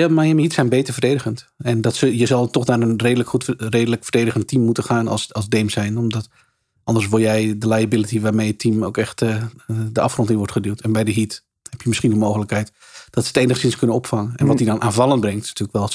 ja, 0.00 0.08
Miami 0.08 0.42
Heat 0.42 0.52
zijn 0.52 0.68
beter 0.68 0.92
verdedigend. 0.92 1.46
En 1.58 1.80
dat 1.80 1.94
ze, 1.94 2.16
je 2.18 2.26
zal 2.26 2.50
toch 2.50 2.66
naar 2.66 2.80
een 2.80 2.98
redelijk 3.00 3.28
goed 3.28 3.54
redelijk 3.56 4.02
verdedigend 4.04 4.48
team 4.48 4.62
moeten 4.62 4.84
gaan 4.84 5.08
als, 5.08 5.32
als 5.32 5.48
Dame 5.48 5.70
zijn. 5.70 5.98
Omdat 5.98 6.28
anders 6.84 7.08
word 7.08 7.22
jij 7.22 7.58
de 7.58 7.68
liability 7.68 8.20
waarmee 8.20 8.46
het 8.46 8.58
team 8.58 8.84
ook 8.84 8.96
echt 8.96 9.22
eh, 9.22 9.42
de 9.92 10.00
afgrond 10.00 10.30
in 10.30 10.36
wordt 10.36 10.52
geduwd. 10.52 10.80
En 10.80 10.92
bij 10.92 11.04
de 11.04 11.12
Heat 11.12 11.44
heb 11.70 11.82
je 11.82 11.88
misschien 11.88 12.10
de 12.10 12.16
mogelijkheid 12.16 12.72
dat 13.10 13.24
ze 13.24 13.28
het 13.28 13.42
enigszins 13.42 13.76
kunnen 13.76 13.96
opvangen. 13.96 14.32
En 14.36 14.46
wat 14.46 14.58
hij 14.58 14.66
dan 14.66 14.82
aanvallend 14.82 15.20
brengt 15.20 15.42
is 15.44 15.48
natuurlijk 15.48 15.78
wel 15.78 15.88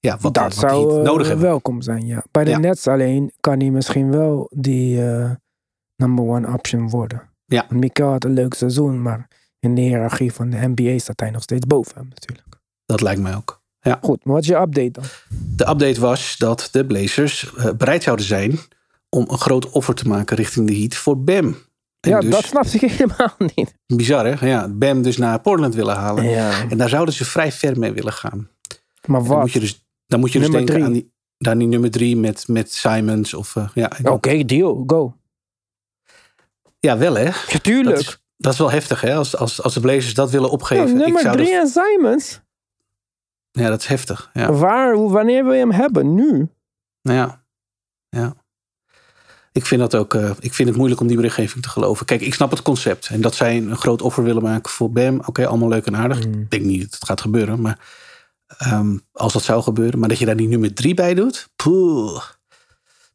ja, 0.00 0.18
wat, 0.20 0.34
dat 0.34 0.44
wat 0.44 0.54
zou 0.54 0.86
Heat 0.88 0.98
eh, 0.98 1.04
nodig 1.04 1.26
hebben. 1.26 1.46
welkom 1.46 1.82
zijn, 1.82 2.06
ja. 2.06 2.24
Bij 2.30 2.44
de 2.44 2.50
Ja. 2.50 2.58
Nets 2.58 2.86
alleen 2.86 3.32
kan 3.40 3.60
hij 3.60 3.70
misschien 3.70 4.10
wel 4.10 4.50
die 4.54 5.04
eh, 5.10 5.30
number 5.96 6.24
one 6.24 6.52
option 6.52 6.88
worden. 6.88 7.22
Ja. 7.46 7.66
Mikael 7.68 8.10
had 8.10 8.24
een 8.24 8.32
leuk 8.32 8.54
seizoen, 8.54 9.02
maar 9.02 9.28
in 9.58 9.74
de 9.74 9.80
hiërarchie 9.80 10.32
van 10.32 10.50
de 10.50 10.72
NBA 10.74 10.98
staat 10.98 11.20
hij 11.20 11.30
nog 11.30 11.42
steeds 11.42 11.66
boven 11.66 11.92
hem 11.96 12.08
natuurlijk. 12.08 12.55
Dat 12.86 13.00
lijkt 13.00 13.20
mij 13.20 13.34
ook. 13.36 13.64
Goed, 14.00 14.24
maar 14.24 14.34
wat 14.34 14.42
is 14.42 14.48
je 14.48 14.56
update 14.56 14.90
dan? 14.90 15.04
De 15.56 15.68
update 15.68 16.00
was 16.00 16.36
dat 16.38 16.68
de 16.72 16.86
Blazers 16.86 17.54
eh, 17.54 17.70
bereid 17.72 18.02
zouden 18.02 18.26
zijn 18.26 18.58
om 19.08 19.24
een 19.28 19.38
groot 19.38 19.70
offer 19.70 19.94
te 19.94 20.08
maken 20.08 20.36
richting 20.36 20.66
de 20.66 20.76
Heat 20.76 20.94
voor 20.94 21.20
Bam. 21.22 21.56
En 22.00 22.10
ja, 22.10 22.20
dus, 22.20 22.30
dat 22.30 22.44
snap 22.44 22.64
ik 22.66 22.80
helemaal 22.80 23.34
niet. 23.54 23.74
bizar 23.86 24.26
hè? 24.26 24.46
Ja, 24.46 24.68
Bam 24.68 25.02
dus 25.02 25.16
naar 25.16 25.40
Portland 25.40 25.74
willen 25.74 25.96
halen. 25.96 26.24
Ja. 26.24 26.68
En 26.68 26.78
daar 26.78 26.88
zouden 26.88 27.14
ze 27.14 27.24
vrij 27.24 27.52
ver 27.52 27.78
mee 27.78 27.92
willen 27.92 28.12
gaan. 28.12 28.48
Maar 29.06 29.20
En 29.20 29.26
Dan 29.26 29.34
wat? 29.34 29.40
moet 29.40 29.52
je 29.52 29.60
dus, 29.60 29.84
dan 30.06 30.20
moet 30.20 30.32
je 30.32 30.38
dus 30.38 30.50
denken 30.50 30.74
drie. 30.74 31.12
aan 31.38 31.58
die, 31.58 31.68
nummer 31.68 31.90
drie 31.90 32.16
met, 32.16 32.48
met 32.48 32.72
Simons. 32.72 33.34
Of, 33.34 33.56
eh, 33.56 33.68
ja, 33.74 33.90
Oké, 34.02 34.44
deal, 34.44 34.84
go. 34.86 35.16
ja, 36.78 36.98
wel 36.98 37.14
hè. 37.14 37.22
Ja, 37.24 37.32
Dat 37.52 37.62
tuurlijk. 37.62 37.98
is, 37.98 38.22
dat 38.36 38.52
is 38.52 38.58
wel 38.58 38.70
heftig 38.70 39.00
hè. 39.00 39.14
Als, 39.14 39.36
als, 39.36 39.62
als 39.62 39.74
de 39.74 39.80
Blazers 39.80 40.14
dat 40.14 40.30
willen 40.30 40.46
Ja, 40.46 40.52
opgeven. 40.52 40.88
ik 40.88 40.94
nummer 40.94 41.22
zou 41.22 41.36
drie 41.36 41.50
dat, 41.52 41.62
en 41.62 41.68
Simons. 41.68 42.40
Ja, 43.62 43.68
dat 43.68 43.80
is 43.80 43.86
heftig. 43.86 44.30
Ja. 44.32 44.52
Waar, 44.52 45.08
wanneer 45.08 45.44
wil 45.44 45.52
je 45.52 45.58
hem 45.58 45.72
hebben? 45.72 46.14
Nu? 46.14 46.48
Nou 47.02 47.18
ja, 47.18 47.44
ja. 48.08 48.34
Ik 49.52 49.66
vind, 49.66 49.80
dat 49.80 49.94
ook, 49.94 50.14
eh, 50.14 50.30
ik 50.40 50.54
vind 50.54 50.68
het 50.68 50.76
moeilijk 50.76 51.00
om 51.00 51.06
die 51.06 51.16
berichtgeving 51.16 51.62
te 51.62 51.68
geloven. 51.68 52.06
Kijk, 52.06 52.20
ik 52.20 52.34
snap 52.34 52.50
het 52.50 52.62
concept. 52.62 53.08
En 53.08 53.20
dat 53.20 53.34
zij 53.34 53.56
een 53.56 53.76
groot 53.76 54.02
offer 54.02 54.22
willen 54.22 54.42
maken 54.42 54.70
voor 54.70 54.90
Bam. 54.90 55.20
Oké, 55.26 55.46
allemaal 55.46 55.68
leuk 55.68 55.86
en 55.86 55.96
aardig. 55.96 56.26
Mm. 56.26 56.32
Ik 56.32 56.50
denk 56.50 56.64
niet 56.64 56.80
dat 56.80 56.94
het 56.94 57.04
gaat 57.04 57.20
gebeuren. 57.20 57.60
Maar 57.60 57.78
Ehm, 58.46 58.96
als 59.12 59.32
dat 59.32 59.42
zou 59.42 59.62
gebeuren. 59.62 59.98
Maar 59.98 60.08
dat 60.08 60.18
je 60.18 60.24
daar 60.24 60.36
die 60.36 60.48
nummer 60.48 60.74
drie 60.74 60.94
bij 60.94 61.14
doet. 61.14 61.48
Poeh, 61.56 62.22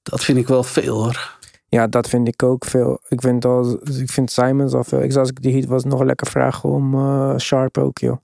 dat 0.02 0.24
vind 0.24 0.38
ik 0.38 0.48
wel 0.48 0.64
veel 0.64 1.04
hoor. 1.04 1.40
Ja, 1.68 1.88
dat 1.88 2.10
vind 2.10 2.28
ik 2.28 2.44
ook 2.44 2.66
veel. 2.66 3.00
Ik 3.08 3.22
vind, 3.22 3.46
al, 3.46 3.80
ik 3.84 4.10
vind 4.10 4.32
Simons 4.32 4.74
al 4.74 4.84
veel. 4.84 5.02
Ik 5.02 5.16
als 5.16 5.30
ik 5.30 5.42
die 5.42 5.54
Heat 5.54 5.66
was 5.66 5.84
nog 5.84 6.04
lekker 6.04 6.28
vragen 6.28 6.70
om 6.70 6.94
uh, 6.96 7.38
Sharp 7.38 7.78
ook, 7.78 7.98
joh. 7.98 8.18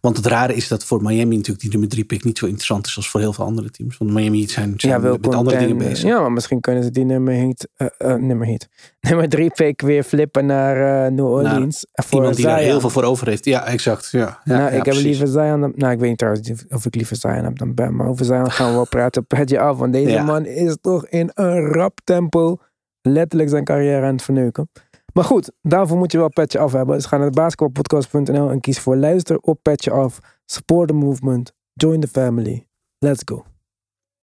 Want 0.00 0.16
het 0.16 0.26
rare 0.26 0.54
is 0.54 0.68
dat 0.68 0.84
voor 0.84 1.02
Miami 1.02 1.36
natuurlijk 1.36 1.60
die 1.60 1.70
nummer 1.70 1.88
drie 1.88 2.04
pick 2.04 2.24
niet 2.24 2.38
zo 2.38 2.46
interessant 2.46 2.86
is 2.86 2.96
als 2.96 3.10
voor 3.10 3.20
heel 3.20 3.32
veel 3.32 3.44
andere 3.44 3.70
teams. 3.70 3.98
Want 3.98 4.10
Miami 4.10 4.48
zijn, 4.48 4.74
zijn 4.76 5.02
ja, 5.02 5.08
met 5.08 5.34
andere 5.34 5.58
dingen 5.58 5.78
bezig. 5.78 6.08
Ja, 6.08 6.20
maar 6.20 6.32
misschien 6.32 6.60
kunnen 6.60 6.82
ze 6.82 6.90
die 6.90 7.04
nummer, 7.04 7.34
heet, 7.34 7.68
uh, 7.78 7.88
uh, 7.98 8.14
nummer, 8.14 8.46
heet. 8.46 8.68
nummer 9.08 9.28
drie 9.28 9.50
pick 9.50 9.80
weer 9.80 10.02
flippen 10.02 10.46
naar 10.46 11.06
uh, 11.06 11.12
New 11.12 11.26
Orleans. 11.26 11.86
Voor 11.92 12.18
iemand 12.18 12.36
die 12.36 12.44
daar 12.44 12.58
heel 12.58 12.80
veel 12.80 12.90
voor 12.90 13.04
over 13.04 13.28
heeft. 13.28 13.44
Ja, 13.44 13.66
exact. 13.66 14.08
Ja, 14.10 14.18
ja, 14.20 14.40
nou, 14.44 14.60
ja, 14.60 14.68
ik 14.68 14.84
heb 14.84 14.94
liever 14.94 15.26
Zion 15.26 15.60
dan, 15.60 15.72
Nou, 15.76 15.92
ik 15.92 15.98
weet 15.98 16.08
niet 16.08 16.18
trouwens 16.18 16.52
of 16.68 16.86
ik 16.86 16.94
liever 16.94 17.16
Zion 17.16 17.44
heb 17.44 17.58
dan 17.58 17.74
Ben. 17.74 17.96
Maar 17.96 18.08
over 18.08 18.24
Zion 18.24 18.50
gaan 18.50 18.68
we 18.68 18.74
wel 18.74 18.88
praten. 18.96 19.26
Pet 19.26 19.50
je 19.50 19.60
af. 19.60 19.78
Want 19.78 19.92
deze 19.92 20.10
Ja. 20.10 20.22
man 20.22 20.46
is 20.46 20.76
toch 20.80 21.06
in 21.06 21.30
een 21.34 21.72
rap 21.72 21.98
tempo 22.04 22.58
letterlijk 23.02 23.50
zijn 23.50 23.64
carrière 23.64 24.06
aan 24.06 24.12
het 24.12 24.22
verneuken. 24.22 24.70
Maar 25.16 25.24
goed, 25.24 25.52
daarvoor 25.62 25.96
moet 25.96 26.12
je 26.12 26.18
wel 26.18 26.28
Petje 26.28 26.58
Af 26.58 26.72
hebben. 26.72 26.94
Dus 26.96 27.06
ga 27.06 27.16
naar 27.16 27.30
basketbalpodcast.nl 27.30 28.50
en 28.50 28.60
kies 28.60 28.80
voor 28.80 28.96
luister 28.96 29.38
op 29.38 29.58
Petje 29.62 29.90
Af. 29.90 30.18
Support 30.44 30.88
the 30.88 30.94
movement. 30.94 31.52
Join 31.72 32.00
the 32.00 32.08
family. 32.08 32.66
Let's 32.98 33.22
go. 33.24 33.55